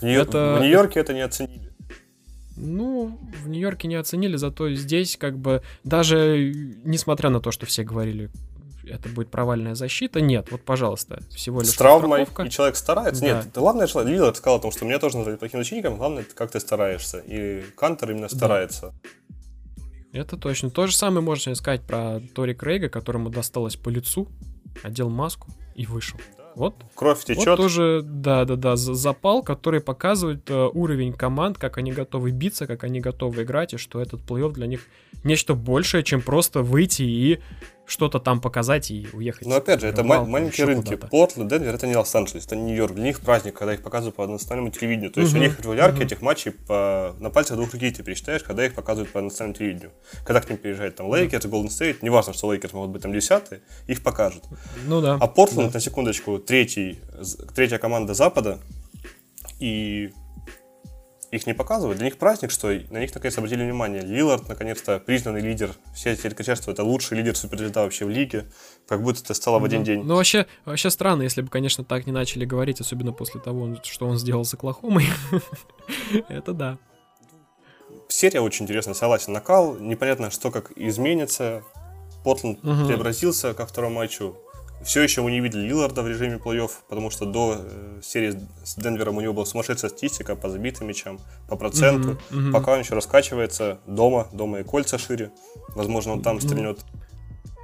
В, 0.00 0.02
Нью- 0.02 0.20
Это- 0.20 0.56
в 0.58 0.62
Нью-Йорке 0.62 1.00
это 1.00 1.14
не 1.14 1.20
оценили. 1.22 1.72
Ну, 2.56 3.18
в 3.42 3.48
Нью-Йорке 3.48 3.88
не 3.88 3.94
оценили, 3.94 4.36
зато 4.36 4.70
здесь 4.74 5.16
как 5.16 5.38
бы 5.38 5.62
даже 5.84 6.52
несмотря 6.84 7.30
на 7.30 7.40
то, 7.40 7.50
что 7.50 7.64
все 7.64 7.82
говорили, 7.84 8.30
это 8.84 9.08
будет 9.08 9.30
провальная 9.30 9.74
защита, 9.74 10.20
нет, 10.20 10.48
вот, 10.50 10.62
пожалуйста, 10.62 11.22
всего 11.30 11.60
лишь 11.60 11.70
с 11.70 11.74
травмой, 11.74 12.22
страховка. 12.22 12.42
и 12.44 12.50
человек 12.50 12.76
старается. 12.76 13.20
Да. 13.20 13.26
Нет, 13.26 13.48
главное, 13.54 13.86
что 13.86 14.02
Лилард 14.02 14.36
сказал 14.36 14.58
о 14.58 14.62
том, 14.62 14.72
что 14.72 14.84
меня 14.84 14.98
тоже 14.98 15.16
назвали 15.18 15.36
плохим 15.36 15.60
защитником, 15.60 15.96
главное, 15.96 16.24
как 16.34 16.50
ты 16.50 16.60
стараешься. 16.60 17.18
И 17.20 17.62
Кантер 17.76 18.10
именно 18.10 18.28
старается. 18.28 18.92
Это 20.12 20.36
точно. 20.36 20.70
То 20.70 20.86
же 20.86 20.94
самое 20.94 21.22
можно 21.22 21.54
сказать 21.54 21.82
про 21.82 22.20
Тори 22.34 22.54
Крейга, 22.54 22.88
которому 22.88 23.30
досталось 23.30 23.76
по 23.76 23.88
лицу, 23.88 24.28
одел 24.82 25.08
маску 25.08 25.48
и 25.74 25.86
вышел. 25.86 26.20
Вот 26.54 26.74
Кровь 26.94 27.16
Вот 27.20 27.24
течет. 27.26 27.56
тоже, 27.56 28.02
да-да-да, 28.04 28.76
за- 28.76 28.92
запал, 28.92 29.42
который 29.42 29.80
показывает 29.80 30.50
э, 30.50 30.68
уровень 30.74 31.14
команд, 31.14 31.56
как 31.56 31.78
они 31.78 31.92
готовы 31.92 32.30
биться, 32.30 32.66
как 32.66 32.84
они 32.84 33.00
готовы 33.00 33.44
играть, 33.44 33.72
и 33.72 33.78
что 33.78 34.02
этот 34.02 34.20
плей-офф 34.20 34.52
для 34.52 34.66
них 34.66 34.86
нечто 35.24 35.54
большее, 35.54 36.02
чем 36.04 36.20
просто 36.20 36.60
выйти 36.60 37.04
и 37.04 37.40
что-то 37.92 38.18
там 38.20 38.40
показать 38.40 38.90
и 38.90 39.06
уехать. 39.12 39.46
Но 39.46 39.56
опять 39.56 39.80
же, 39.82 39.86
это 39.86 40.02
ма- 40.02 40.24
маленькие 40.24 40.66
рынки. 40.66 40.96
Портленд, 40.96 41.50
Денвер, 41.50 41.74
это 41.74 41.86
не 41.86 41.94
Лос-Анджелес, 41.94 42.46
не 42.46 42.56
Нью-Йорк. 42.56 42.94
Для 42.94 43.04
них 43.04 43.20
праздник, 43.20 43.54
когда 43.58 43.74
их 43.74 43.82
показывают 43.82 44.16
по 44.16 44.26
национальному 44.26 44.70
телевидению. 44.72 45.10
То 45.10 45.20
есть 45.20 45.32
у 45.34 45.36
Мгм, 45.36 45.44
них 45.44 45.60
регулярки 45.60 45.96
мгм. 45.96 46.04
этих 46.06 46.22
матчей 46.22 46.52
по... 46.52 47.14
на 47.20 47.28
пальцах 47.28 47.58
двух 47.58 47.72
руки 47.74 47.90
ты 47.90 48.02
пересчитаешь, 48.02 48.42
когда 48.42 48.64
их 48.64 48.74
показывают 48.74 49.12
по 49.12 49.20
национальному 49.20 49.58
телевидению. 49.58 49.90
Когда 50.24 50.40
к 50.40 50.48
ним 50.48 50.58
приезжает 50.58 50.96
там 50.96 51.14
Лейкерс, 51.14 51.44
Голден 51.46 51.70
Стейт, 51.70 52.02
неважно, 52.02 52.32
что 52.32 52.50
Лейкерс 52.50 52.72
могут 52.72 52.90
быть 52.90 53.02
там 53.02 53.12
десятые, 53.12 53.60
их 53.86 54.02
покажут. 54.02 54.42
Ну 54.86 55.02
да. 55.02 55.18
А 55.20 55.26
Портленд, 55.26 55.74
на 55.74 55.80
секундочку, 55.80 56.38
третий, 56.38 56.98
третья 57.54 57.76
команда 57.78 58.14
Запада, 58.14 58.58
и 59.60 60.12
их 61.32 61.46
не 61.46 61.54
показывают. 61.54 61.96
Для 61.98 62.04
них 62.06 62.18
праздник, 62.18 62.50
что 62.50 62.68
на 62.68 62.98
них 62.98 63.12
наконец 63.14 63.36
обратили 63.38 63.64
внимание. 63.64 64.02
Лилард, 64.02 64.48
наконец-то, 64.48 65.00
признанный 65.00 65.40
лидер. 65.40 65.74
Все 65.94 66.14
теперь 66.14 66.34
что 66.58 66.70
это 66.70 66.84
лучший 66.84 67.16
лидер 67.16 67.34
суперзвезда 67.34 67.82
вообще 67.82 68.04
в 68.04 68.10
лиге. 68.10 68.44
Как 68.86 69.02
будто 69.02 69.20
это 69.22 69.32
стало 69.32 69.58
в 69.58 69.64
один 69.64 69.80
Ну, 69.80 69.84
день. 69.86 70.02
Ну, 70.04 70.16
вообще, 70.16 70.46
вообще 70.66 70.90
странно, 70.90 71.22
если 71.22 71.40
бы, 71.40 71.48
конечно, 71.48 71.84
так 71.84 72.06
не 72.06 72.12
начали 72.12 72.44
говорить, 72.44 72.80
особенно 72.80 73.12
после 73.12 73.40
того, 73.40 73.76
что 73.82 74.06
он 74.06 74.18
сделал 74.18 74.44
с 74.44 74.52
Оклахомой. 74.52 75.06
Это 76.28 76.52
да. 76.52 76.78
Серия 78.08 78.40
очень 78.42 78.64
интересная, 78.66 78.94
согласен. 78.94 79.32
Накал, 79.32 79.76
непонятно, 79.78 80.30
что 80.30 80.50
как 80.50 80.72
изменится. 80.76 81.62
Портленд 82.24 82.62
Мгм. 82.62 82.86
преобразился 82.86 83.52
ко 83.54 83.66
второму 83.66 83.96
матчу. 83.96 84.36
Все 84.84 85.02
еще 85.02 85.22
мы 85.22 85.30
не 85.30 85.40
видели 85.40 85.62
Лиларда 85.62 86.02
в 86.02 86.08
режиме 86.08 86.36
плей-офф, 86.36 86.70
потому 86.88 87.10
что 87.10 87.24
до 87.24 87.56
э, 87.58 88.00
серии 88.02 88.34
с 88.64 88.74
Денвером 88.76 89.16
у 89.16 89.20
него 89.20 89.32
была 89.32 89.46
сумасшедшая 89.46 89.90
статистика 89.90 90.34
по 90.34 90.48
забитым 90.48 90.88
мячам, 90.88 91.20
по 91.48 91.56
проценту. 91.56 92.18
Мгм, 92.30 92.42
мгм. 92.42 92.52
Пока 92.52 92.72
он 92.72 92.80
еще 92.80 92.94
раскачивается 92.94 93.78
дома, 93.86 94.28
дома 94.32 94.60
и 94.60 94.64
кольца 94.64 94.98
шире. 94.98 95.30
Возможно, 95.74 96.12
он 96.12 96.22
там 96.22 96.36
Ну, 96.36 96.40
стрельнет. 96.40 96.80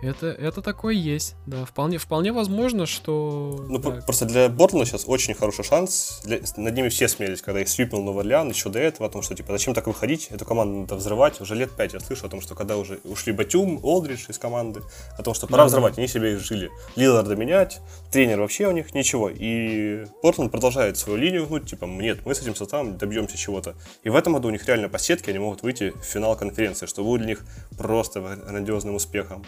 Это, 0.01 0.26
это 0.26 0.62
такое 0.62 0.94
есть, 0.94 1.34
да. 1.46 1.64
Вполне, 1.64 1.99
вполне 1.99 2.32
возможно, 2.32 2.86
что... 2.86 3.64
Ну, 3.68 3.78
да. 3.78 4.01
просто 4.03 4.26
для 4.26 4.49
Бортланда 4.49 4.86
сейчас 4.86 5.05
очень 5.07 5.34
хороший 5.34 5.64
шанс. 5.64 6.20
Для, 6.24 6.38
над 6.57 6.74
ними 6.74 6.88
все 6.88 7.09
смеялись, 7.09 7.42
когда 7.42 7.61
их 7.61 7.68
свипнул 7.68 8.05
Новый 8.05 8.20
Орлеан, 8.20 8.49
еще 8.49 8.68
до 8.68 8.78
этого, 8.78 9.09
о 9.09 9.11
том, 9.11 9.22
что, 9.22 9.34
типа, 9.34 9.53
зачем 9.53 9.74
так 9.74 9.88
выходить, 9.88 10.28
эту 10.30 10.44
команду 10.44 10.80
надо 10.80 10.94
взрывать. 10.94 11.40
Уже 11.40 11.57
лет 11.57 11.72
пять 11.72 11.94
я 11.94 12.01
слышу 12.01 12.26
о 12.26 12.28
том, 12.28 12.40
что 12.40 12.55
когда 12.55 12.76
уже 12.76 13.01
ушли 13.03 13.32
Батюм, 13.32 13.80
Олдридж 13.82 14.26
из 14.28 14.38
команды, 14.38 14.82
о 15.16 15.22
том, 15.22 15.34
что 15.34 15.49
пора 15.49 15.64
Да, 15.64 15.68
взрывать, 15.68 15.99
они 15.99 16.07
себе 16.07 16.34
их 16.34 16.40
жили. 16.40 16.70
Лиларда 16.94 17.34
менять, 17.34 17.80
тренер 18.12 18.40
вообще 18.40 18.68
у 18.68 18.72
них 18.72 18.94
ничего. 18.94 19.28
И 19.28 20.05
Портланд 20.22 20.53
продолжает 20.53 20.96
свою 20.96 21.18
линию 21.18 21.46
гнуть, 21.46 21.68
типа, 21.68 21.86
нет, 21.86 22.24
мы 22.24 22.36
с 22.36 22.40
этим 22.40 22.55
составом 22.55 22.99
добьемся 22.99 23.36
чего-то. 23.36 23.74
И 24.05 24.11
в 24.11 24.16
этом 24.16 24.34
году 24.34 24.46
у 24.46 24.53
них 24.53 24.64
реально 24.68 24.88
по 24.88 25.01
сетке 25.01 25.32
они 25.32 25.40
могут 25.40 25.62
выйти 25.62 25.90
в 25.90 26.05
финал 26.05 26.36
конференции, 26.36 26.86
что 26.86 27.03
будет 27.03 27.22
для 27.22 27.30
них 27.30 27.44
просто 27.76 28.20
грандиозным 28.20 28.94
успехом. 28.94 29.44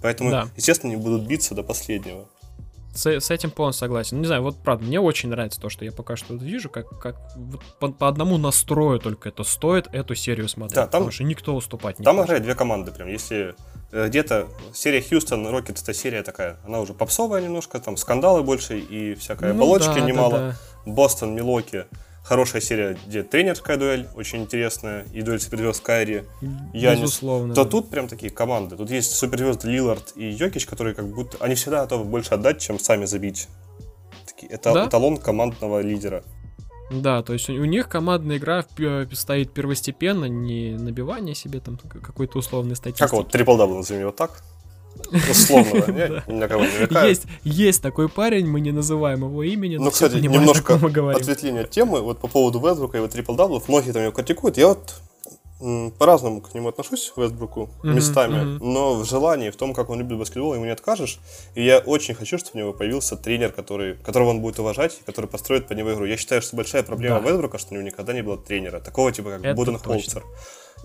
Поэтому, 0.00 0.30
Да. 0.30 0.48
естественно, 0.56 0.92
они 0.92 1.02
будут 1.02 1.22
биться 1.26 1.54
до 1.54 1.62
последнего. 1.62 2.26
С, 2.94 3.06
с 3.06 3.30
этим 3.30 3.50
полностью 3.50 3.80
согласен. 3.86 4.18
Не 4.20 4.26
знаю, 4.26 4.42
вот 4.42 4.56
правда, 4.62 4.84
мне 4.84 4.98
очень 5.00 5.28
нравится 5.28 5.60
то, 5.60 5.68
что 5.68 5.84
я 5.84 5.92
пока 5.92 6.16
что 6.16 6.34
вижу, 6.34 6.68
как, 6.68 6.98
как 6.98 7.16
вот 7.36 7.60
по, 7.78 7.88
по 7.92 8.08
одному 8.08 8.38
настрою 8.38 8.98
только 8.98 9.28
это 9.28 9.44
стоит 9.44 9.88
эту 9.92 10.14
серию 10.14 10.48
смотреть. 10.48 10.74
Да, 10.74 10.82
там- 10.82 11.02
потому 11.02 11.10
что 11.12 11.22
никто 11.24 11.54
уступать 11.54 11.98
не 11.98 12.04
Там 12.04 12.20
играют 12.22 12.42
две 12.42 12.54
команды 12.54 12.90
прям. 12.90 13.08
Если 13.08 13.54
э, 13.92 14.08
где-то 14.08 14.48
серия 14.74 15.00
Хьюстон, 15.00 15.46
Рокетс, 15.46 15.82
это 15.82 15.94
серия 15.94 16.22
такая, 16.22 16.56
она 16.64 16.80
уже 16.80 16.92
попсовая 16.92 17.40
немножко, 17.40 17.78
там 17.78 17.96
скандалы 17.96 18.42
больше 18.42 18.78
и 18.80 19.14
всякая 19.14 19.52
Ну 19.52 19.62
оболочки 19.62 19.88
да, 19.88 19.94
да, 19.94 20.00
немало. 20.00 20.38
да. 20.38 20.56
Бостон, 20.86 21.34
Милоки, 21.34 21.84
хорошая 22.28 22.60
серия, 22.60 22.98
где 23.06 23.22
тренерская 23.22 23.78
дуэль, 23.78 24.06
очень 24.14 24.42
интересная, 24.42 25.06
и 25.14 25.22
дуэль 25.22 25.40
суперзвезд 25.40 25.82
Кайри, 25.82 26.24
Янис. 26.74 27.00
Безусловно. 27.00 27.54
То 27.54 27.64
да. 27.64 27.70
тут 27.70 27.88
прям 27.88 28.06
такие 28.06 28.30
команды. 28.30 28.76
Тут 28.76 28.90
есть 28.90 29.14
суперзвезды 29.14 29.70
Лилард 29.70 30.12
и 30.14 30.28
Йокич, 30.28 30.66
которые 30.66 30.94
как 30.94 31.08
будто, 31.08 31.38
они 31.40 31.54
всегда 31.54 31.80
готовы 31.80 32.04
больше 32.04 32.34
отдать, 32.34 32.60
чем 32.60 32.78
сами 32.78 33.06
забить. 33.06 33.48
Такие, 34.26 34.52
это 34.52 34.74
Да? 34.74 34.86
эталон 34.86 35.16
командного 35.16 35.80
лидера. 35.80 36.22
Да, 36.90 37.22
то 37.22 37.32
есть 37.32 37.48
у, 37.48 37.54
у 37.54 37.64
них 37.64 37.88
командная 37.88 38.36
игра 38.36 38.64
э, 38.78 39.06
стоит 39.12 39.52
первостепенно, 39.52 40.26
не 40.26 40.76
набивание 40.76 41.34
себе 41.34 41.60
там 41.60 41.78
какой-то 41.78 42.38
условной 42.38 42.76
статистики. 42.76 43.04
Как 43.04 43.12
вот 43.14 43.30
трипл 43.30 43.56
дабл 43.56 43.76
назовем 43.76 44.02
его 44.02 44.12
так? 44.12 44.42
Условно, 45.30 45.84
да? 45.88 46.24
На 46.32 46.48
кого. 46.48 46.64
Есть, 47.06 47.24
есть 47.44 47.82
такой 47.82 48.08
парень, 48.08 48.46
мы 48.46 48.60
не 48.60 48.72
называем 48.72 49.24
его 49.24 49.42
имени, 49.42 49.76
Ну, 49.76 49.90
кстати, 49.90 50.16
немножко 50.16 50.74
ответвление 50.74 51.62
от 51.62 51.70
темы, 51.70 52.00
вот 52.00 52.18
по 52.18 52.28
поводу 52.28 52.60
Вестбрука 52.60 52.98
и 52.98 53.00
его 53.00 53.08
трипл 53.08 53.34
даблов, 53.34 53.68
многие 53.68 53.92
там 53.92 54.02
его 54.02 54.12
критикуют, 54.12 54.58
я 54.58 54.68
вот 54.68 54.94
по-разному 55.98 56.40
к 56.40 56.54
нему 56.54 56.68
отношусь, 56.68 57.10
к 57.12 57.18
Вестбруку, 57.18 57.68
местами, 57.82 58.58
но 58.62 58.94
в 58.94 59.04
желании, 59.04 59.50
в 59.50 59.56
том, 59.56 59.74
как 59.74 59.90
он 59.90 59.98
любит 59.98 60.18
баскетбол, 60.18 60.54
ему 60.54 60.64
не 60.64 60.70
откажешь, 60.70 61.18
и 61.56 61.64
я 61.64 61.78
очень 61.78 62.14
хочу, 62.14 62.38
чтобы 62.38 62.52
у 62.54 62.58
него 62.58 62.72
появился 62.72 63.16
тренер, 63.16 63.50
который, 63.50 63.96
которого 63.96 64.30
он 64.30 64.40
будет 64.40 64.60
уважать, 64.60 65.00
который 65.04 65.26
построит 65.26 65.66
по 65.66 65.72
него 65.72 65.92
игру. 65.94 66.04
Я 66.04 66.16
считаю, 66.16 66.42
что 66.42 66.54
большая 66.54 66.84
проблема 66.84 67.20
Да. 67.20 67.28
Вестбрука, 67.28 67.58
что 67.58 67.72
у 67.72 67.74
него 67.74 67.84
никогда 67.84 68.12
не 68.12 68.22
было 68.22 68.38
тренера, 68.38 68.78
такого 68.78 69.10
типа, 69.10 69.30
как 69.30 69.44
Это 69.44 69.54
Буденхолцер. 69.54 70.22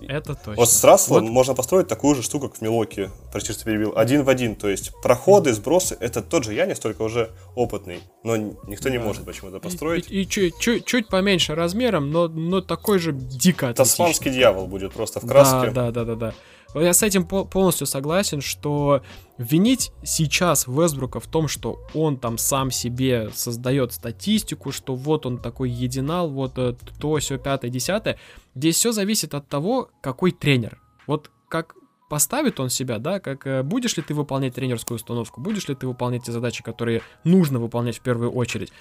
Это 0.00 0.34
точно. 0.34 0.54
Вот 0.56 0.70
с 0.70 0.84
Расселом 0.84 1.24
Вот. 1.24 1.30
можно 1.32 1.54
построить 1.54 1.88
такую 1.88 2.14
же 2.14 2.22
штуку, 2.22 2.48
как 2.48 2.58
в 2.58 2.62
Милоке, 2.62 3.10
прости, 3.32 3.52
что 3.52 3.64
перебил, 3.64 3.92
один 3.96 4.22
в 4.24 4.28
один, 4.28 4.56
то 4.56 4.68
есть 4.68 4.92
проходы, 5.02 5.52
сбросы, 5.52 5.96
это 6.00 6.22
тот 6.22 6.44
же 6.44 6.52
Янис, 6.54 6.78
только 6.78 7.02
уже 7.02 7.30
опытный, 7.54 8.00
но 8.22 8.36
никто 8.36 8.88
не 8.88 8.98
Да. 8.98 9.04
может 9.04 9.24
почему-то 9.24 9.56
И- 9.58 9.60
построить. 9.60 10.10
И, 10.10 10.22
и 10.22 10.28
чуть, 10.28 10.58
чуть, 10.58 10.84
чуть 10.84 11.08
поменьше 11.08 11.54
размером, 11.54 12.10
но, 12.10 12.28
но 12.28 12.60
такой 12.60 12.98
же 12.98 13.12
дико 13.12 13.72
Тасманский 13.74 14.30
дьявол 14.30 14.66
будет 14.66 14.92
просто 14.92 15.20
в 15.20 15.26
краске. 15.26 15.70
Да, 15.70 15.90
да, 15.90 16.04
да, 16.04 16.04
да, 16.04 16.14
да. 16.14 16.34
Я 16.74 16.92
с 16.92 17.02
этим 17.02 17.24
по- 17.26 17.44
полностью 17.44 17.86
согласен, 17.86 18.40
что 18.40 19.02
винить 19.38 19.92
сейчас 20.02 20.66
Вестбрука 20.66 21.20
в 21.20 21.26
том, 21.26 21.48
что 21.48 21.80
он 21.94 22.18
там 22.18 22.38
сам 22.38 22.70
себе 22.70 23.30
создает 23.32 23.92
статистику, 23.92 24.72
что 24.72 24.94
вот 24.94 25.26
он 25.26 25.38
такой 25.38 25.70
единал, 25.70 26.28
вот 26.30 26.58
э, 26.58 26.74
то, 26.98 27.16
все, 27.18 27.38
пятое, 27.38 27.70
десятое, 27.70 28.18
здесь 28.54 28.76
все 28.76 28.92
зависит 28.92 29.34
от 29.34 29.48
того, 29.48 29.90
какой 30.00 30.32
тренер. 30.32 30.80
Вот 31.06 31.30
как 31.48 31.74
поставит 32.10 32.60
он 32.60 32.70
себя, 32.70 32.98
да, 32.98 33.20
как 33.20 33.46
э, 33.46 33.62
будешь 33.62 33.96
ли 33.96 34.02
ты 34.02 34.14
выполнять 34.14 34.54
тренерскую 34.54 34.96
установку, 34.96 35.40
будешь 35.40 35.68
ли 35.68 35.74
ты 35.74 35.86
выполнять 35.86 36.24
те 36.24 36.32
задачи, 36.32 36.62
которые 36.62 37.02
нужно 37.24 37.58
выполнять 37.58 37.98
в 37.98 38.00
первую 38.00 38.32
очередь, 38.32 38.72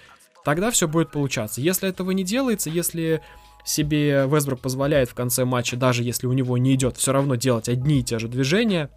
тогда 0.43 0.71
все 0.71 0.87
будет 0.87 1.11
получаться. 1.11 1.61
Если 1.61 1.87
этого 1.87 2.11
не 2.11 2.23
делается, 2.23 2.69
если 2.69 3.21
себе 3.66 4.26
Вестбрук 4.28 4.59
позволяет 4.59 5.09
в 5.09 5.14
конце 5.14 5.45
матча, 5.45 5.76
даже 5.78 6.03
если 6.03 6.28
у 6.28 6.34
него 6.34 6.57
не 6.57 6.74
идет, 6.76 6.97
все 6.97 7.11
равно 7.14 7.36
делать 7.36 7.70
одни 7.70 7.99
и 7.99 8.03
те 8.03 8.20
же 8.20 8.28
движения, 8.28 8.89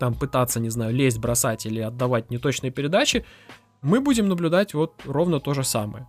там 0.00 0.14
пытаться, 0.14 0.58
не 0.60 0.70
знаю, 0.70 0.92
лезть, 0.94 1.18
бросать 1.18 1.66
или 1.66 1.80
отдавать 1.80 2.30
неточные 2.30 2.70
передачи, 2.72 3.24
мы 3.82 4.00
будем 4.00 4.28
наблюдать 4.28 4.74
вот 4.74 4.94
ровно 5.04 5.38
то 5.40 5.54
же 5.54 5.62
самое, 5.62 6.06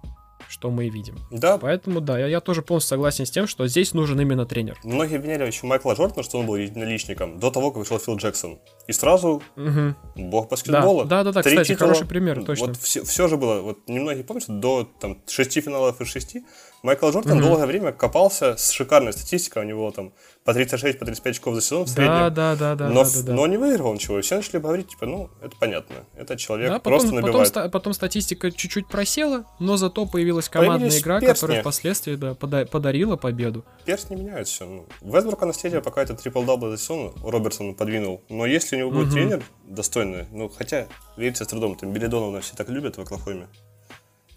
что 0.48 0.72
мы 0.72 0.88
и 0.88 0.90
видим. 0.90 1.18
Да, 1.30 1.58
Поэтому, 1.58 2.02
да, 2.02 2.18
я, 2.18 2.28
я 2.28 2.40
тоже 2.40 2.62
полностью 2.62 2.90
согласен 2.90 3.26
с 3.26 3.32
тем, 3.32 3.48
что 3.48 3.68
здесь 3.68 3.94
нужен 3.94 4.20
именно 4.20 4.46
тренер. 4.46 4.78
многие 4.84 5.18
обвиняли 5.18 5.46
еще 5.46 5.68
Майкла 5.68 5.94
Джордана, 5.94 6.24
что 6.24 6.40
он 6.40 6.46
был 6.48 6.56
единоличником, 6.56 7.40
до 7.40 7.52
того, 7.52 7.72
как 7.72 7.80
вышел 7.80 8.00
Фил 8.00 8.16
Джексон. 8.18 8.60
И 8.88 8.94
сразу 8.94 9.42
Мгм. 9.56 9.96
бог 10.16 10.46
Да, 10.46 10.50
баскетбола. 10.52 11.06
да, 11.06 11.24
да, 11.24 11.32
да, 11.32 11.44
Три 11.44 11.52
кстати, 11.58 11.68
титула. 11.74 11.90
хороший 11.94 12.08
пример, 12.08 12.44
точно. 12.44 12.68
Вот 12.68 12.78
все, 12.78 13.04
все 13.04 13.28
же 13.28 13.38
было, 13.38 13.62
вот 13.62 13.88
немногие 13.88 14.24
помнят, 14.24 14.44
что 14.44 14.54
до 14.54 14.90
там, 15.00 15.18
шести 15.28 15.60
финалов 15.62 16.00
из 16.02 16.08
шести 16.08 16.46
Майкл 16.86 17.10
Джордан 17.10 17.38
Мгм. 17.38 17.48
долгое 17.48 17.66
время 17.66 17.92
копался 17.92 18.56
с 18.58 18.70
шикарной 18.70 19.12
статистикой, 19.12 19.64
у 19.64 19.66
него 19.66 19.90
там 19.92 20.14
по 20.44 20.54
36, 20.54 21.00
по 21.00 21.06
35 21.06 21.32
очков 21.36 21.56
за 21.56 21.62
сезон 21.62 21.84
в 21.86 21.90
среднем. 21.90 22.14
Да, 22.14 22.30
да, 22.30 22.56
да, 22.56 22.76
да, 22.76 22.90
но, 22.90 23.04
да, 23.04 23.10
да, 23.12 23.22
да. 23.24 23.34
но 23.34 23.48
не 23.48 23.58
выиграл 23.58 23.92
ничего. 23.96 24.20
И 24.20 24.22
все 24.22 24.36
начали 24.36 24.60
говорить, 24.60 24.90
типа, 24.90 25.08
ну, 25.08 25.30
это 25.42 25.56
понятно. 25.60 25.96
Это 26.16 26.38
человек 26.38 26.70
Да, 26.70 26.78
просто 26.80 27.08
потом, 27.08 27.16
потом, 27.18 27.28
набивает. 27.32 27.48
ста- 27.48 27.70
потом 27.70 27.94
статистика 27.94 28.52
чуть-чуть 28.52 28.88
просела, 28.88 29.46
но 29.60 29.78
зато 29.78 30.06
появилась 30.06 30.48
командная 30.48 30.78
Появились 30.90 31.02
игра, 31.02 31.20
перстни. 31.20 31.34
которая 31.34 31.62
впоследствии 31.62 32.16
да, 32.16 32.36
пода- 32.36 32.66
подарила 32.68 33.16
победу. 33.16 33.66
Перстень 33.86 34.18
меняет 34.18 34.48
все. 34.48 34.66
Ну, 34.66 34.86
Вестбрука 35.02 35.48
наследие 35.48 35.82
пока 35.82 36.04
это 36.04 36.14
трипл 36.14 36.44
дабл 36.44 36.70
за 36.70 36.78
сезон 36.78 37.14
Робертсон 37.24 37.74
подвинул. 37.74 38.22
Но 38.30 38.46
если 38.46 38.76
у 38.76 38.80
него 38.80 38.92
будет 38.92 39.08
Мгм. 39.08 39.14
тренер 39.16 39.44
достойный, 39.66 40.28
ну, 40.32 40.50
хотя, 40.56 40.86
верится 41.18 41.46
с 41.46 41.48
трудом, 41.48 41.76
там 41.78 41.92
Билли 41.92 42.11
Донована 42.11 42.42
все 42.42 42.56
так 42.56 42.70
любят 42.70 42.98
в 42.98 43.02
Оклахоме, 43.02 43.48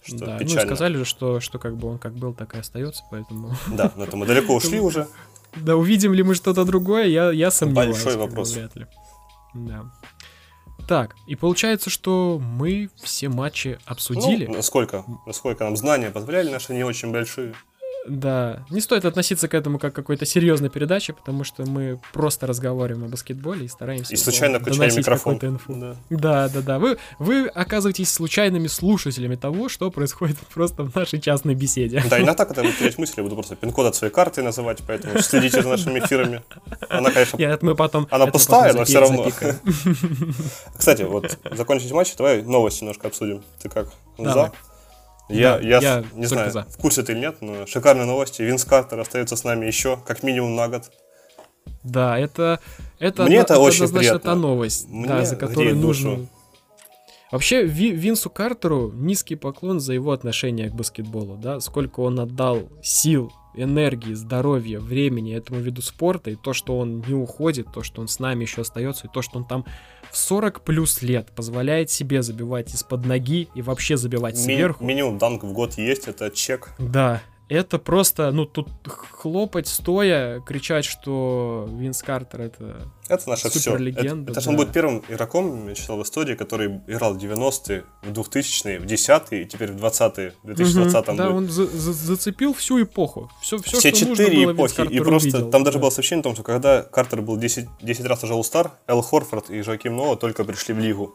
что 0.08 0.18
да, 0.18 0.32
ну 0.32 0.38
печально. 0.38 0.66
сказали 0.66 0.96
же, 0.96 1.04
что, 1.04 1.40
что 1.40 1.58
как 1.58 1.76
бы 1.76 1.88
он 1.88 1.98
как 1.98 2.14
был, 2.14 2.34
так 2.34 2.54
и 2.54 2.58
остается, 2.58 3.02
поэтому... 3.10 3.54
Да, 3.68 3.92
но 3.96 4.04
это 4.04 4.16
мы 4.16 4.26
далеко 4.26 4.54
ушли 4.54 4.80
уже. 4.80 5.06
Да, 5.56 5.76
увидим 5.76 6.12
ли 6.12 6.22
мы 6.22 6.34
что-то 6.34 6.64
другое, 6.64 7.06
я, 7.06 7.30
я 7.30 7.50
сомневаюсь. 7.50 7.96
Большой 7.96 8.16
вопрос. 8.16 8.54
Вряд 8.54 8.76
ли. 8.76 8.86
Да. 9.54 9.90
Так, 10.86 11.14
и 11.26 11.36
получается, 11.36 11.90
что 11.90 12.40
мы 12.40 12.88
все 12.96 13.28
матчи 13.28 13.78
обсудили. 13.84 14.46
Ну, 14.46 14.54
насколько, 14.54 15.04
насколько 15.26 15.64
нам 15.64 15.76
знания 15.76 16.10
позволяли, 16.10 16.50
наши 16.50 16.72
не 16.72 16.84
очень 16.84 17.12
большие. 17.12 17.54
Да, 18.06 18.64
не 18.70 18.80
стоит 18.80 19.04
относиться 19.04 19.48
к 19.48 19.54
этому 19.54 19.78
как 19.78 19.92
к 19.92 19.96
какой-то 19.96 20.24
серьезной 20.24 20.70
передаче, 20.70 21.12
потому 21.12 21.44
что 21.44 21.64
мы 21.66 22.00
просто 22.12 22.46
разговариваем 22.46 23.04
о 23.04 23.08
баскетболе 23.08 23.66
и 23.66 23.68
стараемся 23.68 24.14
И 24.14 24.16
случайно 24.16 24.58
доносить 24.60 24.98
микрофон. 24.98 25.38
инфу. 25.42 25.74
Да. 25.74 25.96
Да, 26.08 26.48
да, 26.48 26.60
да. 26.62 26.78
Вы, 26.78 26.98
вы 27.18 27.48
оказываетесь 27.48 28.10
случайными 28.10 28.66
слушателями 28.66 29.36
того, 29.36 29.68
что 29.68 29.90
происходит 29.90 30.38
просто 30.54 30.84
в 30.84 30.94
нашей 30.94 31.20
частной 31.20 31.54
беседе. 31.54 32.02
Да, 32.08 32.20
иногда, 32.20 32.44
когда 32.44 32.62
я 32.62 32.68
буду 32.68 32.78
терять 32.78 32.98
мысли, 32.98 33.14
я 33.18 33.22
буду 33.22 33.34
просто 33.34 33.56
пин-код 33.56 33.86
от 33.86 33.96
своей 33.96 34.12
карты 34.12 34.42
называть, 34.42 34.78
поэтому 34.86 35.20
следите 35.20 35.62
за 35.62 35.68
нашими 35.68 35.98
эфирами. 35.98 36.42
Она, 36.88 37.10
конечно, 37.10 37.36
Нет, 37.36 37.62
мы 37.62 37.74
потом. 37.74 38.06
Она 38.10 38.24
это 38.24 38.32
пустая, 38.32 38.72
потом 38.74 38.78
но 38.80 38.84
всё 38.84 39.00
равно. 39.00 39.30
Кстати, 40.76 41.02
вот 41.02 41.38
закончить 41.52 41.92
матч, 41.92 42.14
давай 42.16 42.42
новости 42.42 42.80
немножко 42.82 43.08
обсудим. 43.08 43.42
Ты 43.62 43.68
как? 43.68 43.88
Давай. 44.16 44.32
За? 44.32 44.52
Я, 45.28 45.58
Да, 45.58 45.60
я, 45.66 45.78
я 45.80 46.04
не 46.14 46.26
знаю, 46.26 46.50
за. 46.50 46.62
в 46.64 46.76
курсе 46.78 47.02
ты 47.02 47.12
или 47.12 47.20
нет, 47.20 47.36
но 47.42 47.66
шикарные 47.66 48.06
новости. 48.06 48.42
Винс 48.42 48.64
Картер 48.64 49.00
остается 49.00 49.36
с 49.36 49.44
нами 49.44 49.66
еще 49.66 49.98
как 50.06 50.22
минимум 50.22 50.56
на 50.56 50.68
год. 50.68 50.90
Да, 51.82 52.18
это. 52.18 52.60
Это, 52.98 53.24
Мне 53.24 53.40
одно- 53.40 53.54
это 53.56 53.58
очень 53.62 53.84
однозначно 53.84 53.98
приятно. 54.18 54.30
та 54.30 54.34
новость, 54.36 54.88
Мне 54.88 55.06
да, 55.06 55.24
за 55.24 55.36
которую 55.36 55.76
нужно. 55.76 56.10
душу. 56.16 56.28
Вообще, 57.30 57.64
Ви- 57.64 57.92
Винсу 57.92 58.30
Картеру 58.30 58.90
низкий 58.94 59.36
поклон 59.36 59.80
за 59.80 59.92
его 59.92 60.12
отношение 60.12 60.70
к 60.70 60.74
баскетболу, 60.74 61.36
да, 61.36 61.60
сколько 61.60 62.00
он 62.00 62.18
отдал 62.20 62.62
сил, 62.82 63.30
энергии, 63.54 64.14
здоровья, 64.14 64.78
времени 64.80 65.34
этому 65.34 65.60
виду 65.60 65.82
спорта, 65.82 66.30
и 66.30 66.36
то, 66.36 66.52
что 66.52 66.78
он 66.78 67.00
не 67.00 67.14
уходит, 67.14 67.72
то, 67.72 67.82
что 67.82 68.00
он 68.00 68.08
с 68.08 68.18
нами 68.18 68.42
еще 68.42 68.62
остается, 68.62 69.06
и 69.06 69.10
то, 69.12 69.22
что 69.22 69.38
он 69.38 69.44
там 69.46 69.64
в 70.10 70.16
40 70.16 70.62
плюс 70.62 71.02
лет 71.02 71.30
позволяет 71.34 71.90
себе 71.90 72.22
забивать 72.22 72.74
из-под 72.74 73.04
ноги 73.06 73.48
и 73.54 73.62
вообще 73.62 73.96
забивать 73.96 74.34
Ми- 74.36 74.40
сверху. 74.42 74.84
минимум 74.84 75.18
данк 75.18 75.44
в 75.44 75.52
год 75.52 75.74
есть, 75.74 76.08
это 76.08 76.30
чек. 76.30 76.70
Да, 76.78 77.20
это 77.48 77.78
просто, 77.78 78.30
ну, 78.32 78.44
тут 78.46 78.68
хлопать 78.86 79.66
стоя, 79.68 80.40
кричать, 80.40 80.84
что 80.84 81.66
Винс 81.70 82.02
Картер 82.02 82.42
это 82.42 82.88
Это 83.08 83.28
наша. 83.30 83.48
Это, 83.48 83.58
суперлегенда. 83.58 84.32
это 84.32 84.40
же 84.40 84.50
он 84.50 84.56
будет 84.56 84.72
первым 84.72 85.02
игроком, 85.08 85.68
я 85.68 85.74
читал 85.74 85.96
в 85.96 86.02
истории, 86.02 86.34
который 86.34 86.80
играл 86.86 87.14
в 87.14 87.16
90-е, 87.18 87.84
в 88.02 88.10
2000-е, 88.12 88.78
в 88.80 88.84
10-е 88.84 89.42
и 89.42 89.44
теперь 89.46 89.72
в 89.72 89.76
20-е, 89.84 90.32
в 90.42 90.46
2020 90.46 91.08
Мгм, 91.08 91.16
Да, 91.16 91.24
будет. 91.24 91.36
он 91.36 91.48
за- 91.48 91.66
за- 91.66 91.92
зацепил 91.92 92.52
всю 92.54 92.82
эпоху. 92.82 93.30
Все, 93.40 93.56
все, 93.58 93.78
Все 93.78 93.94
что 93.94 94.06
нужно 94.08 94.24
четыре 94.24 94.44
было, 94.46 94.52
эпохи. 94.54 94.72
И 94.72 94.76
Картер 94.76 95.04
просто 95.04 95.28
увидел, 95.28 95.50
там 95.50 95.64
даже 95.64 95.78
да. 95.78 95.82
было 95.82 95.90
сообщение 95.90 96.20
о 96.20 96.24
том, 96.24 96.34
что 96.34 96.42
когда 96.42 96.82
Картер 96.82 97.22
был 97.22 97.36
10, 97.38 97.66
10 97.82 98.04
раз 98.06 98.22
уже 98.24 98.34
All-Star, 98.34 98.70
Эл 98.86 99.00
Хорфорд 99.02 99.50
и 99.50 99.62
Жоаким 99.62 99.96
Ноа 99.96 100.16
только 100.16 100.44
пришли 100.44 100.74
в 100.74 100.78
лигу. 100.78 101.14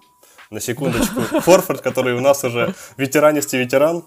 На 0.49 0.59
секундочку. 0.59 1.21
Хорфорд, 1.41 1.81
который 1.81 2.13
у 2.15 2.19
нас 2.21 2.43
уже 2.43 2.75
ветеранистый 2.97 3.59
ветеран, 3.59 4.03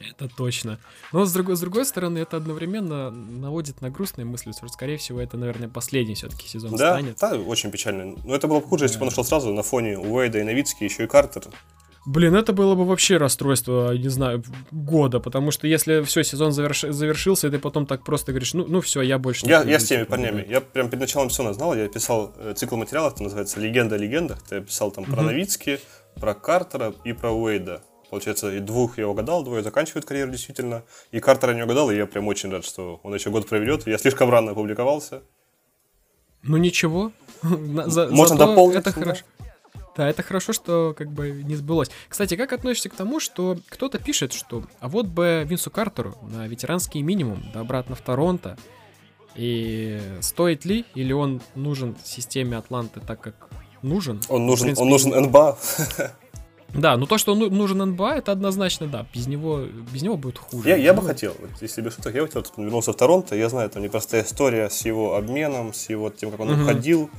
Это 0.00 0.28
точно. 0.28 0.78
Но 1.12 1.24
с 1.24 1.32
другой, 1.32 1.56
с 1.56 1.60
другой 1.60 1.84
стороны, 1.84 2.18
это 2.18 2.36
одновременно 2.36 3.10
наводит 3.10 3.80
на 3.80 3.90
грустные 3.90 4.24
мысли, 4.24 4.52
что, 4.52 4.68
скорее 4.68 4.96
всего, 4.96 5.20
это, 5.20 5.36
наверное, 5.36 5.68
последний 5.68 6.14
все-таки 6.14 6.46
сезон 6.48 6.76
Да, 6.76 6.92
станет. 6.94 7.16
да, 7.20 7.34
очень 7.36 7.70
печально. 7.70 8.16
Но 8.24 8.34
это 8.34 8.46
было 8.48 8.60
бы 8.60 8.66
хуже, 8.66 8.84
если 8.84 8.96
бы 8.98 9.02
он 9.02 9.08
нашел 9.08 9.24
сразу 9.24 9.52
на 9.52 9.62
фоне 9.62 9.98
Уэйда 9.98 10.38
и 10.38 10.42
Новицки, 10.44 10.84
еще 10.84 11.04
и 11.04 11.06
Картер. 11.06 11.44
Блин, 12.06 12.34
это 12.36 12.54
было 12.54 12.74
бы 12.74 12.86
вообще 12.86 13.18
расстройство, 13.18 13.92
не 13.94 14.08
знаю, 14.08 14.42
года, 14.70 15.20
потому 15.20 15.50
что 15.50 15.66
если 15.66 16.00
все, 16.02 16.22
сезон 16.24 16.52
заверш- 16.52 16.90
завершился, 16.90 17.48
и 17.48 17.50
ты 17.50 17.58
потом 17.58 17.84
так 17.84 18.02
просто 18.02 18.32
говоришь, 18.32 18.54
ну, 18.54 18.64
ну 18.66 18.80
все, 18.80 19.02
я 19.02 19.18
больше 19.18 19.44
не 19.44 19.50
Я, 19.50 19.58
буду, 19.58 19.70
я 19.72 19.78
с 19.78 19.84
теми 19.84 20.04
парнями. 20.04 20.42
да. 20.42 20.54
Я 20.54 20.60
прям 20.62 20.88
перед 20.88 21.00
началом 21.00 21.28
сезона 21.28 21.52
знал, 21.52 21.74
я 21.74 21.86
писал 21.88 22.32
э, 22.38 22.54
цикл 22.56 22.76
материалов, 22.76 23.12
это 23.14 23.24
называется 23.24 23.60
«Легенда 23.60 23.96
о 23.96 23.98
легендах». 23.98 24.38
Я 24.50 24.60
писал 24.62 24.90
там 24.90 25.04
про 25.04 25.16
Мгм. 25.16 25.26
Новицки, 25.26 25.80
про 26.18 26.32
Картера 26.34 26.94
и 27.04 27.12
про 27.12 27.30
Уэйда. 27.30 27.82
Получается, 28.10 28.52
и 28.54 28.60
двух 28.60 28.98
я 28.98 29.06
угадал, 29.08 29.44
двое 29.44 29.62
заканчивают 29.62 30.04
карьеру 30.06 30.30
действительно. 30.30 30.82
И 31.10 31.20
Картера 31.20 31.52
не 31.52 31.62
угадал, 31.62 31.90
и 31.90 31.96
я 31.96 32.06
прям 32.06 32.26
очень 32.28 32.50
рад, 32.50 32.64
что 32.64 33.00
он 33.02 33.14
еще 33.14 33.30
год 33.30 33.46
проведет. 33.48 33.86
Я 33.86 33.98
слишком 33.98 34.30
рано 34.30 34.52
опубликовался. 34.52 35.22
Ну 36.42 36.56
ничего. 36.56 37.12
За- 37.42 38.08
Можно 38.08 38.36
дополнить, 38.36 38.78
Это 38.78 38.94
да. 38.94 39.00
хорошо. 39.00 39.24
Да, 39.96 40.08
это 40.08 40.22
хорошо, 40.22 40.52
что 40.52 40.94
как 40.96 41.10
бы 41.10 41.42
не 41.42 41.56
сбылось. 41.56 41.90
Кстати, 42.08 42.36
как 42.36 42.52
относишься 42.52 42.88
к 42.88 42.94
тому, 42.94 43.18
что 43.18 43.58
кто-то 43.68 43.98
пишет, 43.98 44.32
что 44.32 44.62
а 44.78 44.88
вот 44.88 45.06
бы 45.06 45.44
Винсу 45.44 45.72
Картеру 45.72 46.16
на 46.22 46.46
ветеранский 46.46 47.02
минимум, 47.02 47.42
да 47.52 47.60
обратно 47.60 47.96
в 47.96 48.00
Торонто, 48.00 48.56
и 49.34 50.00
стоит 50.20 50.64
ли, 50.64 50.84
или 50.94 51.12
он 51.12 51.42
нужен 51.56 51.96
системе 52.04 52.56
Атланты 52.56 53.00
так, 53.00 53.20
как 53.20 53.48
нужен? 53.82 54.20
Он 54.28 54.46
нужен, 54.46 54.66
принципе, 54.66 54.82
он 54.84 54.88
нужен 54.90 55.10
НБА. 55.10 55.58
Да, 56.74 56.96
ну 56.96 57.06
то, 57.06 57.16
что 57.18 57.32
он 57.32 57.38
ну- 57.38 57.50
нужен 57.50 57.78
НБА, 57.78 58.16
это 58.16 58.32
однозначно 58.32 58.86
да. 58.86 59.06
Без 59.14 59.26
него, 59.26 59.62
без 59.92 60.02
него 60.02 60.16
будет 60.16 60.38
хуже. 60.38 60.68
Я, 60.68 60.76
я 60.76 60.92
бы 60.92 61.00
Ну, 61.02 61.08
хотел, 61.08 61.34
если 61.60 61.80
без 61.80 61.94
шуток, 61.94 62.14
я 62.14 62.20
бы 62.22 62.26
хотел, 62.28 62.44
чтобы 62.44 62.64
вернулся 62.64 62.92
в 62.92 62.96
Торонто. 62.96 63.34
Я 63.34 63.48
знаю, 63.48 63.70
там 63.70 63.82
непростая 63.82 64.22
история 64.22 64.68
с 64.68 64.84
его 64.84 65.16
обменом, 65.16 65.72
с 65.72 65.88
его 65.88 66.10
тем, 66.10 66.30
как 66.30 66.40
он 66.40 66.52
Мгм. 66.52 66.62
уходил. 66.64 67.10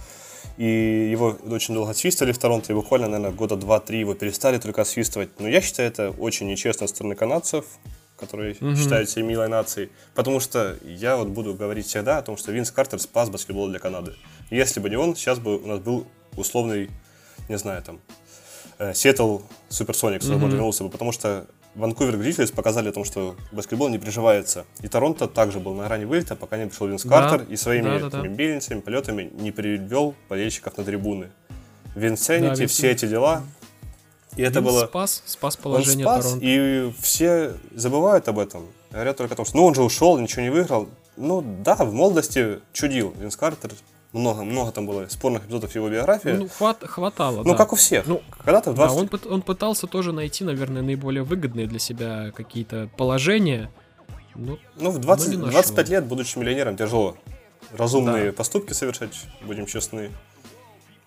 И 0.58 1.10
его 1.12 1.38
очень 1.50 1.74
долго 1.74 1.93
свистали 1.93 2.32
в 2.32 2.38
Торонто, 2.38 2.74
и 2.74 2.76
буквально, 2.76 3.08
наверное, 3.08 3.36
года 3.36 3.56
два-три 3.56 4.00
его 4.02 4.14
перестали 4.14 4.58
только 4.60 4.84
свистывать. 4.84 5.30
Но 5.39 5.47
я 5.47 5.62
считаю, 5.62 5.89
это 5.89 6.12
очень 6.12 6.47
нечестно 6.47 6.86
со 6.88 6.93
стороны 6.93 7.16
канадцев, 7.16 7.66
которые 8.18 8.56
Мгм. 8.60 8.76
считают 8.76 9.10
себя 9.10 9.24
милой 9.26 9.47
нацией. 9.47 9.89
Потому 10.16 10.39
что 10.41 10.78
я 10.84 11.16
вот 11.16 11.30
буду 11.30 11.54
говорить 11.56 11.88
всегда 11.88 12.18
о 12.18 12.22
том, 12.22 12.36
что 12.38 12.52
Винс 12.52 12.72
Картер 12.72 13.00
спас 13.00 13.30
баскетбол 13.30 13.70
для 13.70 13.80
Канады. 13.80 14.14
Если 14.52 14.80
бы 14.82 14.89
не 14.89 14.97
он, 14.97 15.16
сейчас 15.16 15.39
бы 15.39 15.58
у 15.58 15.66
нас 15.66 15.80
был 15.80 16.06
условный, 16.36 16.89
не 17.47 17.58
знаю, 17.58 17.82
там, 17.82 18.00
Сиэтл 18.94 19.40
Суперсоникс, 19.68 20.26
возможно, 20.28 20.56
вернулся 20.56 20.84
бы, 20.84 20.90
потому 20.90 21.12
что 21.12 21.48
Ванкувер 21.76 22.18
Гризлис 22.18 22.52
показали 22.52 22.90
о 22.90 22.92
том, 22.92 23.04
что 23.04 23.36
баскетбол 23.52 23.90
не 23.90 24.00
приживается. 24.00 24.66
И 24.82 24.88
Торонто 24.88 25.28
также 25.28 25.60
был 25.60 25.74
на 25.76 25.86
грани 25.86 26.06
вылета, 26.06 26.36
пока 26.36 26.58
не 26.58 26.68
пришел 26.68 26.88
Винс 26.88 27.04
Да, 27.04 27.10
Картер 27.10 27.48
и 27.50 27.56
своими 27.56 28.00
да, 28.00 28.10
да, 28.10 28.22
да. 28.22 28.28
мельницами, 28.28 28.80
полетами 28.80 29.30
не 29.34 29.52
привел 29.52 30.16
болельщиков 30.30 30.78
на 30.78 30.84
трибуны. 30.84 31.30
Винсенити, 31.96 32.62
Да, 32.62 32.68
все 32.68 32.92
эти 32.92 33.06
дела. 33.06 33.44
И 34.36 34.42
это 34.42 34.60
Винс 34.60 34.72
было... 34.72 34.88
спас, 34.88 35.24
спас 35.26 35.56
Он 35.58 35.62
положение 35.62 36.06
спас, 36.06 36.26
Торонто. 36.26 36.46
и 36.46 36.92
все 37.00 37.54
забывают 37.76 38.28
об 38.28 38.40
этом. 38.40 38.66
Говорят 38.92 39.18
только 39.18 39.34
о 39.34 39.38
том, 39.38 39.46
что 39.46 39.58
ну 39.58 39.66
он 39.66 39.76
же 39.76 39.84
ушел, 39.84 40.18
ничего 40.18 40.42
не 40.42 40.50
выиграл. 40.50 40.90
Ну 41.18 41.44
да, 41.64 41.76
в 41.76 41.94
молодости 41.94 42.60
чудил 42.74 43.14
Винс 43.20 43.36
Картер. 43.36 43.72
Много, 44.12 44.43
много 44.43 44.72
там 44.72 44.88
было 44.88 45.07
спорных 45.07 45.45
эпизодов 45.45 45.76
его 45.76 45.88
биографии. 45.88 46.30
Ну, 46.30 46.47
хват- 46.47 46.84
хватало, 46.86 47.43
Ну, 47.43 47.51
да. 47.51 47.55
как 47.55 47.74
у 47.74 47.76
всех. 47.76 48.07
Ну, 48.07 48.22
Когда-то 48.43 48.72
в 48.72 48.76
Да, 48.76 48.88
20... 48.88 48.97
он, 48.99 49.05
пыт- 49.07 49.28
он 49.32 49.41
пытался 49.43 49.86
тоже 49.86 50.12
найти, 50.14 50.43
наверное, 50.43 50.82
наиболее 50.82 51.22
выгодные 51.24 51.68
для 51.68 51.78
себя 51.78 52.32
какие-то 52.32 52.89
положения. 52.97 53.70
Ну, 54.34 54.57
Ну, 54.78 54.89
в 54.89 54.97
20, 54.97 55.28
но 55.28 55.34
не 55.34 55.38
нашел. 55.41 55.51
25 55.51 55.89
лет, 55.89 56.05
будучи 56.05 56.38
миллионером, 56.39 56.76
тяжело 56.76 57.18
разумные 57.78 58.28
Да. 58.28 58.34
поступки 58.34 58.74
совершать, 58.74 59.12
будем 59.43 59.68
честны. 59.68 60.10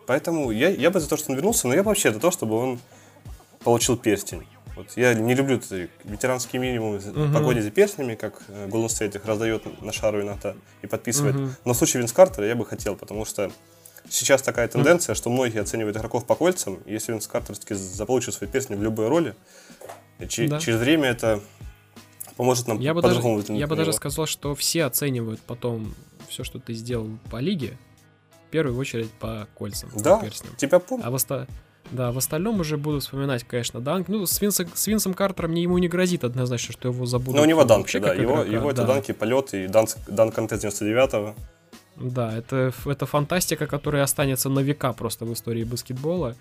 Поэтому 0.07 0.51
я, 0.53 0.69
я 0.69 0.91
бы 0.91 1.01
за 1.01 1.09
то, 1.09 1.17
что 1.17 1.31
он 1.33 1.37
вернулся, 1.37 1.67
но 1.67 1.75
я 1.75 1.83
бы 1.83 1.89
вообще 1.89 2.13
за 2.13 2.21
то, 2.21 2.31
чтобы 2.31 2.57
он 2.57 2.79
получил 3.65 3.97
перстень. 3.97 4.47
Вот 4.77 4.87
я 4.97 5.13
не 5.15 5.35
люблю 5.35 5.57
эти 5.57 5.91
ветеранские 6.05 6.61
минимумы 6.61 6.99
Мгм. 6.99 7.33
погони 7.35 7.61
за 7.61 7.71
перстнями, 7.71 8.15
как 8.15 8.41
э, 8.49 8.69
Golden 8.69 8.87
State 8.87 9.17
их 9.17 9.25
раздает 9.27 9.83
на 9.83 9.93
шару 9.93 10.23
иногда 10.23 10.55
и 10.81 10.87
подписывает. 10.87 11.35
Мгм. 11.37 11.55
Но 11.65 11.73
в 11.75 11.77
случае 11.77 12.01
Винс 12.01 12.13
Картера 12.13 12.47
я 12.47 12.55
бы 12.55 12.65
хотел, 12.65 12.97
потому 12.97 13.25
что 13.27 13.51
сейчас 14.09 14.41
такая 14.43 14.69
тенденция, 14.69 15.15
что 15.15 15.29
многие 15.31 15.61
оценивают 15.61 15.97
игроков 15.97 16.27
по 16.27 16.35
кольцам. 16.35 16.79
Если 16.87 17.13
Винс 17.13 17.27
Картер 17.27 17.57
таки 17.57 17.75
заполучит 17.75 18.35
свой 18.35 18.49
перстень 18.49 18.77
в 18.77 18.83
любой 18.83 19.09
роли, 19.09 19.35
Да. 20.19 20.27
через 20.29 20.79
время 20.79 21.11
это 21.11 21.41
поможет 22.37 22.67
нам 22.67 22.81
я 22.81 22.95
бы, 22.95 23.03
даже, 23.03 23.21
я 23.53 23.67
бы 23.67 23.77
даже 23.77 23.93
сказал, 23.93 24.25
что 24.27 24.55
все 24.55 24.85
оценивают 24.85 25.41
потом 25.41 25.95
все, 26.29 26.45
что 26.45 26.59
ты 26.59 26.73
сделал 26.73 27.11
по 27.31 27.37
лиге, 27.41 27.77
в 28.47 28.51
первую 28.51 28.79
очередь 28.79 29.11
по 29.13 29.47
кольцам, 29.55 29.91
по 29.91 30.01
Да, 30.03 30.19
перстням. 30.21 30.55
тебя 30.57 30.79
помню. 30.79 31.05
А 31.07 31.11
в, 31.11 31.15
оста- 31.15 31.47
да, 31.93 32.11
в 32.11 32.19
остальном 32.19 32.61
уже 32.61 32.77
буду 32.77 33.01
вспоминать, 33.01 33.45
конечно, 33.45 33.81
Данк. 33.81 34.09
Ну, 34.09 34.25
с, 34.27 34.41
Винсом, 34.41 34.67
с 34.75 34.87
Винсом 34.87 35.15
Картером 35.15 35.55
ему 35.55 35.79
не 35.79 35.89
грозит 35.89 36.25
однозначно, 36.25 36.73
что 36.73 36.89
его 36.89 37.05
забудут. 37.07 37.37
Ну, 37.37 37.43
у 37.43 37.47
него 37.47 37.65
данки, 37.65 37.99
да. 37.99 38.15
Его, 38.15 38.43
игрока, 38.43 38.51
его 38.51 38.71
это 38.71 38.83
да. 38.83 38.95
данки, 38.95 39.13
полет 39.13 39.53
и 39.53 39.67
дан, 39.67 39.87
дан 40.09 40.33
контест 40.33 40.65
99-го. 40.65 41.35
Да, 41.97 42.37
это, 42.37 42.73
это 42.87 43.07
фантастика, 43.07 43.67
которая 43.67 44.03
останется 44.03 44.49
на 44.49 44.61
века 44.61 44.93
просто 44.95 45.27
в 45.27 45.33
истории 45.35 45.65
баскетбола. 45.65 46.35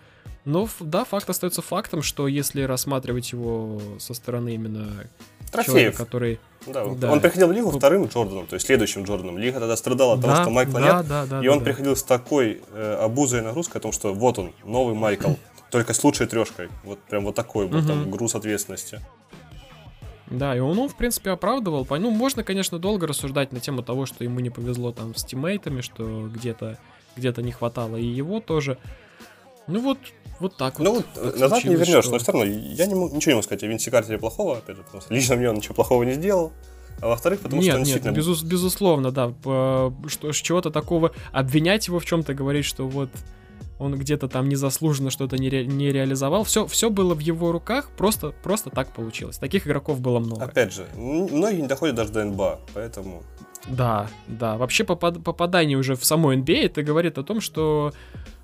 Но 0.46 0.68
да, 0.80 1.04
факт 1.04 1.30
остается 1.30 1.62
фактом, 1.62 2.02
что 2.02 2.28
если 2.28 2.62
рассматривать 2.62 3.32
его 3.34 3.82
со 4.00 4.14
стороны 4.14 4.56
именно 4.56 4.88
Трофеев. 5.52 5.98
который... 5.98 6.40
Да. 6.68 6.86
Да. 6.86 7.12
Он 7.12 7.20
приходил 7.20 7.48
в 7.48 7.52
лигу 7.52 7.72
Ну, 7.72 7.78
вторым 7.78 8.06
Джорданом, 8.06 8.46
то 8.48 8.54
есть 8.54 8.66
следующим 8.66 9.04
Джорданом. 9.04 9.38
Лига 9.38 9.60
тогда 9.60 9.76
страдала 9.76 10.14
от 10.14 10.22
того, 10.22 10.34
да, 10.34 10.42
что 10.42 10.52
Майкла 10.52 10.80
да, 10.80 10.98
нет. 10.98 11.08
да, 11.08 11.26
да, 11.26 11.42
и 11.42 11.46
да, 11.46 11.52
он 11.52 11.60
да. 11.60 11.66
приходил 11.66 11.96
с 11.96 12.04
такой 12.04 12.62
э, 12.72 12.98
обузой 13.02 13.40
и 13.40 13.44
нагрузкой 13.44 13.80
о 13.80 13.82
том, 13.82 13.92
что 13.92 14.14
вот 14.14 14.38
он, 14.40 14.54
новый 14.64 14.94
Майкл, 14.94 15.32
только 15.72 15.94
с 15.94 16.04
лучшей 16.04 16.28
трешкой. 16.28 16.70
Вот 16.84 17.00
прям 17.00 17.26
вот 17.26 17.36
такой 17.36 17.68
был 17.68 17.84
там 17.86 18.10
груз 18.12 18.36
ответственности. 18.36 19.02
Да, 20.28 20.56
и 20.56 20.60
он, 20.60 20.80
он, 20.80 20.88
в 20.88 20.96
принципе, 20.96 21.32
оправдывал. 21.32 21.86
Ну, 21.90 22.10
можно, 22.10 22.44
конечно, 22.44 22.80
долго 22.80 23.06
рассуждать 23.06 23.52
на 23.52 23.60
тему 23.60 23.84
того, 23.84 24.06
что 24.06 24.24
ему 24.24 24.40
не 24.40 24.50
повезло 24.50 24.94
там 24.94 25.14
с 25.14 25.26
тиммейтами, 25.26 25.82
что 25.82 26.30
где-то 26.34 26.78
где 27.16 27.34
не 27.38 27.52
хватало 27.52 27.98
и 27.98 28.06
его 28.06 28.40
тоже. 28.40 28.78
Ну 29.68 29.80
вот, 29.82 29.98
вот 30.40 30.58
так 30.58 30.80
вот. 30.80 30.86
Ну, 30.86 30.94
вот, 30.96 31.06
э, 31.16 31.40
назад 31.40 31.64
не 31.64 31.76
вернешь, 31.76 32.04
что- 32.04 32.14
но 32.14 32.20
все 32.20 32.32
равно 32.32 32.46
я 32.48 32.86
не 32.86 32.96
могу, 32.96 33.16
ничего 33.16 33.32
не 33.32 33.36
могу 33.36 33.44
сказать 33.44 33.64
о 33.64 33.68
Винсе 33.68 33.92
Картере 33.92 34.18
плохого, 34.18 34.58
опять 34.58 34.76
же, 34.78 34.84
потому 34.84 35.02
что 35.02 35.14
лично 35.14 35.36
мне 35.36 35.50
он 35.50 35.56
ничего 35.58 35.76
плохого 35.76 36.04
не 36.04 36.14
сделал. 36.14 36.52
А 37.02 37.08
во-вторых, 37.08 37.40
потому 37.40 37.62
нет, 37.62 37.72
что 37.72 37.78
он 37.78 37.84
нет, 37.84 37.94
действительно... 38.04 38.18
безус- 38.18 38.44
безусловно, 38.46 39.12
да. 39.12 39.34
Что, 40.08 40.32
ж 40.32 40.42
чего-то 40.42 40.70
такого 40.70 41.12
обвинять 41.32 41.88
его 41.88 42.00
в 42.00 42.06
чем-то, 42.06 42.34
говорить, 42.36 42.66
что 42.66 42.88
вот 42.88 43.10
он 43.80 43.96
где-то 43.98 44.28
там 44.28 44.48
незаслуженно 44.48 45.10
что-то 45.10 45.38
не, 45.38 45.50
ре- 45.50 45.66
не 45.66 45.92
реализовал. 45.92 46.44
Все, 46.44 46.68
все 46.68 46.92
было 46.92 47.16
в 47.16 47.20
его 47.20 47.52
руках, 47.52 47.90
просто, 47.98 48.32
просто 48.44 48.70
так 48.70 48.94
получилось. 48.94 49.40
Таких 49.40 49.66
игроков 49.66 50.00
было 50.00 50.20
много. 50.20 50.44
Опять 50.46 50.72
же, 50.74 50.86
многие 50.96 51.62
не 51.62 51.68
доходят 51.68 51.96
даже 51.96 52.12
до 52.12 52.24
НБА, 52.26 52.60
поэтому... 52.76 53.24
Да, 53.68 54.08
да. 54.28 54.58
Вообще 54.58 54.84
попад- 54.84 55.22
попадание 55.24 55.78
уже 55.78 55.96
в 55.96 56.04
саму 56.06 56.34
NBA 56.34 56.66
это 56.66 56.84
говорит 56.84 57.18
о 57.18 57.24
том, 57.24 57.42
что 57.42 57.94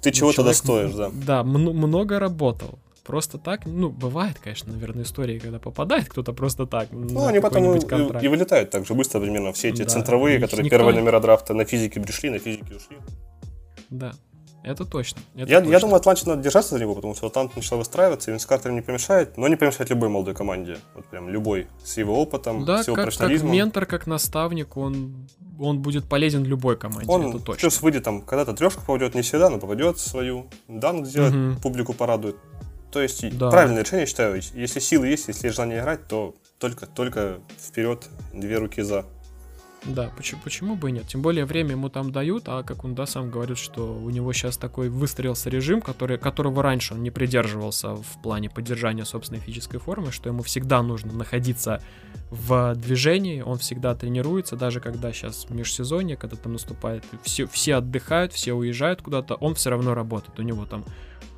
Ты 0.01 0.11
чего-то 0.11 0.35
человек, 0.37 0.55
достоишь, 0.57 0.93
да. 0.93 1.09
Да, 1.13 1.43
мно- 1.43 1.73
много 1.73 2.19
работал. 2.19 2.79
Просто 3.03 3.37
так, 3.37 3.65
ну, 3.65 3.89
бывает, 3.89 4.37
конечно, 4.43 4.73
наверное, 4.73 5.03
истории, 5.03 5.39
когда 5.39 5.59
попадает 5.59 6.09
кто-то 6.09 6.33
просто 6.33 6.65
так. 6.65 6.89
Ну, 6.91 7.25
они 7.25 7.39
потом 7.39 7.63
и, 7.73 7.79
и- 7.79 8.25
и 8.25 8.27
вылетают 8.27 8.69
так 8.69 8.85
же 8.85 8.93
быстро 8.93 9.21
примерно. 9.21 9.53
Все 9.53 9.69
эти 9.69 9.83
Да, 9.83 9.89
центровые, 9.89 10.39
которые 10.39 10.65
никто- 10.65 10.77
первые 10.77 10.95
номера 10.99 11.19
драфта 11.19 11.53
на 11.53 11.63
физике 11.65 12.01
пришли, 12.01 12.29
на 12.29 12.39
физике 12.39 12.75
ушли. 12.75 12.97
Да, 13.89 14.11
это 14.67 14.85
точно. 14.85 15.19
это 15.35 15.49
Я, 15.49 15.57
я 15.57 15.61
точно. 15.63 15.79
думаю, 15.79 15.95
Атланте 15.97 16.27
надо 16.27 16.41
держаться 16.43 16.75
за 16.75 16.79
него, 16.81 16.95
потому 16.95 17.15
что 17.15 17.27
Атлант 17.27 17.55
начал 17.55 17.77
выстраиваться, 17.77 18.29
и 18.29 18.33
Винс 18.33 18.45
Картер 18.45 18.71
не 18.71 18.81
помешает, 18.81 19.37
но 19.37 19.47
не 19.47 19.55
помешает 19.55 19.89
любой 19.89 20.09
молодой 20.09 20.33
команде. 20.35 20.77
Вот 20.95 21.05
прям 21.05 21.29
любой. 21.29 21.67
С 21.83 21.97
его 21.97 22.21
опытом, 22.21 22.65
Да, 22.65 22.83
с 22.83 22.87
его 22.87 22.95
как, 22.95 23.05
как 23.05 23.13
профессионализмом. 23.13 23.51
ментор, 23.53 23.85
как 23.85 24.07
наставник, 24.07 24.77
он, 24.77 25.27
он 25.59 25.81
будет 25.81 26.05
полезен 26.07 26.43
любой 26.43 26.77
команде, 26.77 27.11
Он 27.11 27.27
это 27.29 27.39
точно. 27.39 27.61
плюс 27.61 27.81
выйдет 27.81 28.03
там, 28.03 28.21
когда-то 28.21 28.53
трешку 28.53 28.81
попадет, 28.81 29.15
не 29.15 29.21
всегда, 29.21 29.49
но 29.49 29.57
попадет 29.59 29.97
свою, 29.99 30.47
данк 30.67 31.05
сделает, 31.07 31.33
Мгм. 31.33 31.61
публику 31.61 31.93
порадует. 31.93 32.35
То 32.91 33.01
есть 33.01 33.37
Да. 33.37 33.49
правильное 33.51 33.83
решение, 33.83 34.05
считаю. 34.05 34.41
Если 34.53 34.79
силы 34.79 35.07
есть, 35.07 35.27
если 35.27 35.47
есть 35.47 35.55
желание 35.55 35.79
играть, 35.79 36.07
то 36.07 36.35
только, 36.57 36.87
только 36.87 37.39
вперед, 37.59 38.07
две 38.33 38.57
руки 38.57 38.81
за. 38.81 39.05
Да, 39.85 40.11
почему, 40.17 40.41
почему 40.43 40.75
бы 40.75 40.89
и 40.89 40.91
нет? 40.91 41.07
Тем 41.07 41.21
более 41.21 41.45
время 41.45 41.71
ему 41.71 41.89
там 41.89 42.11
дают, 42.11 42.43
а 42.47 42.63
как 42.63 42.83
он, 42.83 42.95
да, 42.95 43.05
сам 43.05 43.29
говорит, 43.29 43.57
что 43.57 43.95
у 43.95 44.09
него 44.09 44.33
сейчас 44.33 44.57
такой 44.57 44.89
выстроился 44.89 45.49
режим, 45.49 45.81
который, 45.81 46.17
которого 46.17 46.61
раньше 46.63 46.93
он 46.93 47.03
не 47.03 47.11
придерживался 47.11 47.95
в 47.95 48.21
плане 48.21 48.49
поддержания 48.49 49.05
собственной 49.05 49.39
физической 49.39 49.77
формы, 49.77 50.11
что 50.11 50.29
ему 50.29 50.41
всегда 50.43 50.81
нужно 50.81 51.13
находиться 51.13 51.81
в 52.29 52.75
движении, 52.75 53.41
он 53.41 53.59
всегда 53.59 53.95
тренируется, 53.95 54.55
даже 54.57 54.81
когда 54.81 55.13
сейчас 55.13 55.49
межсезонье, 55.49 56.17
когда 56.17 56.35
там 56.35 56.53
наступает, 56.53 57.05
все, 57.23 57.45
все 57.47 57.75
отдыхают, 57.75 58.33
все 58.33 58.53
уезжают 58.53 59.01
куда-то, 59.01 59.35
он 59.35 59.55
все 59.55 59.69
равно 59.69 59.93
работает. 59.93 60.37
У 60.39 60.43
него 60.43 60.65
там 60.65 60.83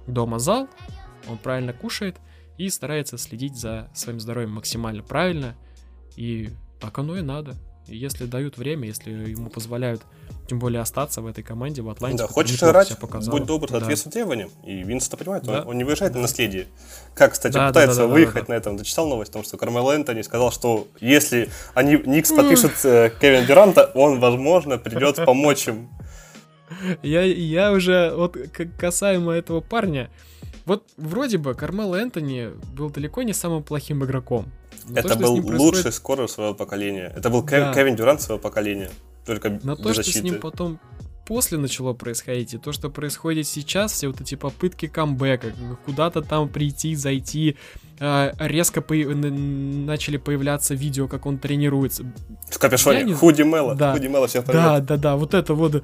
дома 0.07 0.39
зал, 0.39 0.67
он 1.27 1.37
правильно 1.37 1.73
кушает 1.73 2.17
и 2.57 2.69
старается 2.69 3.17
следить 3.17 3.57
за 3.57 3.89
своим 3.93 4.19
здоровьем 4.19 4.51
максимально 4.51 5.03
правильно, 5.03 5.55
и 6.15 6.49
так 6.79 6.97
оно 6.97 7.17
и 7.17 7.21
надо. 7.21 7.55
И 7.89 7.97
если 7.97 8.25
дают 8.25 8.57
время, 8.57 8.87
если 8.87 9.11
ему 9.11 9.49
позволяют, 9.49 10.01
тем 10.47 10.59
более 10.59 10.81
остаться 10.81 11.21
в 11.21 11.27
этой 11.27 11.43
команде 11.43 11.81
в 11.81 11.89
Атланте. 11.89 12.19
Да, 12.19 12.27
хочешь 12.27 12.61
играть, 12.61 12.91
будь 13.27 13.45
добр, 13.45 13.69
соответствуй 13.69 14.11
да. 14.11 14.13
требованиям. 14.13 14.49
И 14.63 14.83
Винс 14.83 15.07
это 15.07 15.17
понимает, 15.17 15.43
да. 15.43 15.61
он, 15.61 15.69
он 15.69 15.77
не 15.77 15.83
выезжает 15.83 16.13
на 16.15 16.21
наследие. 16.21 16.67
Как, 17.15 17.33
кстати, 17.33 17.53
да, 17.53 17.67
пытается 17.67 18.01
да, 18.01 18.07
да, 18.07 18.13
выехать 18.13 18.33
да, 18.33 18.41
да, 18.41 18.47
да. 18.47 18.53
на 18.53 18.57
этом. 18.57 18.77
Дочитал 18.77 19.07
новость 19.07 19.31
о 19.31 19.33
том, 19.33 19.43
что 19.43 19.57
Кармел 19.57 19.89
Энтони 19.91 20.21
сказал, 20.21 20.51
что 20.51 20.87
если 20.99 21.49
они 21.73 21.97
Никс 22.05 22.31
подпишут 22.31 22.73
э, 22.83 23.11
Кевин 23.19 23.45
Дюранта, 23.45 23.91
он, 23.93 24.19
возможно, 24.19 24.77
придет 24.77 25.17
помочь 25.25 25.67
им. 25.67 25.89
Я, 27.01 27.23
я 27.23 27.71
уже, 27.71 28.13
вот 28.15 28.37
касаемо 28.77 29.33
этого 29.33 29.59
парня, 29.59 30.09
вот 30.65 30.83
вроде 30.97 31.39
бы 31.39 31.55
Кармел 31.55 31.95
Энтони 31.95 32.51
был 32.75 32.89
далеко 32.91 33.23
не 33.23 33.33
самым 33.33 33.63
плохим 33.63 34.03
игроком. 34.03 34.45
Это 34.95 35.09
то, 35.09 35.15
был 35.17 35.35
происходит... 35.37 35.59
лучший 35.59 35.91
скоро 35.91 36.27
своего 36.27 36.53
поколения. 36.53 37.11
Это 37.15 37.29
был 37.29 37.43
да. 37.43 37.73
Кевин 37.73 37.95
Дюрант 37.95 38.21
своего 38.21 38.41
поколения. 38.41 38.89
Только 39.25 39.59
Но 39.63 39.75
то, 39.75 39.93
что 39.93 40.03
с 40.03 40.21
ним 40.21 40.39
потом 40.39 40.79
после 41.29 41.59
начало 41.59 41.93
происходить, 41.93 42.55
и 42.55 42.57
то, 42.57 42.71
что 42.71 42.89
происходит 42.89 43.45
сейчас, 43.45 43.93
все 43.93 44.07
вот 44.07 44.19
эти 44.19 44.33
попытки 44.33 44.87
камбэка, 44.87 45.53
куда-то 45.85 46.23
там 46.23 46.49
прийти, 46.49 46.95
зайти, 46.95 47.55
э, 47.99 48.31
резко 48.39 48.81
по 48.81 48.95
начали 48.95 50.17
появляться 50.17 50.73
видео, 50.73 51.07
как 51.07 51.27
он 51.27 51.37
тренируется. 51.37 52.03
В 52.49 52.57
капюшоне, 52.57 53.03
не... 53.03 53.13
худи 53.13 53.43
Мэла, 53.43 53.75
да. 53.75 53.93
худи 53.93 54.07
Мэла 54.07 54.27
всех 54.27 54.43
Да, 54.47 54.79
да, 54.79 54.97
да, 54.97 55.15
вот 55.17 55.35
это 55.35 55.53
вот 55.53 55.83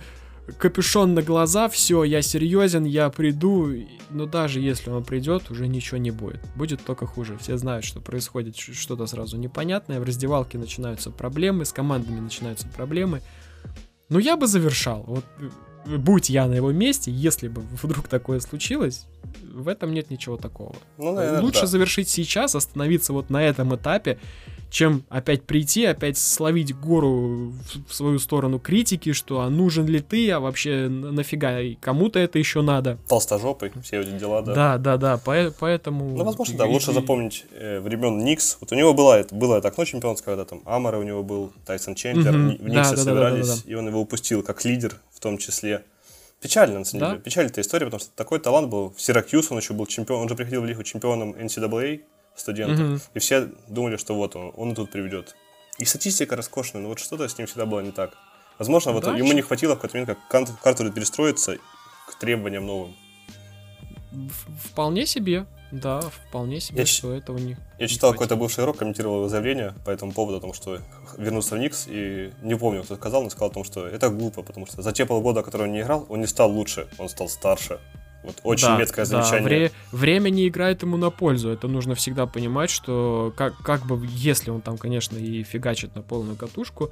капюшон 0.58 1.14
на 1.14 1.22
глаза, 1.22 1.68
все, 1.70 2.04
я 2.04 2.22
серьезен, 2.22 2.86
я 2.86 3.10
приду, 3.10 3.70
но 4.10 4.26
даже 4.26 4.60
если 4.60 4.90
он 4.90 5.04
придет, 5.04 5.50
уже 5.52 5.68
ничего 5.68 5.98
не 5.98 6.12
будет. 6.12 6.40
Будет 6.56 6.84
только 6.84 7.06
хуже. 7.06 7.38
Все 7.38 7.58
знают, 7.58 7.86
что 7.86 8.00
происходит 8.00 8.56
что-то 8.56 9.08
сразу 9.08 9.38
непонятное, 9.38 10.00
в 10.00 10.04
раздевалке 10.04 10.58
начинаются 10.58 11.12
проблемы, 11.12 11.66
с 11.66 11.74
командами 11.74 12.20
начинаются 12.20 12.68
проблемы. 12.68 13.22
Но 14.10 14.20
я 14.20 14.38
бы 14.38 14.46
завершал. 14.46 15.04
Вот 15.08 15.26
э, 15.40 15.98
будь 15.98 16.30
я 16.30 16.48
на 16.48 16.54
его 16.54 16.72
месте, 16.72 17.12
если 17.12 17.48
бы 17.48 17.62
вдруг 17.82 18.08
такое 18.08 18.40
случилось, 18.40 19.08
в 19.52 19.68
этом 19.68 19.94
нет 19.94 20.12
ничего 20.12 20.38
такого. 20.38 20.76
Ну, 20.98 21.14
наверное, 21.14 21.42
Лучше 21.42 21.62
да. 21.62 21.68
завершить 21.68 22.10
сейчас, 22.10 22.56
остановиться 22.56 23.14
вот 23.14 23.30
на 23.30 23.44
этом 23.44 23.76
этапе, 23.76 24.20
чем 24.76 25.06
опять 25.08 25.44
прийти, 25.44 25.86
опять 25.86 26.18
словить 26.18 26.76
гору 26.76 27.54
в 27.88 27.94
свою 27.94 28.20
сторону 28.20 28.60
критики, 28.60 29.14
что 29.14 29.40
а 29.40 29.50
нужен 29.50 29.86
ли 29.86 30.02
ты, 30.02 30.30
а 30.32 30.42
вообще 30.42 30.90
нафига, 30.90 31.62
и 31.62 31.76
кому-то 31.76 32.20
это 32.20 32.40
еще 32.40 32.62
надо. 32.62 32.98
Толстожопый, 33.08 33.72
все 33.82 34.02
эти 34.02 34.10
дела, 34.10 34.42
да. 34.42 34.54
Да, 34.54 34.78
да, 34.78 34.98
да, 34.98 35.18
по- 35.18 35.54
поэтому... 35.58 36.18
Ну, 36.18 36.26
возможно, 36.26 36.58
да, 36.58 36.66
лучше 36.66 36.92
запомнить 36.92 37.46
э, 37.54 37.80
времен 37.80 38.18
Никс. 38.18 38.58
Вот 38.60 38.74
у 38.74 38.76
него 38.76 38.94
была, 38.94 39.18
это, 39.18 39.34
было 39.34 39.56
это 39.56 39.70
окно 39.70 39.86
чемпионское, 39.86 40.36
когда 40.36 40.44
там 40.44 40.62
Амара 40.66 40.98
у 40.98 41.04
него 41.04 41.24
был, 41.24 41.54
Тайсон 41.66 41.96
Чендлер, 41.96 42.36
угу. 42.36 42.62
в 42.62 42.68
Никсе 42.68 42.96
да, 42.96 42.98
собирались, 42.98 43.48
да, 43.48 43.54
да, 43.54 43.62
да, 43.62 43.64
да. 43.66 43.72
и 43.72 43.76
он 43.76 43.88
его 43.88 44.02
упустил 44.02 44.44
как 44.44 44.66
лидер 44.66 44.98
в 45.14 45.22
том 45.22 45.38
числе. 45.38 45.86
Печально, 46.42 46.80
на 46.80 46.86
самом 46.86 47.06
деле. 47.06 47.18
Да? 47.20 47.24
Печальная 47.24 47.50
эта 47.50 47.62
история, 47.62 47.86
потому 47.86 48.02
что 48.02 48.12
такой 48.14 48.40
талант 48.40 48.68
был. 48.68 48.94
В 48.94 49.02
Сиракьюз 49.02 49.52
он 49.52 49.58
еще 49.60 49.74
был 49.74 49.86
чемпион, 49.86 50.24
он 50.24 50.28
же 50.28 50.36
приходил 50.36 50.64
в 50.64 50.66
лигу 50.66 50.84
чемпионом 50.84 51.32
NCAA, 51.32 52.02
студентов. 52.36 52.80
Угу. 52.80 53.00
И 53.14 53.20
все 53.20 53.50
думали, 53.68 53.98
что 53.98 54.16
вот 54.16 54.36
он, 54.36 54.52
он 54.56 54.76
тут 54.76 54.92
приведет. 54.92 55.36
И 55.78 55.86
статистика 55.86 56.36
роскошная, 56.36 56.82
но 56.82 56.90
вот 56.90 57.00
что-то 57.00 57.28
с 57.28 57.38
ним 57.38 57.48
всегда 57.48 57.66
было 57.66 57.82
не 57.82 57.92
так. 57.92 58.14
Возможно, 58.58 58.94
вот 58.94 59.04
да, 59.04 59.18
ему 59.18 59.34
не 59.34 59.42
хватило 59.42 59.74
в 59.74 59.76
какой-то 59.76 59.98
момент, 59.98 60.20
как 60.30 60.62
Картер 60.62 60.92
перестроиться 60.92 61.58
к 62.08 62.16
требованиям 62.20 62.66
новым. 62.66 62.96
Вполне 64.64 65.06
себе, 65.06 65.46
да, 65.72 66.00
вполне 66.00 66.62
себе, 66.62 66.80
я 66.80 66.86
что 66.86 67.14
ч... 67.14 67.18
этого 67.18 67.38
не 67.38 67.58
Я 67.80 67.88
читал 67.90 68.14
какой-то 68.14 68.38
бывший 68.38 68.62
игрок, 68.62 68.78
комментировал 68.78 69.18
его 69.18 69.28
заявление 69.28 69.74
по 69.84 69.90
этому 69.90 70.14
поводу, 70.14 70.38
о 70.38 70.40
том, 70.40 70.54
что 70.54 70.80
вернулся 71.18 71.56
в 71.56 71.58
Никс, 71.58 71.86
и 71.90 72.32
не 72.42 72.56
помню, 72.56 72.84
кто 72.84 72.96
сказал, 72.96 73.24
но 73.24 73.30
сказал 73.30 73.50
о 73.50 73.54
том, 73.54 73.66
что 73.66 73.86
это 73.86 74.10
глупо, 74.10 74.42
потому 74.42 74.68
что 74.68 74.82
за 74.82 74.94
те 74.94 75.06
полгода, 75.06 75.44
которые 75.44 75.68
он 75.68 75.74
не 75.74 75.82
играл, 75.82 76.06
он 76.08 76.22
не 76.22 76.28
стал 76.28 76.50
лучше, 76.50 76.88
он 76.98 77.10
стал 77.10 77.28
старше. 77.28 77.80
Вот 78.26 78.40
очень 78.44 78.68
да, 78.68 78.78
меткое 78.78 79.06
замечание. 79.06 79.42
Да, 79.42 79.48
вре- 79.48 79.72
время 79.92 80.30
не 80.30 80.48
играет 80.48 80.82
ему 80.82 80.98
на 80.98 81.10
пользу. 81.10 81.50
Это 81.50 81.68
нужно 81.68 81.96
всегда 81.96 82.26
понимать, 82.26 82.70
что 82.70 83.34
как, 83.38 83.58
как 83.58 83.86
бы, 83.86 84.04
если 84.12 84.50
он 84.50 84.62
там, 84.62 84.78
конечно, 84.78 85.18
и 85.18 85.44
фигачит 85.44 85.96
на 85.96 86.02
полную 86.02 86.36
катушку, 86.36 86.92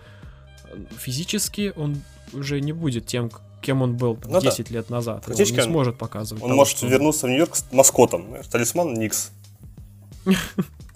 физически 0.98 1.74
он 1.76 2.02
уже 2.34 2.62
не 2.62 2.74
будет 2.74 3.06
тем, 3.06 3.32
кем 3.62 3.82
он 3.82 3.96
был 3.96 4.16
там, 4.16 4.32
ну, 4.32 4.42
10 4.42 4.70
да. 4.70 4.76
лет 4.76 4.90
назад. 4.90 5.24
Он 5.28 5.36
не 5.36 5.62
сможет 5.62 5.98
показывать. 5.98 6.44
Он 6.44 6.50
того, 6.50 6.60
может 6.60 6.78
что... 6.78 6.88
вернуться 6.88 7.28
в 7.28 7.30
Нью-Йорк 7.30 7.56
с 7.56 7.66
маскотом, 7.72 8.36
талисман 8.52 8.94
Никс. 8.94 9.32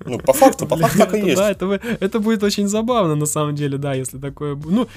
Ну, 0.05 0.19
по 0.19 0.33
факту, 0.33 0.67
по 0.67 0.77
факту 0.77 0.99
так 0.99 1.13
и 1.15 1.19
есть. 1.19 1.37
Да, 1.37 1.51
это, 1.51 1.65
это 1.99 2.19
будет 2.19 2.43
очень 2.43 2.67
забавно, 2.67 3.15
на 3.15 3.25
самом 3.25 3.55
деле, 3.55 3.77
да, 3.77 3.93
если 3.93 4.17
такое... 4.19 4.55
Ну, 4.55 4.87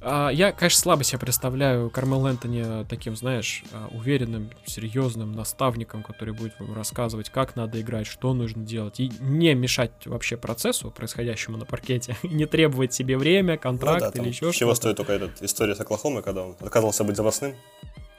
а, 0.00 0.30
я, 0.30 0.52
конечно, 0.52 0.80
слабо 0.80 1.02
себе 1.02 1.18
представляю 1.18 1.90
Кармел 1.90 2.26
Энтони 2.26 2.84
таким, 2.88 3.16
знаешь, 3.16 3.64
а, 3.72 3.88
уверенным, 3.90 4.50
серьезным 4.64 5.32
наставником, 5.32 6.04
который 6.04 6.34
будет 6.34 6.54
вам 6.60 6.74
рассказывать, 6.74 7.30
как 7.30 7.56
надо 7.56 7.80
играть, 7.80 8.06
что 8.06 8.32
нужно 8.32 8.64
делать, 8.64 9.00
и 9.00 9.10
не 9.20 9.54
мешать 9.54 9.90
вообще 10.06 10.36
процессу, 10.36 10.92
происходящему 10.92 11.56
на 11.56 11.64
паркете, 11.64 12.16
не 12.22 12.46
требовать 12.46 12.94
себе 12.94 13.18
время, 13.18 13.58
контракт 13.58 14.04
ну, 14.04 14.10
да, 14.12 14.20
или 14.20 14.28
еще 14.28 14.38
что-то. 14.38 14.58
Чего 14.58 14.74
стоит 14.74 14.96
только 14.96 15.12
эта 15.12 15.30
история 15.44 15.74
с 15.74 15.80
Оклахомой, 15.80 16.22
когда 16.22 16.44
он 16.44 16.56
отказался 16.60 17.02
быть 17.02 17.16
запасным? 17.16 17.56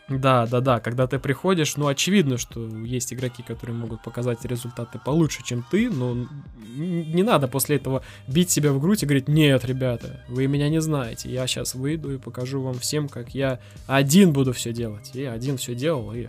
Да, 0.10 0.48
да, 0.48 0.60
да, 0.60 0.80
когда 0.80 1.08
ты 1.08 1.20
приходишь, 1.20 1.78
ну, 1.78 1.88
очевидно, 1.88 2.38
что 2.38 2.68
есть 2.68 3.14
игроки, 3.14 3.44
которые 3.44 3.78
могут 3.78 4.02
показать 4.02 4.44
результаты 4.46 5.00
получше, 5.00 5.44
чем 5.44 5.64
ты, 5.70 5.90
но 5.90 6.28
не 6.76 7.24
надо 7.24 7.48
после 7.48 7.76
этого 7.76 8.04
бить 8.28 8.50
себя 8.50 8.72
в 8.72 8.80
грудь 8.80 9.04
и 9.04 9.06
говорить, 9.06 9.28
нет, 9.28 9.66
ребята, 9.66 10.24
вы 10.28 10.48
меня 10.48 10.70
не 10.70 10.82
знаете, 10.82 11.30
я 11.30 11.46
сейчас 11.48 11.76
выйду 11.76 12.14
и 12.14 12.18
покажу 12.18 12.62
вам 12.62 12.80
всем, 12.80 13.08
как 13.08 13.36
я 13.36 13.60
один 13.88 14.34
буду 14.34 14.54
все 14.54 14.74
делать. 14.74 15.12
И 15.14 15.24
один 15.24 15.58
все 15.58 15.76
делал, 15.76 16.12
и 16.14 16.28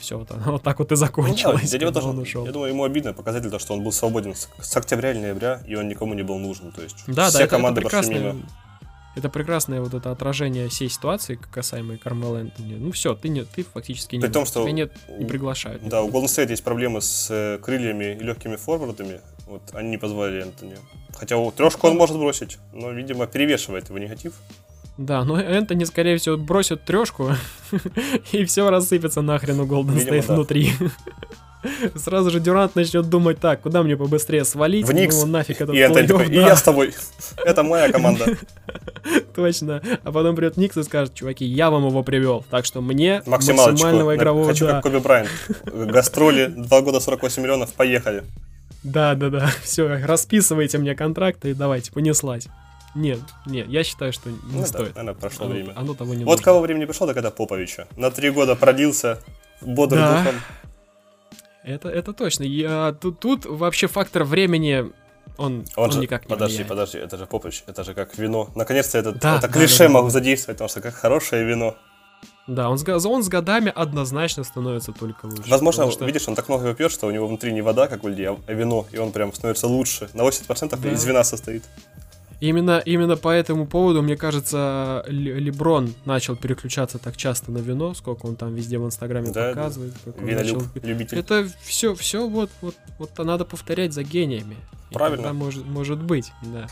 все, 0.00 0.18
вот, 0.18 0.28
вот 0.46 0.62
так 0.62 0.78
вот 0.78 0.92
и 0.92 0.96
закончилось. 0.96 1.72
Ну, 1.72 1.78
да, 1.78 1.92
тоже, 1.92 2.08
он 2.08 2.18
ушел. 2.18 2.44
Я 2.44 2.52
думаю, 2.52 2.70
ему 2.70 2.84
обидно 2.84 3.12
показатель, 3.12 3.50
то, 3.50 3.58
что 3.58 3.74
он 3.74 3.84
был 3.84 3.92
свободен 3.92 4.34
с, 4.34 4.48
с 4.60 4.76
октября 4.76 5.12
или 5.12 5.20
ноября, 5.20 5.62
и 5.66 5.74
он 5.74 5.88
никому 5.88 6.14
не 6.14 6.22
был 6.22 6.38
нужен. 6.38 6.72
То 6.72 6.82
есть 6.82 6.96
да, 7.06 7.28
все 7.28 7.40
да, 7.40 7.46
команды 7.46 7.80
это, 7.80 7.88
это 7.88 7.96
прошли 7.96 8.18
мимо 8.18 8.42
это 9.14 9.28
прекрасное 9.28 9.80
вот 9.80 9.94
это 9.94 10.10
отражение 10.10 10.68
всей 10.68 10.88
ситуации, 10.88 11.38
касаемой 11.50 11.98
Кармел 11.98 12.36
Энтони. 12.36 12.74
Ну 12.74 12.92
все, 12.92 13.14
ты, 13.14 13.28
не, 13.28 13.44
ты 13.44 13.62
фактически 13.62 14.16
не 14.16 14.22
При 14.22 14.30
том, 14.30 14.46
что 14.46 14.62
тебя 14.62 14.72
нет, 14.72 14.92
не 15.18 15.26
приглашают. 15.26 15.86
Да, 15.86 16.02
у 16.02 16.10
Golden 16.10 16.24
State 16.24 16.50
есть 16.50 16.64
проблемы 16.64 17.00
с 17.00 17.28
э, 17.30 17.58
крыльями 17.58 18.16
и 18.18 18.22
легкими 18.22 18.56
форвардами. 18.56 19.20
Вот 19.46 19.62
они 19.74 19.90
не 19.90 19.98
позволили 19.98 20.42
Энтони. 20.42 20.76
Хотя 21.14 21.36
у 21.36 21.50
трешку 21.50 21.88
он 21.88 21.96
может 21.96 22.16
бросить, 22.16 22.58
но, 22.72 22.90
видимо, 22.90 23.26
перевешивает 23.26 23.88
его 23.88 23.98
негатив. 23.98 24.32
Да, 24.98 25.24
но 25.24 25.40
Энтони, 25.40 25.84
скорее 25.84 26.16
всего, 26.18 26.36
бросит 26.36 26.84
трешку, 26.84 27.32
и 28.32 28.44
все 28.44 28.70
рассыпется 28.70 29.20
нахрен 29.22 29.60
у 29.60 29.66
Golden 29.66 29.96
State 29.96 30.26
внутри. 30.32 30.72
Сразу 31.96 32.30
же 32.30 32.40
Дюрант 32.40 32.74
начнет 32.74 33.08
думать 33.08 33.38
так, 33.38 33.60
куда 33.60 33.82
мне 33.82 33.96
побыстрее 33.96 34.44
свалить, 34.44 34.86
в 34.86 34.92
Никс. 34.92 35.20
ну 35.20 35.26
нафиг 35.26 35.60
этот 35.60 35.74
и, 35.74 35.78
это, 35.78 36.06
типа, 36.06 36.22
и 36.22 36.34
я 36.34 36.56
с 36.56 36.62
тобой. 36.62 36.94
Это 37.44 37.62
моя 37.62 37.90
команда. 37.90 38.36
Точно. 39.34 39.82
А 40.02 40.12
потом 40.12 40.36
придет 40.36 40.56
Никс 40.56 40.76
и 40.76 40.82
скажет, 40.82 41.14
чуваки, 41.14 41.44
я 41.44 41.70
вам 41.70 41.86
его 41.86 42.02
привел, 42.02 42.44
так 42.50 42.64
что 42.64 42.80
мне 42.80 43.22
максимального 43.26 44.16
игрового... 44.16 44.46
Хочу 44.46 44.66
как 44.66 44.82
Коби 44.82 44.98
Брайант. 44.98 45.30
Гастроли, 45.64 46.46
два 46.46 46.80
года 46.80 47.00
48 47.00 47.42
миллионов, 47.42 47.72
поехали. 47.72 48.24
Да, 48.82 49.14
да, 49.14 49.30
да. 49.30 49.50
Все, 49.62 49.86
расписывайте 50.04 50.78
мне 50.78 50.94
контракты 50.94 51.50
и 51.50 51.54
давайте, 51.54 51.92
понеслась. 51.92 52.48
Нет, 52.94 53.20
нет, 53.46 53.68
я 53.68 53.84
считаю, 53.84 54.12
что 54.12 54.28
не 54.28 54.36
ну, 54.52 54.66
стоит. 54.66 54.92
Да, 54.92 55.02
наверное, 55.02 55.14
прошло 55.14 55.46
оно, 55.46 55.54
время. 55.54 55.72
Оно 55.76 55.94
того 55.94 56.12
не 56.14 56.24
Вот 56.24 56.32
нужно. 56.32 56.44
кого 56.44 56.60
времени 56.60 56.84
пришло, 56.84 57.06
так 57.06 57.16
это 57.16 57.30
Поповича. 57.30 57.86
На 57.96 58.10
три 58.10 58.30
года 58.30 58.54
продлился 58.54 59.18
бодрым 59.62 60.02
да. 60.02 60.18
духом. 60.18 60.40
Это, 61.64 61.88
это 61.88 62.12
точно. 62.12 62.42
Я, 62.44 62.92
тут, 63.00 63.20
тут 63.20 63.46
вообще 63.46 63.86
фактор 63.86 64.24
времени 64.24 64.92
он, 65.38 65.64
он, 65.76 65.84
он 65.84 65.92
же, 65.92 66.00
никак 66.00 66.24
не 66.24 66.28
Подожди, 66.28 66.56
влияет. 66.56 66.68
подожди, 66.68 66.98
это 66.98 67.16
же 67.16 67.26
Попович, 67.26 67.64
это 67.66 67.84
же 67.84 67.94
как 67.94 68.18
вино. 68.18 68.50
Наконец-то 68.54 68.98
это, 68.98 69.12
да, 69.12 69.38
это 69.38 69.48
да, 69.48 69.52
клише 69.52 69.84
да, 69.84 69.88
могу 69.88 70.08
да. 70.08 70.12
задействовать, 70.12 70.58
потому 70.58 70.68
что 70.68 70.80
как 70.80 70.94
хорошее 70.94 71.44
вино. 71.44 71.76
Да, 72.46 72.68
он 72.68 72.78
с, 72.78 73.06
он 73.06 73.22
с 73.22 73.28
годами 73.28 73.72
однозначно 73.74 74.42
становится 74.44 74.92
только 74.92 75.26
лучше. 75.26 75.48
Возможно, 75.48 75.90
что- 75.90 76.04
видишь, 76.04 76.26
он 76.28 76.34
так 76.34 76.48
много 76.48 76.66
его 76.66 76.74
пьет, 76.74 76.90
что 76.90 77.06
у 77.06 77.10
него 77.10 77.26
внутри 77.28 77.52
не 77.52 77.62
вода, 77.62 77.86
как 77.86 78.02
у 78.04 78.08
людей, 78.08 78.28
а 78.28 78.52
вино, 78.52 78.86
и 78.90 78.98
он 78.98 79.12
прям 79.12 79.32
становится 79.32 79.68
лучше. 79.68 80.10
На 80.12 80.22
80% 80.22 80.80
Да. 80.80 80.90
из 80.92 81.04
вина 81.04 81.22
состоит. 81.24 81.62
Именно, 82.42 82.82
именно 82.84 83.16
по 83.16 83.28
этому 83.28 83.68
поводу, 83.68 84.02
мне 84.02 84.16
кажется, 84.16 85.04
Ле- 85.06 85.38
Леброн 85.38 85.94
начал 86.04 86.34
переключаться 86.34 86.98
так 86.98 87.16
часто 87.16 87.52
на 87.52 87.58
вино, 87.58 87.94
сколько 87.94 88.26
он 88.26 88.34
там 88.34 88.52
везде 88.52 88.78
в 88.78 88.84
Инстаграме 88.84 89.28
Да, 89.30 89.32
да. 89.32 89.48
показывает. 89.50 89.94
он 90.06 90.26
Винолюб, 90.26 90.62
начал- 90.74 90.88
любитель. 90.88 91.18
Это 91.18 91.48
все, 91.62 91.94
все 91.94 92.28
вот, 92.28 92.50
вот, 92.60 92.74
вот 92.98 93.16
надо 93.18 93.44
повторять 93.44 93.92
за 93.92 94.02
гениями. 94.02 94.56
Правильно. 94.92 95.32
может, 95.32 95.64
может 95.64 96.02
быть, 96.02 96.32
да. 96.42 96.66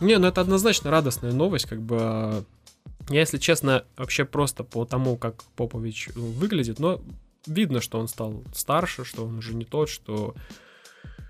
Не, 0.00 0.18
ну 0.18 0.28
это 0.28 0.42
однозначно 0.42 0.90
радостная 0.90 1.32
новость, 1.32 1.64
как 1.66 1.80
бы. 1.80 1.96
а, 2.00 2.44
Я, 3.08 3.20
если 3.20 3.38
честно, 3.38 3.84
вообще 3.96 4.26
просто 4.26 4.62
по 4.62 4.84
тому, 4.84 5.16
как 5.16 5.42
Попович 5.56 6.10
ну, 6.14 6.26
выглядит, 6.32 6.78
но 6.78 7.00
видно, 7.46 7.80
что 7.80 7.98
он 7.98 8.08
стал 8.08 8.42
старше, 8.54 9.04
что 9.04 9.24
он 9.24 9.38
уже 9.38 9.54
не 9.54 9.64
тот, 9.64 9.88
что 9.88 10.34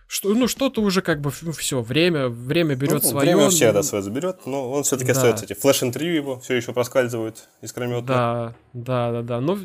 что, 0.06 0.34
ну, 0.34 0.46
что-то 0.48 0.80
уже 0.82 1.02
как 1.02 1.20
бы 1.20 1.30
все, 1.30 1.80
время, 1.82 2.28
время 2.28 2.74
берет 2.76 3.02
Ну, 3.02 3.08
свое. 3.08 3.34
Время 3.36 3.50
ну, 3.72 3.82
свое 3.82 4.02
заберет, 4.02 4.46
но 4.46 4.70
он 4.70 4.82
все-таки 4.84 5.12
Да. 5.12 5.18
остается. 5.18 5.44
Эти 5.46 5.54
флеш-интервью 5.54 6.14
его 6.14 6.40
все 6.40 6.54
еще 6.54 6.72
проскальзывают 6.72 7.48
искрометно. 7.62 8.06
Да, 8.06 8.54
да, 8.72 9.12
да, 9.12 9.22
да. 9.22 9.40
Но, 9.40 9.58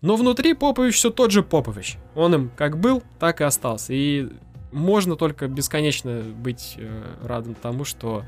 но 0.00 0.16
внутри 0.16 0.54
Попович 0.54 0.94
все 0.96 1.10
тот 1.10 1.30
же 1.30 1.42
Попович. 1.42 1.96
Он 2.14 2.34
им 2.34 2.50
как 2.56 2.78
был, 2.78 3.02
так 3.18 3.40
и 3.40 3.44
остался. 3.44 3.92
И 3.94 4.28
можно 4.70 5.16
только 5.16 5.48
бесконечно 5.48 6.22
быть 6.22 6.74
э, 6.78 7.02
радым 7.22 7.54
тому, 7.54 7.84
что 7.84 8.24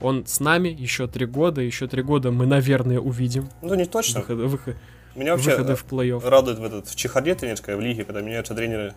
он 0.00 0.26
с 0.26 0.38
нами 0.40 0.68
еще 0.68 1.06
три 1.08 1.24
года. 1.26 1.60
Еще 1.60 1.88
три 1.88 2.02
года 2.02 2.30
мы, 2.30 2.46
наверное, 2.46 3.00
увидим 3.00 3.48
Ну, 3.62 3.74
не 3.74 3.86
точно. 3.86 4.20
выходы, 4.20 4.44
выход- 4.46 4.76
Меня 5.14 5.32
вообще 5.32 5.50
выходы 5.50 5.72
э, 5.72 5.76
в 5.76 5.84
плей-офф. 5.86 6.28
радует 6.28 6.58
в 6.58 6.64
этот 6.64 6.88
в 6.88 6.94
чехарде 6.96 7.34
тренерской 7.34 7.76
в 7.76 7.80
лиге, 7.80 8.04
когда 8.04 8.20
меняются 8.20 8.54
тренеры 8.54 8.94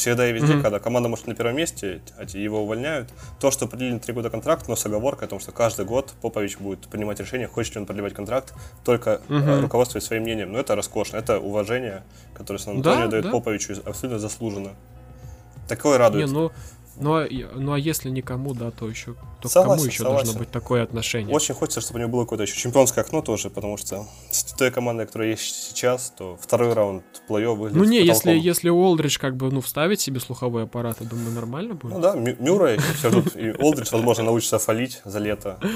всегда 0.00 0.28
и 0.28 0.32
везде, 0.32 0.54
Мгм. 0.54 0.62
когда 0.62 0.78
команда 0.78 1.08
может 1.08 1.26
на 1.26 1.34
первом 1.34 1.56
месте, 1.56 2.00
а 2.18 2.24
его 2.36 2.62
увольняют. 2.62 3.12
То, 3.38 3.50
что 3.50 3.66
продлили 3.66 3.92
на 3.92 4.00
три 4.00 4.14
года 4.14 4.30
контракт, 4.30 4.66
но 4.68 4.74
с 4.76 4.86
оговоркой 4.86 5.26
о 5.28 5.30
том, 5.30 5.40
что 5.40 5.52
каждый 5.52 5.84
год 5.84 6.12
Попович 6.22 6.58
будет 6.58 6.80
принимать 6.88 7.20
решение, 7.20 7.46
хочет 7.46 7.74
ли 7.74 7.80
он 7.80 7.86
продлевать 7.86 8.14
контракт, 8.14 8.54
только 8.84 9.20
Мгм. 9.28 9.60
руководствуясь 9.60 10.04
своим 10.04 10.22
мнением. 10.22 10.52
Но 10.52 10.58
это 10.58 10.74
роскошно, 10.74 11.18
это 11.18 11.38
уважение, 11.38 12.02
которое 12.34 12.58
Сан 12.58 12.80
Да, 12.82 13.06
дает 13.06 13.24
да. 13.24 13.30
Поповичу 13.30 13.74
абсолютно 13.84 14.18
заслуженно. 14.18 14.70
Такое 15.68 15.98
радует. 15.98 16.26
Не, 16.26 16.32
ну, 16.32 16.50
ну, 17.00 17.14
а, 17.14 17.28
ну 17.54 17.72
а 17.72 17.78
если 17.78 18.10
никому, 18.10 18.54
да, 18.54 18.70
то 18.70 18.88
еще 18.88 19.14
то 19.40 19.48
к 19.48 19.52
Согласен, 19.52 19.78
кому 19.78 19.86
еще 19.86 19.98
согласен. 19.98 20.24
должно 20.24 20.38
быть 20.38 20.50
такое 20.50 20.82
отношение? 20.82 21.34
Очень 21.34 21.54
хочется, 21.54 21.80
чтобы 21.80 21.98
у 21.98 22.02
него 22.02 22.10
было 22.10 22.24
какое-то 22.24 22.44
еще 22.44 22.56
чемпионское 22.56 23.04
окно 23.04 23.22
тоже, 23.22 23.50
потому 23.50 23.76
что 23.76 24.06
с 24.30 24.44
той 24.44 24.70
командой, 24.70 25.06
которая 25.06 25.30
есть 25.30 25.70
сейчас, 25.70 26.12
то 26.16 26.38
второй 26.40 26.72
раунд 26.74 27.04
плей-офф 27.28 27.54
выглядит 27.54 27.76
Ну 27.76 27.84
не, 27.84 28.04
если, 28.04 28.32
если 28.32 28.68
Олдридж 28.68 29.18
как 29.18 29.36
бы, 29.36 29.50
ну, 29.50 29.60
вставить 29.60 30.00
себе 30.00 30.20
слуховой 30.20 30.64
аппарат, 30.64 30.98
я 31.00 31.06
думаю, 31.06 31.30
нормально 31.32 31.74
будет. 31.74 31.94
Ну 31.94 32.00
да, 32.00 32.14
Мю- 32.14 32.36
Мюррей, 32.38 32.78
все 32.96 33.10
ждут, 33.10 33.36
и 33.36 33.50
Олдридж, 33.58 33.88
возможно, 33.92 34.24
научится 34.24 34.58
фалить 34.58 35.00
за 35.04 35.18
лето. 35.18 35.58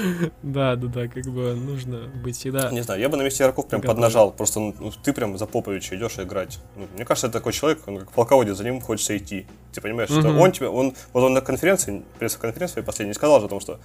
Да, 0.43 0.75
да, 0.75 0.87
да, 0.87 1.07
как 1.07 1.25
бы 1.25 1.53
нужно 1.55 2.07
быть 2.23 2.37
всегда. 2.37 2.69
Не 2.71 2.81
знаю, 2.81 3.01
я 3.01 3.09
бы 3.09 3.17
на 3.17 3.23
месте 3.23 3.43
игроков 3.43 3.67
прям 3.67 3.81
поднажал. 3.81 4.31
Просто 4.31 4.59
ну, 4.59 4.75
ну, 4.79 4.91
ты 5.03 5.11
прям 5.13 5.37
за 5.37 5.45
Поповича 5.45 5.95
идешь 5.95 6.17
играть. 6.19 6.59
Ну, 6.75 6.87
мне 6.95 7.05
кажется, 7.05 7.27
это 7.27 7.39
такой 7.39 7.53
человек, 7.53 7.81
он 7.87 7.99
как 7.99 8.11
полководец, 8.11 8.57
за 8.57 8.63
ним 8.63 8.81
хочется 8.81 9.17
идти. 9.17 9.47
Ты 9.73 9.81
понимаешь, 9.81 10.09
что 10.09 10.29
он 10.29 10.51
тебе, 10.51 10.67
он, 10.69 10.93
вот 11.15 11.23
он 11.23 11.33
на 11.33 11.39
конференции, 11.41 12.03
пресс-конференции 12.19 12.81
последней 12.81 13.13
сказал 13.13 13.39
же 13.39 13.45
о 13.45 13.49
том, 13.49 13.59
что 13.61 13.79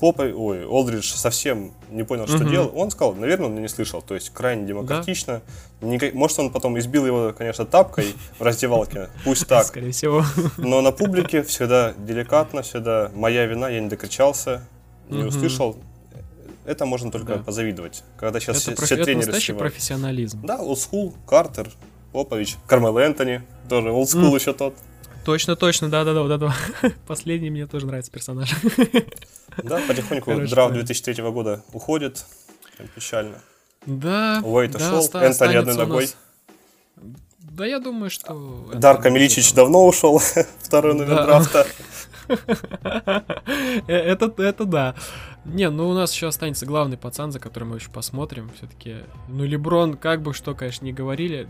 Попой, 0.00 0.32
ой, 0.34 0.64
Олдридж 0.66 1.12
совсем 1.14 1.70
не 1.92 2.02
понял, 2.02 2.26
что 2.26 2.38
Мгм. 2.38 2.50
делал. 2.50 2.72
Он 2.74 2.90
сказал, 2.90 3.14
наверное, 3.14 3.46
он 3.46 3.54
не 3.62 3.68
слышал. 3.68 4.02
То 4.02 4.14
есть 4.16 4.30
крайне 4.30 4.66
демократично. 4.66 5.42
Ника- 5.80 6.10
Может, 6.12 6.40
он 6.40 6.50
потом 6.50 6.76
избил 6.76 7.06
его, 7.06 7.32
конечно, 7.38 7.64
тапкой 7.64 8.16
в 8.36 8.42
раздевалке. 8.42 9.10
Пусть 9.24 9.46
так. 9.46 9.64
Скорее 9.64 9.92
всего. 9.92 10.24
Но 10.56 10.80
на 10.80 10.90
публике 10.90 11.44
всегда 11.44 11.94
деликатно, 11.96 12.62
всегда 12.62 13.12
моя 13.14 13.46
вина, 13.46 13.68
я 13.68 13.78
не 13.80 13.88
докричался, 13.88 14.66
не 15.08 15.18
Мгм. 15.18 15.28
услышал. 15.28 15.76
Это 16.64 16.84
можно 16.84 17.12
только 17.12 17.36
Да. 17.36 17.42
позавидовать. 17.44 18.02
Когда 18.16 18.40
сейчас 18.40 18.56
Это, 18.56 18.60
все, 18.62 18.70
профи- 18.72 18.84
все 18.86 18.94
это 18.96 19.04
тренеры 19.04 19.26
настоящий 19.26 19.46
сливают. 19.52 19.72
профессионализм. 19.72 20.40
Да, 20.44 20.56
олдскул, 20.58 21.14
Картер, 21.28 21.70
Попович, 22.10 22.56
Кармел 22.66 22.98
Энтони, 22.98 23.42
тоже 23.68 23.92
олдскул 23.92 24.30
М. 24.30 24.34
еще 24.34 24.52
тот. 24.52 24.74
Точно, 25.24 25.56
точно, 25.56 25.88
да-да-да, 25.88 26.22
вот 26.22 26.30
этого. 26.32 26.54
Последний 27.06 27.50
мне 27.50 27.66
тоже 27.66 27.86
нравится 27.86 28.10
персонаж. 28.12 28.50
Да, 29.62 29.78
потихоньку 29.86 30.30
Короче, 30.30 30.50
драфт 30.50 30.70
да. 30.72 30.78
2003 30.80 31.22
года 31.24 31.62
уходит. 31.74 32.24
Печально. 32.94 33.38
Да. 33.84 34.40
Уэйт 34.42 34.70
да, 34.70 34.78
ушел, 34.78 35.20
Энтони 35.20 35.56
одной 35.56 35.74
ногой. 35.76 36.02
нас- 36.04 36.16
Да, 37.38 37.66
я 37.66 37.78
думаю, 37.78 38.08
что... 38.08 38.70
будет 38.72 39.10
Миличич 39.10 39.52
давно 39.52 39.86
ушел, 39.86 40.18
второй 40.62 40.94
номер 40.94 41.16
Да. 41.16 41.26
драфта. 41.26 41.66
Э, 43.86 43.94
Это, 43.94 44.32
это 44.42 44.64
да. 44.64 44.94
Не, 45.44 45.68
ну 45.70 45.88
у 45.88 45.92
нас 45.92 46.14
еще 46.14 46.28
останется 46.28 46.64
главный 46.66 46.96
пацан, 46.96 47.30
за 47.32 47.38
которым 47.38 47.70
мы 47.70 47.76
еще 47.76 47.90
посмотрим. 47.90 48.50
Все-таки, 48.56 48.98
ну 49.28 49.44
Леброн, 49.44 49.98
как 49.98 50.22
бы 50.22 50.32
что, 50.32 50.54
конечно, 50.54 50.84
не 50.84 50.92
говорили. 50.92 51.48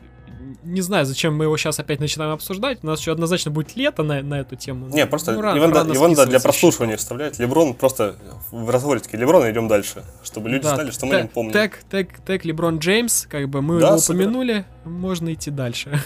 Не 0.64 0.80
знаю, 0.80 1.07
зачем 1.07 1.36
мы 1.36 1.45
его 1.45 1.57
сейчас 1.57 1.78
опять 1.78 2.01
начинаем 2.01 2.32
обсуждать. 2.32 2.78
У 2.82 2.86
нас 2.86 3.01
еще 3.01 3.12
однозначно 3.12 3.51
будет 3.51 3.76
лето 3.76 4.03
на, 4.03 4.22
на 4.22 4.40
эту 4.40 4.57
тему. 4.57 4.88
Не, 4.88 5.07
просто 5.07 5.32
Ну, 5.32 5.40
рано- 5.40 5.61
надо- 5.68 5.95
рано 5.95 6.09
надо 6.09 6.26
для 6.26 6.40
прослушивания 6.40 6.97
вставлять. 6.97 7.38
Леброн 7.38 7.74
просто 7.74 8.16
в 8.51 8.68
разговоре 8.70 9.01
Леброн, 9.12 9.51
идем 9.51 9.68
дальше. 9.68 10.05
Чтобы 10.22 10.49
люди 10.51 10.64
Да, 10.64 10.74
знали, 10.74 10.90
что 10.90 11.07
мы 11.07 11.12
тэ- 11.14 11.22
не 11.22 11.28
помним. 11.28 11.53
Тег, 11.53 11.78
тег, 11.90 12.20
тег 12.26 12.45
Леброн 12.45 12.78
Джеймс, 12.78 13.26
как 13.26 13.49
бы 13.49 13.62
мы 13.62 13.80
Да, 13.80 13.88
его 13.88 13.99
супер. 13.99 14.20
упомянули, 14.20 14.64
можно 14.84 15.32
идти 15.32 15.51
дальше. 15.51 16.01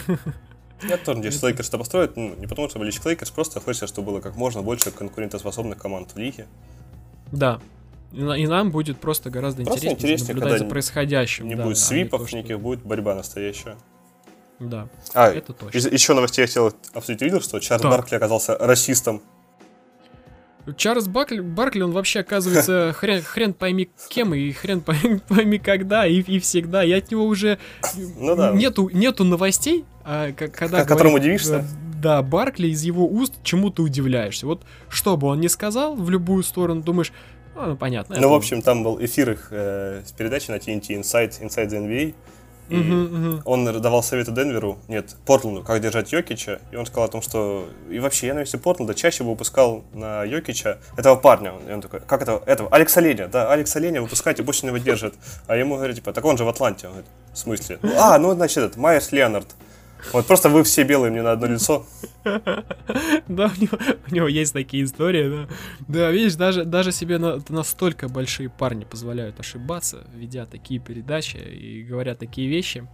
Я 0.83 0.97
тоже 0.97 1.17
надеюсь, 1.17 1.35
что 1.35 1.47
Лейкерс 1.49 1.69
это 1.69 1.77
построят. 1.77 2.15
Ну, 2.17 2.35
не 2.37 2.45
потому, 2.47 2.69
что 2.69 2.79
были 2.79 2.91
Лейкерс, 3.05 3.31
просто 3.31 3.59
хочется, 3.59 3.87
чтобы 3.87 4.11
было 4.11 4.21
как 4.21 4.35
можно 4.35 4.61
больше 4.61 4.91
конкурентоспособных 4.91 5.77
команд 5.77 6.11
в 6.13 6.17
лиге. 6.17 6.45
Да. 7.31 7.59
И, 8.13 8.21
на- 8.21 8.37
и 8.37 8.47
нам 8.47 8.71
будет 8.71 8.99
просто 8.99 9.29
гораздо 9.29 9.63
Просто 9.63 9.87
интереснее, 9.87 10.11
интереснее, 10.13 10.35
наблюдать 10.35 10.59
за 10.59 10.65
происходящим. 10.65 11.47
Не 11.47 11.55
да, 11.55 11.63
будет 11.63 11.77
а 11.77 11.79
свипов 11.81 12.31
никаких, 12.31 12.59
будет 12.59 12.83
борьба 12.83 13.15
настоящая. 13.15 13.75
Да, 14.59 14.87
А, 15.13 15.29
это 15.29 15.53
точно. 15.53 15.77
еще 15.89 16.13
новостей 16.13 16.41
я 16.41 16.47
хотел 16.47 16.73
обсудить. 16.93 17.21
Видел, 17.21 17.41
что 17.41 17.59
Чарльз 17.59 17.83
Так. 17.83 17.91
Баркли 17.91 18.15
оказался 18.15 18.57
расистом. 18.57 19.21
Чарльз 20.75 21.07
Бакли, 21.07 21.39
Баркли, 21.39 21.81
он 21.81 21.91
вообще 21.91 22.19
оказывается 22.19 22.91
хрен, 22.97 23.21
хрен 23.21 23.53
пойми 23.53 23.89
кем 24.09 24.33
и 24.33 24.51
хрен 24.51 24.81
пойми, 24.81 25.21
пойми 25.29 25.59
когда 25.59 26.05
и, 26.05 26.19
и 26.19 26.39
всегда. 26.39 26.83
И 26.83 26.91
от 26.91 27.09
него 27.09 27.23
уже 27.25 27.57
Ну 28.17 28.35
да. 28.35 28.51
нету, 28.51 28.89
нету 28.91 29.23
новостей, 29.23 29.85
а, 30.03 30.33
к- 30.33 30.49
когда 30.49 30.83
К- 30.83 30.87
которым 30.87 31.13
говорит, 31.13 31.23
удивишься? 31.25 31.59
э, 31.59 31.63
Да, 32.01 32.21
Баркли 32.21 32.67
из 32.67 32.83
его 32.83 33.07
уст 33.07 33.35
чему 33.43 33.69
ты 33.69 33.81
удивляешься. 33.81 34.45
Вот 34.45 34.63
что 34.89 35.15
бы 35.15 35.27
он 35.27 35.39
ни 35.39 35.47
сказал 35.47 35.95
в 35.95 36.09
любую 36.09 36.43
сторону, 36.43 36.81
думаешь, 36.81 37.13
а, 37.55 37.67
ну 37.67 37.77
понятно. 37.77 38.17
Ну, 38.19 38.29
в 38.29 38.33
общем, 38.33 38.61
там 38.61 38.83
был 38.83 38.99
эфир 39.01 39.31
их 39.31 39.47
э, 39.51 40.03
с 40.05 40.11
передачи 40.11 40.51
на 40.51 40.55
TNT 40.57 40.99
Inside, 40.99 41.41
Inside 41.43 41.69
the 41.69 41.79
NBA. 41.87 42.13
И 42.69 42.75
Мгм, 42.75 43.03
мгм. 43.03 43.41
он 43.45 43.81
давал 43.81 44.03
советы 44.03 44.31
Денверу, 44.31 44.77
нет, 44.87 45.15
Портленду, 45.25 45.63
как 45.63 45.81
держать 45.81 46.11
Йокича. 46.11 46.59
И 46.71 46.75
он 46.75 46.85
сказал 46.85 47.05
о 47.05 47.07
том, 47.07 47.21
что... 47.21 47.69
И 47.89 47.99
вообще, 47.99 48.27
я 48.27 48.33
на 48.33 48.39
месте 48.39 48.57
Портленда 48.57 48.93
чаще 48.93 49.23
бы 49.23 49.29
выпускал 49.31 49.83
на 49.93 50.23
Йокича 50.23 50.79
этого 50.97 51.15
парня. 51.15 51.53
И 51.67 51.71
он 51.71 51.81
такой, 51.81 52.01
как 52.01 52.21
этого? 52.21 52.43
Этого, 52.45 52.69
Алекса 52.69 52.99
Леня. 52.99 53.27
Да, 53.27 53.51
Алекса 53.51 53.79
Леня 53.79 54.01
выпускайте, 54.01 54.43
больше 54.43 54.63
не 54.63 54.67
его 54.67 54.77
держит. 54.77 55.13
А 55.47 55.55
ему 55.55 55.75
говорят, 55.75 55.95
типа, 55.95 56.11
так 56.11 56.25
он 56.25 56.37
же 56.37 56.43
в 56.43 56.49
Атланте. 56.49 56.87
Он 56.87 56.93
говорит, 56.93 57.11
в 57.33 57.37
смысле? 57.37 57.79
А, 57.97 58.17
ну, 58.17 58.33
значит, 58.33 58.57
этот, 58.57 58.77
Майерс 58.77 59.11
Леонард. 59.11 59.47
Вот 60.13 60.25
просто 60.27 60.49
вы 60.49 60.63
все 60.63 60.83
белые 60.83 61.11
мне 61.11 61.21
на 61.21 61.31
одно 61.33 61.47
лицо. 61.47 61.85
Да, 63.27 63.51
у 63.57 63.61
него, 63.61 63.77
у 64.09 64.15
него 64.15 64.27
есть 64.27 64.53
такие 64.53 64.83
истории, 64.83 65.29
да. 65.29 65.47
Да, 65.87 66.11
видишь, 66.11 66.35
даже, 66.35 66.65
даже 66.65 66.91
себе 66.91 67.17
на- 67.17 67.41
настолько 67.49 68.07
большие 68.09 68.49
парни 68.49 68.83
позволяют 68.85 69.39
ошибаться, 69.39 70.05
ведя 70.13 70.45
такие 70.45 70.79
передачи 70.79 71.37
и 71.37 71.83
говоря 71.83 72.15
такие 72.15 72.47
вещи. 72.47 72.87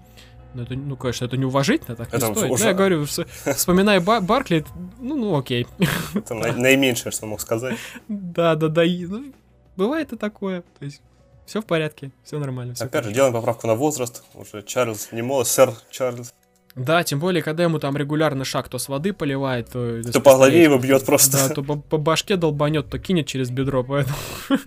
Ну, 0.53 0.61
это, 0.63 0.75
ну, 0.75 0.95
конечно, 0.95 1.25
это 1.25 1.35
неуважительно, 1.35 1.95
так 1.95 2.13
Это 2.13 2.27
не 2.27 2.35
стоит. 2.35 2.51
уже- 2.51 2.63
Ну, 2.63 2.69
я 2.69 2.75
говорю, 2.75 3.01
вс- 3.03 3.27
вспоминая 3.55 3.99
Ба- 4.01 4.21
Баркли, 4.21 4.63
ну, 4.99 5.15
ну, 5.15 5.35
окей. 5.37 5.65
Это 6.13 6.35
на- 6.35 6.51
наименьшее, 6.53 7.11
что 7.11 7.25
мог 7.25 7.41
сказать. 7.41 7.75
Да, 8.07 8.55
да, 8.55 8.67
да. 8.67 8.83
ну, 8.85 9.33
бывает 9.75 10.13
и 10.13 10.15
такое. 10.15 10.61
То 10.77 10.85
есть, 10.85 11.01
все 11.47 11.59
в 11.59 11.65
порядке, 11.65 12.11
все 12.23 12.37
нормально. 12.37 12.75
всё 12.75 12.85
Опять 12.85 13.03
же, 13.05 13.11
делаем 13.13 13.33
поправку 13.33 13.65
на 13.65 13.73
возраст. 13.73 14.23
Уже 14.35 14.61
Чарльз 14.61 15.11
не 15.11 15.23
молод, 15.23 15.47
сэр 15.47 15.73
Чарльз. 15.89 16.35
Да, 16.75 17.03
тем 17.03 17.19
более, 17.19 17.43
когда 17.43 17.63
ему 17.63 17.77
там 17.77 17.95
регулярно 17.95 18.45
шаг 18.45 18.67
то 18.67 18.79
с 18.79 18.89
воды 18.89 19.13
поливает, 19.13 19.69
то... 19.69 20.01
То 20.03 20.21
по 20.21 20.33
голове 20.33 20.63
его 20.63 20.77
бьет 20.79 21.05
просто. 21.05 21.37
Да, 21.37 21.49
то 21.53 21.63
по, 21.63 21.75
по 21.75 21.97
башке 21.97 22.35
долбанет, 22.35 22.89
то 22.89 22.97
кинет 22.97 23.27
через 23.27 23.51
бедро, 23.51 23.83
поэтому... 23.83 24.15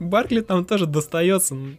Баркли 0.00 0.40
там 0.40 0.64
тоже 0.64 0.86
достается. 0.86 1.54
ну, 1.54 1.76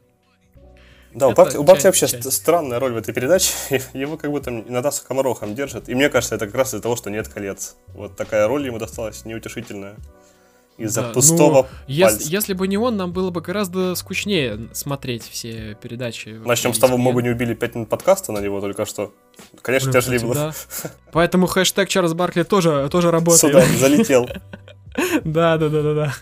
Да, 1.13 1.27
у 1.27 1.33
Баркли, 1.33 1.57
у 1.57 1.63
Баркли 1.63 1.85
вообще 1.85 2.07
часть. 2.07 2.23
ст- 2.23 2.31
странная 2.33 2.79
роль 2.79 2.93
в 2.93 2.97
этой 2.97 3.13
передаче. 3.13 3.53
Его 3.93 4.17
как 4.17 4.31
будто 4.31 4.49
иногда 4.49 4.91
с 4.91 4.99
комарохом 5.01 5.53
держат. 5.55 5.89
И 5.89 5.95
мне 5.95 6.09
кажется, 6.09 6.35
это 6.35 6.47
как 6.47 6.55
раз 6.55 6.69
из-за 6.69 6.81
того, 6.81 6.95
что 6.95 7.09
нет 7.09 7.27
колец. 7.27 7.75
Вот 7.93 8.15
такая 8.15 8.47
роль 8.47 8.65
ему 8.65 8.79
досталась 8.79 9.25
неутешительная. 9.25 9.97
Из-за 10.77 11.01
Да, 11.01 11.09
пустого 11.09 11.63
ну, 11.63 11.77
Если, 11.87 12.29
если 12.31 12.53
бы 12.53 12.67
не 12.67 12.77
он, 12.77 12.97
нам 12.97 13.11
было 13.11 13.29
бы 13.31 13.41
гораздо 13.41 13.95
скучнее 13.95 14.69
смотреть 14.73 15.23
все 15.23 15.77
передачи. 15.81 16.29
Начнем 16.29 16.73
с 16.73 16.79
того, 16.79 16.97
мы 16.97 17.13
бы 17.13 17.23
не 17.23 17.29
убили 17.29 17.53
5 17.53 17.75
минут 17.75 17.89
подкаста 17.89 18.31
на 18.31 18.39
него 18.39 18.61
только 18.61 18.85
что. 18.85 19.13
Конечно, 19.61 19.91
Блин, 19.91 20.01
тяжелее 20.01 20.19
кстати, 20.19 20.33
было. 20.33 20.53
да. 20.83 20.89
Поэтому 21.11 21.47
хэштег 21.47 21.89
Чарльз 21.89 22.13
Баркли 22.13 22.43
тоже, 22.43 22.87
тоже 22.91 23.11
работает. 23.11 23.53
Сюда 23.53 23.65
залетел. 23.77 24.29
Да, 25.23 25.57
да, 25.57 25.69
да, 25.69 25.81
да, 25.83 25.93
да. 25.93 26.13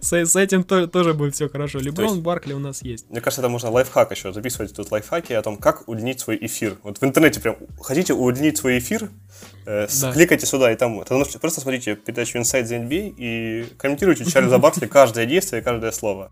С, 0.00 0.12
с 0.12 0.36
этим 0.36 0.64
то- 0.64 0.86
тоже 0.86 1.14
будет 1.14 1.34
все 1.34 1.48
хорошо. 1.48 1.78
Леброн 1.78 2.10
есть- 2.10 2.22
Баркли 2.22 2.52
у 2.54 2.58
нас 2.58 2.82
есть. 2.82 3.08
Мне 3.10 3.20
кажется, 3.20 3.40
это 3.40 3.48
можно 3.48 3.70
лайфхак 3.70 4.10
еще. 4.10 4.32
Записывать 4.32 4.74
тут 4.74 4.90
лайфхаки 4.90 5.32
о 5.32 5.42
том, 5.42 5.56
как 5.56 5.88
удлинить 5.88 6.20
свой 6.20 6.36
эфир. 6.40 6.76
Вот 6.82 6.98
в 6.98 7.04
интернете 7.04 7.40
прям 7.40 7.56
хотите 7.80 8.12
удлинить 8.14 8.58
свой 8.58 8.78
эфир, 8.78 9.10
э, 9.66 9.86
Да. 10.00 10.12
кликайте 10.12 10.46
сюда 10.46 10.72
и 10.72 10.76
там. 10.76 11.04
Тогда 11.04 11.24
просто 11.40 11.60
смотрите 11.60 11.94
передачу 11.96 12.38
Inside 12.38 12.64
the 12.64 12.88
NBA 12.88 13.14
и 13.16 13.66
комментируйте 13.78 14.24
Чарльза 14.24 14.58
Баркли 14.58 14.86
каждое 14.86 15.26
действие, 15.26 15.62
каждое 15.62 15.92
слово. 15.92 16.30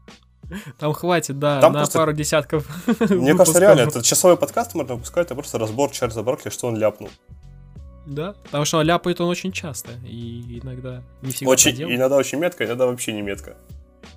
Там 0.79 0.93
хватит, 0.93 1.39
да, 1.39 1.61
Там 1.61 1.73
на 1.73 1.81
просто- 1.81 1.99
пару 1.99 2.13
десятков. 2.13 2.67
Мне 3.09 3.35
кажется, 3.35 3.61
реально, 3.61 3.83
это 3.83 4.03
часовой 4.03 4.37
подкаст 4.37 4.75
можно 4.75 4.95
выпускать, 4.95 5.27
это 5.27 5.35
просто 5.35 5.59
разбор 5.59 5.91
Чарльза 5.91 6.23
Баркли, 6.23 6.51
что 6.51 6.67
он 6.67 6.77
ляпнул. 6.77 7.09
Да, 8.07 8.35
потому 8.45 8.65
что 8.65 8.83
ляпает 8.83 9.21
он 9.21 9.29
очень 9.29 9.53
часто. 9.53 9.93
И 10.07 10.61
иногда 10.63 11.03
не 11.23 11.33
всегда 11.33 11.51
Очень, 11.53 11.83
иногда 11.83 12.17
очень 12.17 12.39
метко, 12.39 12.65
иногда 12.65 12.87
вообще 12.87 13.13
не 13.13 13.23
метко. 13.23 13.57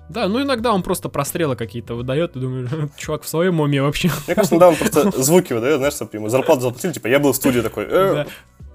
Да, 0.08 0.26
ну 0.28 0.42
иногда 0.42 0.72
он 0.72 0.82
просто 0.82 1.08
прострелы 1.08 1.56
какие-то 1.56 1.94
выдает, 1.94 2.36
и 2.36 2.40
думаешь, 2.40 2.70
чувак 2.96 3.22
в 3.22 3.28
своем 3.28 3.60
уме 3.60 3.82
вообще. 3.82 4.10
Мне 4.26 4.34
кажется, 4.34 4.54
иногда 4.54 4.68
он 4.68 4.76
просто 4.76 5.10
звуки 5.22 5.52
выдает, 5.52 5.78
знаешь, 5.78 5.94
чтобы 5.94 6.10
ему 6.14 6.28
зарплату 6.28 6.62
заплатили, 6.62 6.92
типа, 6.92 7.08
я 7.08 7.18
был 7.18 7.32
в 7.32 7.36
студии 7.36 7.60
такой, 7.60 7.84
«Э, 7.84 8.14
Да. 8.14 8.26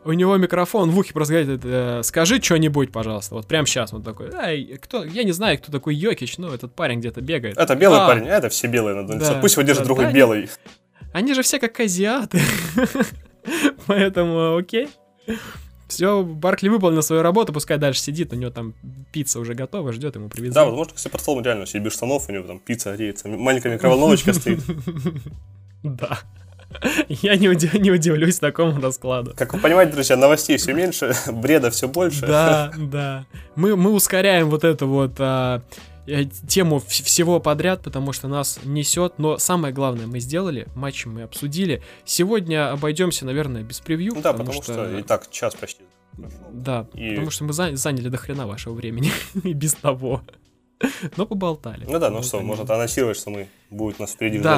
У 0.06 0.12
него 0.12 0.36
микрофон 0.36 0.90
в 0.92 1.00
ухе 1.00 1.14
просто 1.14 1.34
говорит, 1.34 1.62
э, 1.64 2.02
скажи 2.04 2.42
что-нибудь, 2.42 2.92
пожалуйста. 2.92 3.36
Вот 3.36 3.48
прямо 3.48 3.66
сейчас 3.66 3.94
он 3.94 4.04
такой, 4.04 4.32
ай, 4.34 4.78
кто, 4.82 5.06
я 5.06 5.24
не 5.24 5.32
знаю, 5.32 5.58
кто 5.58 5.72
такой 5.72 5.96
Йокич, 5.96 6.38
но 6.40 6.54
этот 6.54 6.76
парень 6.76 7.00
где-то 7.00 7.22
бегает. 7.22 7.58
это 7.58 7.74
белый 7.76 8.00
А, 8.00 8.08
парень, 8.08 8.28
а 8.28 8.36
это 8.36 8.50
все 8.50 8.68
белые 8.68 8.96
надо 8.96 9.18
Да, 9.18 9.40
Пусть 9.40 9.56
его 9.56 9.64
держит 9.64 9.84
да, 9.84 9.86
другой 9.86 10.06
да, 10.06 10.12
белый. 10.12 10.50
Они 11.14 11.34
же 11.34 11.42
все 11.42 11.58
как 11.58 11.80
азиаты. 11.80 12.42
Поэтому 13.88 14.58
окей. 14.58 14.90
Все, 15.88 16.24
Баркли 16.24 16.70
выполнил 16.70 17.04
свою 17.04 17.22
работу, 17.22 17.54
пускай 17.54 17.78
дальше 17.78 18.02
сидит, 18.02 18.34
у 18.34 18.36
него 18.36 18.50
там 18.50 18.74
пицца 19.12 19.40
уже 19.40 19.54
готова, 19.54 19.94
ждет, 19.94 20.16
ему 20.16 20.28
привезли. 20.28 20.54
Да, 20.56 20.66
возможно, 20.66 20.94
кстати, 20.96 21.12
под 21.12 21.22
столом 21.22 21.44
реально 21.44 21.68
сидит 21.68 21.84
без 21.84 21.94
штанов, 21.94 22.28
у 22.30 22.32
него 22.32 22.48
там 22.48 22.60
пицца 22.60 22.96
греется, 22.96 23.28
маленькая 23.28 23.74
микроволновочка 23.74 24.34
стоит. 24.34 24.60
Да. 25.84 26.20
Я 27.10 27.36
не, 27.36 27.50
уди- 27.50 27.78
не 27.78 27.92
удивлюсь 27.92 28.40
такому 28.40 28.82
раскладу. 28.82 29.34
Как 29.36 29.54
вы 29.54 29.60
понимаете, 29.60 29.94
друзья, 29.94 30.16
новостей 30.16 30.58
все 30.58 30.74
меньше, 30.74 31.14
бреда 31.28 31.70
все 31.70 31.88
больше. 31.88 32.22
Да, 32.26 32.72
да. 32.78 33.26
Мы, 33.56 33.76
мы 33.76 33.92
ускоряем 33.92 34.50
вот 34.50 34.64
эту 34.64 34.88
вот 34.88 35.12
а, 35.20 35.62
тему 36.48 36.78
вс- 36.78 37.04
всего 37.04 37.40
подряд, 37.40 37.82
потому 37.82 38.12
что 38.14 38.28
нас 38.28 38.60
несет. 38.64 39.20
Но 39.20 39.38
самое 39.38 39.74
главное 39.74 40.08
мы 40.08 40.20
сделали, 40.20 40.68
матчи 40.76 41.08
мы 41.08 41.24
обсудили. 41.24 41.82
Сегодня 42.06 42.72
обойдемся, 42.72 43.26
наверное, 43.26 43.64
без 43.64 43.80
превью. 43.80 44.14
Ну 44.16 44.22
да, 44.22 44.34
потому 44.34 44.52
что 44.62 44.98
и 45.00 45.04
так 45.04 45.30
час 45.32 45.56
почти. 45.56 45.84
Да, 46.52 46.88
И- 46.94 47.10
потому 47.12 47.32
что 47.32 47.44
мы 47.46 47.54
за- 47.54 47.76
заняли 47.76 48.10
до 48.10 48.18
хрена 48.18 48.46
вашего 48.48 48.74
времени. 48.74 49.12
И 49.44 49.54
без 49.54 49.74
того. 49.74 50.22
Но 51.18 51.26
поболтали. 51.26 51.86
Ну 51.88 52.00
да, 52.00 52.10
ну 52.10 52.22
что, 52.24 52.40
может 52.42 52.70
анонсировать, 52.70 53.18
что 53.18 53.30
мы 53.30 53.48
будет 53.70 54.00
нас 54.00 54.12
впереди 54.12 54.40
Да. 54.40 54.58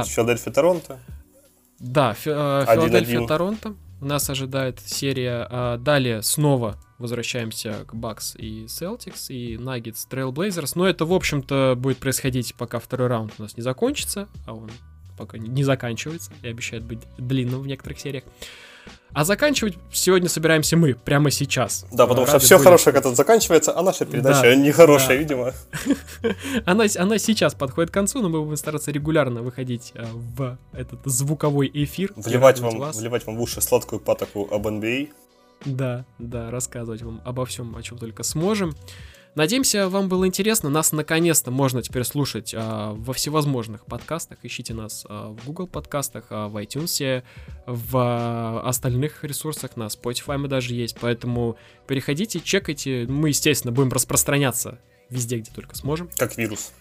Да, 1.80 2.14
Фи- 2.14 2.30
э, 2.32 2.62
Один-один. 2.64 2.90
Филадельфия, 2.90 3.28
Торонто. 3.28 3.76
Нас 4.02 4.30
ожидает 4.30 4.80
серия. 4.80 5.48
а, 5.50 5.78
далее 5.78 6.22
снова 6.22 6.78
возвращаемся 6.98 7.84
к 7.86 7.94
Бакс 7.96 8.36
и 8.36 8.66
Celtics, 8.66 9.28
и 9.30 9.56
Nuggets, 9.56 10.08
Trailblazers. 10.10 10.74
Но 10.76 10.88
это, 10.88 11.06
в 11.06 11.14
общем-то, 11.14 11.76
будет 11.78 11.98
происходить, 11.98 12.56
пока 12.56 12.80
второй 12.80 13.08
раунд 13.08 13.34
у 13.38 13.44
нас 13.44 13.58
не 13.58 13.64
закончится, 13.64 14.28
а 14.46 14.54
он 14.54 14.70
пока 15.18 15.38
не- 15.38 15.64
заканчивается 15.64 16.32
и 16.42 16.48
обещает 16.48 16.84
быть 16.84 17.00
длинным 17.18 17.62
в 17.62 17.68
некоторых 17.68 18.00
сериях. 18.00 18.24
А 19.16 19.24
заканчивать 19.24 19.78
сегодня 19.94 20.28
собираемся 20.28 20.76
мы, 20.76 20.94
прямо 20.94 21.32
сейчас. 21.32 21.86
Да, 21.90 22.06
потому 22.06 22.28
что 22.28 22.38
все 22.40 22.58
были- 22.58 22.66
хорошее, 22.66 22.94
когда 22.94 23.16
заканчивается, 23.16 23.72
а 23.72 23.82
наша 23.82 24.06
передача 24.06 24.42
Да, 24.42 24.56
нехорошая, 24.56 25.08
да. 25.08 25.16
видимо. 25.16 25.54
Она, 26.66 26.84
она 26.98 27.18
сейчас 27.18 27.54
подходит 27.54 27.92
к 27.92 27.94
концу, 27.94 28.22
но 28.22 28.28
мы 28.28 28.42
будем 28.42 28.58
стараться 28.58 28.92
регулярно 28.92 29.42
выходить 29.42 29.94
а, 29.96 30.06
в 30.12 30.58
этот 30.74 31.00
звуковой 31.06 31.72
эфир. 31.74 32.12
Вливать 32.18 32.60
вам, 32.60 32.78
вас. 32.78 32.98
вливать 32.98 33.26
вам 33.26 33.38
в 33.38 33.42
уши 33.42 33.62
сладкую 33.62 34.02
патоку 34.02 34.50
об 34.52 34.68
NBA. 34.68 35.10
Да, 35.64 36.06
да, 36.20 36.52
рассказывать 36.52 37.02
вам 37.02 37.22
обо 37.24 37.46
всем, 37.46 37.74
о 37.78 37.82
чем 37.82 37.98
только 37.98 38.24
сможем. 38.24 38.76
Надеемся, 39.36 39.90
вам 39.90 40.08
было 40.08 40.26
интересно. 40.26 40.70
Нас 40.70 40.94
наконец-то 40.94 41.52
можно 41.52 41.82
теперь 41.82 42.06
слушать 42.06 42.54
а, 42.56 42.94
во 42.94 43.14
всевозможных 43.14 43.86
подкастах. 43.86 44.38
Ищите 44.44 44.74
нас 44.74 45.06
а, 45.10 45.32
в 45.32 45.46
Google 45.46 45.68
подкастах, 45.68 46.28
а, 46.30 46.48
в 46.48 46.56
iTunes, 46.56 47.22
в 47.66 47.98
а, 47.98 48.62
остальных 48.64 49.26
ресурсах, 49.26 49.76
на 49.76 49.88
Spotify 49.88 50.38
мы 50.38 50.48
даже 50.48 50.74
есть. 50.74 50.98
Поэтому 51.02 51.58
переходите, 51.86 52.40
чекайте. 52.40 53.06
Мы, 53.10 53.30
естественно, 53.30 53.74
будем 53.74 53.92
распространяться 53.92 54.80
везде, 55.10 55.40
где 55.40 55.52
только 55.52 55.76
сможем. 55.76 56.10
Как 56.16 56.38
вирус. 56.38 56.72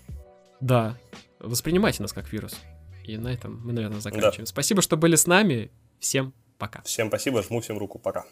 Да, 0.61 0.96
воспринимайте 1.40 2.02
нас 2.02 2.12
как 2.12 2.32
вирус. 2.32 2.55
И 3.02 3.16
на 3.16 3.32
этом 3.32 3.61
мы, 3.64 3.72
наверное, 3.72 4.00
заканчиваем. 4.00 4.46
Спасибо, 4.46 4.80
что 4.80 4.96
были 4.96 5.16
с 5.16 5.26
нами. 5.26 5.72
Всем 5.98 6.32
пока. 6.59 6.82
Всем 6.82 7.09
спасибо, 7.09 7.42
жму 7.42 7.61
всем 7.61 7.78
руку, 7.78 7.98
пока. 7.98 8.24